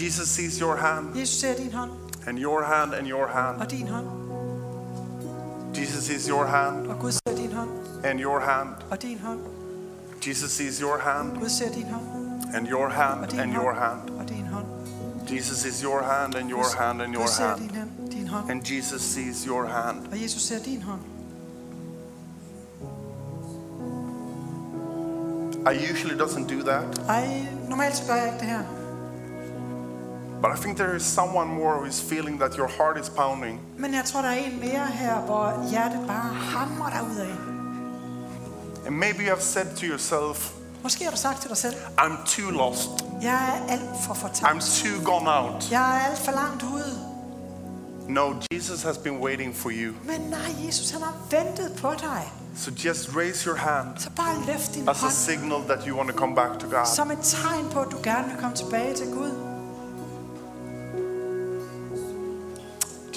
Jesus 0.00 0.28
sees 0.28 0.54
your 0.58 0.76
hand, 0.76 1.16
Jesus 1.18 1.40
ser 1.40 1.54
din 1.54 1.72
hånd 1.72 1.90
and 2.26 2.38
your 2.38 2.62
hand, 2.64 2.94
and 2.94 3.06
your 3.06 3.26
hand. 3.26 3.60
og 3.60 3.70
din 3.70 3.88
hånd. 3.88 4.06
Jesus 5.78 6.04
sees 6.04 6.24
your 6.26 6.44
hand, 6.46 6.86
Og 6.86 6.98
Gud 7.00 7.12
ser 7.12 7.36
din 7.36 7.52
hånd 7.52 7.70
and 8.04 8.20
your 8.20 8.40
hand. 8.40 8.68
og 8.90 9.02
din 9.02 9.18
hånd. 9.24 9.40
Jesus 10.26 10.50
sees 10.50 10.78
your 10.78 10.98
hand, 10.98 11.38
Gud 11.40 11.48
ser 11.48 11.68
din 11.72 11.86
hånd 11.90 12.19
and 12.54 12.66
your 12.68 12.88
hand, 12.88 13.32
and 13.40 13.52
your 13.52 13.74
hand. 13.74 14.10
og 14.20 14.28
din 14.28 14.46
hånd. 14.52 14.66
Jesus 15.28 15.64
is 15.64 15.82
your 15.82 16.02
hand, 16.02 16.34
and 16.34 16.50
your 16.50 16.64
hand, 16.78 17.02
and 17.02 17.14
your 17.14 17.28
hand. 17.40 17.60
din, 17.60 17.70
hand, 17.70 17.90
din 18.12 18.28
hånd 18.28 18.50
And 18.50 18.62
Jesus 18.64 19.02
sees 19.02 19.44
your 19.44 19.66
hand. 19.66 19.98
og 20.12 20.22
Jesus 20.22 20.42
ser 20.42 20.58
din 20.58 20.82
hånd. 20.82 21.00
I 25.66 25.72
usually 25.92 26.16
doesn't 26.16 26.46
do 26.48 26.62
that, 26.62 26.98
Ej, 27.08 27.46
normalt 27.68 28.04
gør 28.08 28.14
jeg 28.14 28.26
ikke 28.26 28.38
det 28.38 28.46
her. 28.48 28.62
but 30.42 30.50
I 30.58 30.62
think 30.62 30.76
there 30.78 30.96
is 30.96 31.02
someone 31.02 31.48
more 31.48 31.74
who 31.76 31.84
is 31.84 32.00
feeling 32.02 32.38
that 32.40 32.56
your 32.56 32.68
heart 32.68 32.98
is 33.00 33.10
pounding. 33.10 33.60
Men 33.78 33.94
jeg 33.94 34.04
tror, 34.04 34.22
der 34.22 34.28
er 34.28 34.34
en 34.34 34.60
mere 34.60 34.86
her, 34.86 35.20
hvor 35.20 35.68
hjertet 35.70 36.00
bare 36.06 36.34
hamrer 36.34 36.90
dig 36.90 37.02
ud 37.10 37.16
af. 37.16 37.34
And 38.86 38.96
maybe 38.96 39.18
you 39.22 39.28
have 39.28 39.40
said 39.42 39.66
to 39.76 39.86
yourself, 39.86 40.52
Måske 40.82 41.04
har 41.04 41.10
du 41.10 41.16
sagt 41.16 41.40
til 41.40 41.48
dig 41.48 41.56
selv, 41.58 41.74
I'm 42.00 42.26
too 42.26 42.50
lost. 42.50 42.88
jeg 43.22 43.62
er 43.68 43.72
alt 43.72 44.04
for 44.06 44.14
fortabt. 44.14 44.52
I'm 44.52 44.84
too 44.84 45.04
gone 45.04 45.30
out. 45.30 45.70
Jeg 45.70 45.96
er 45.96 46.10
alt 46.10 46.18
for 46.18 46.32
langt 46.32 46.62
ude. 46.62 47.06
No, 48.08 48.32
Jesus 48.52 48.82
has 48.82 48.98
been 48.98 49.18
waiting 49.20 49.56
for 49.56 49.70
you. 49.70 49.94
Men 50.04 50.20
nej, 50.20 50.66
Jesus 50.66 50.90
han 50.90 51.02
har 51.02 51.14
ventet 51.30 51.72
på 51.82 51.92
dig. 52.00 52.32
So 52.56 52.70
just 52.84 53.08
raise 53.16 53.44
your 53.46 53.56
hand 53.56 53.86
Så 53.98 54.10
bare 54.16 54.46
løft 54.46 54.74
din 54.74 54.88
as 54.88 54.96
a 54.96 55.00
hånd 55.00 55.12
signal 55.12 55.60
that 55.68 55.84
you 55.86 55.96
want 55.96 56.10
to 56.10 56.16
come 56.16 56.34
back 56.34 56.58
to 56.58 56.66
God. 56.66 56.86
som 56.94 57.10
et 57.10 57.18
tegn 57.22 57.68
på, 57.72 57.80
at 57.80 57.88
du 57.90 57.96
gerne 58.02 58.28
vil 58.28 58.36
komme 58.40 58.56
tilbage 58.56 58.94
til 58.94 59.06
Gud. 59.06 59.30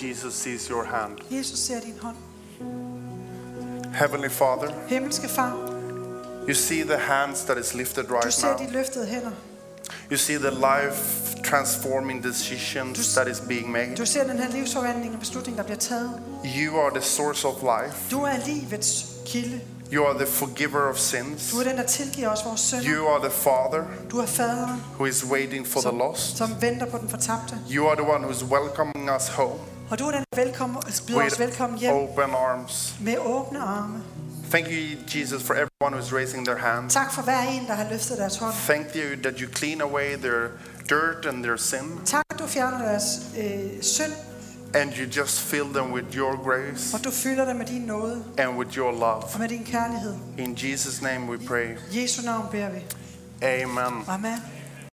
Jesus 0.03 0.34
sees 0.34 0.66
your 0.68 0.84
hand. 0.84 1.18
Jesus 1.32 1.59
ser 1.59 1.80
din 1.80 1.93
hånd. 2.01 2.16
Heavenly 3.93 4.30
Father, 4.30 4.72
Himmelske 4.88 5.28
far, 5.28 5.72
you 6.48 6.54
see 6.54 6.82
the 6.84 6.98
hands 6.98 7.41
that 7.44 7.58
is 7.58 7.74
lifted 7.74 8.04
du 8.08 8.14
right 8.14 8.34
ser 8.34 8.58
de 8.58 8.64
now. 8.64 8.72
løftede 8.74 9.06
hænder. 9.06 9.32
You 10.12 10.18
see 10.18 10.36
the 10.38 10.50
life 10.52 11.36
transforming 11.44 12.24
decisions 12.24 13.14
that 13.16 13.28
is 13.28 13.39
being 13.39 13.72
made. 13.72 13.96
Du 13.98 14.06
ser 14.06 14.24
den 14.24 14.39
her 14.39 15.18
beslutning, 15.20 15.58
der 15.58 15.64
bliver 15.64 15.78
taget. 15.78 16.12
You 16.46 16.80
are 16.80 16.91
the 16.94 17.02
source 17.04 17.48
of 17.48 17.54
life. 17.62 17.96
Du 18.12 18.22
er 18.24 18.38
livets 18.46 19.06
kilde. 19.26 19.60
You 19.94 20.06
are 20.06 20.18
the 20.18 20.28
forgiver 20.28 20.89
of 20.89 20.98
sins. 20.98 21.52
Du 21.52 21.60
er 21.60 21.64
den, 21.64 21.78
der 21.78 21.84
tilgiver 21.84 22.30
os 22.30 22.46
vores 22.46 22.62
synder. 22.62 22.84
You 22.96 23.08
are 23.08 23.20
the 23.30 23.32
Father 23.32 23.84
Du 24.12 24.20
er 24.20 24.26
faderen, 24.26 24.82
who 24.96 25.06
is 25.06 25.26
waiting 25.26 25.68
for 25.68 25.82
the 25.82 25.91
lost. 25.98 26.38
som 26.38 26.50
venter 26.62 26.86
på 26.86 26.98
den 26.98 27.10
fortabte. 27.10 27.56
You 27.72 27.88
are 27.88 27.96
the 27.96 28.06
one 28.14 28.28
who's 28.28 28.44
welcoming 28.46 29.12
us 29.16 29.28
home 29.28 29.60
Og 29.89 30.00
du 30.00 30.08
er 30.08 30.12
den, 30.12 30.24
der 30.36 30.44
velkommen, 30.44 30.78
byder 31.08 31.26
os 31.26 31.39
velkommen 31.39 31.74
with 31.74 31.82
hjem 31.82 31.94
open 31.94 32.36
arms. 32.36 32.96
med 33.02 33.18
åbne 33.18 33.60
arme. 33.60 34.04
Thank 34.54 34.68
you, 34.70 34.97
Jesus, 35.08 35.41
for 35.47 35.54
everyone 35.56 35.93
who's 35.97 36.12
raising 36.14 36.45
their 36.45 36.58
hand. 36.58 36.89
Tak 36.89 37.12
for 37.12 37.22
hver 37.22 37.41
en, 37.41 37.66
der 37.68 37.74
har 37.74 37.89
løftet 37.89 38.18
deres 38.18 38.38
hånd. 38.38 38.54
Thank 38.54 38.86
you 38.95 39.16
that 39.24 39.39
you 39.41 39.47
clean 39.54 39.82
away 39.82 40.16
their 40.16 40.47
dirt 40.89 41.26
and 41.26 41.43
their 41.43 41.58
sin, 41.58 41.99
Tak, 42.06 42.24
du 42.39 42.47
fjerner 42.47 42.78
deres 42.78 43.04
øh, 43.38 43.82
synd, 43.84 44.14
and 44.76 44.91
you 44.97 45.06
just 45.22 45.39
fill 45.41 45.66
them 45.74 45.91
with 45.93 46.18
your 46.18 46.43
grace 46.43 46.97
og 46.97 47.04
du 47.04 47.12
fylder 47.12 47.45
dem 47.45 47.56
med 47.56 47.66
din 47.66 47.82
nåde 47.82 48.24
and 48.38 48.58
with 48.58 48.78
your 48.78 48.91
love. 48.91 49.24
og 49.34 49.39
med 49.39 49.49
din 49.49 49.64
kærlighed. 49.64 50.14
In 50.38 50.54
Jesus' 50.56 51.04
name 51.04 51.32
we 51.32 51.38
pray. 51.47 51.78
I 51.91 52.01
Jesu 52.01 52.22
navn 52.26 52.45
beder 52.51 52.70
vi. 52.70 52.80
Amen. 53.45 54.04
Amen. 54.08 54.38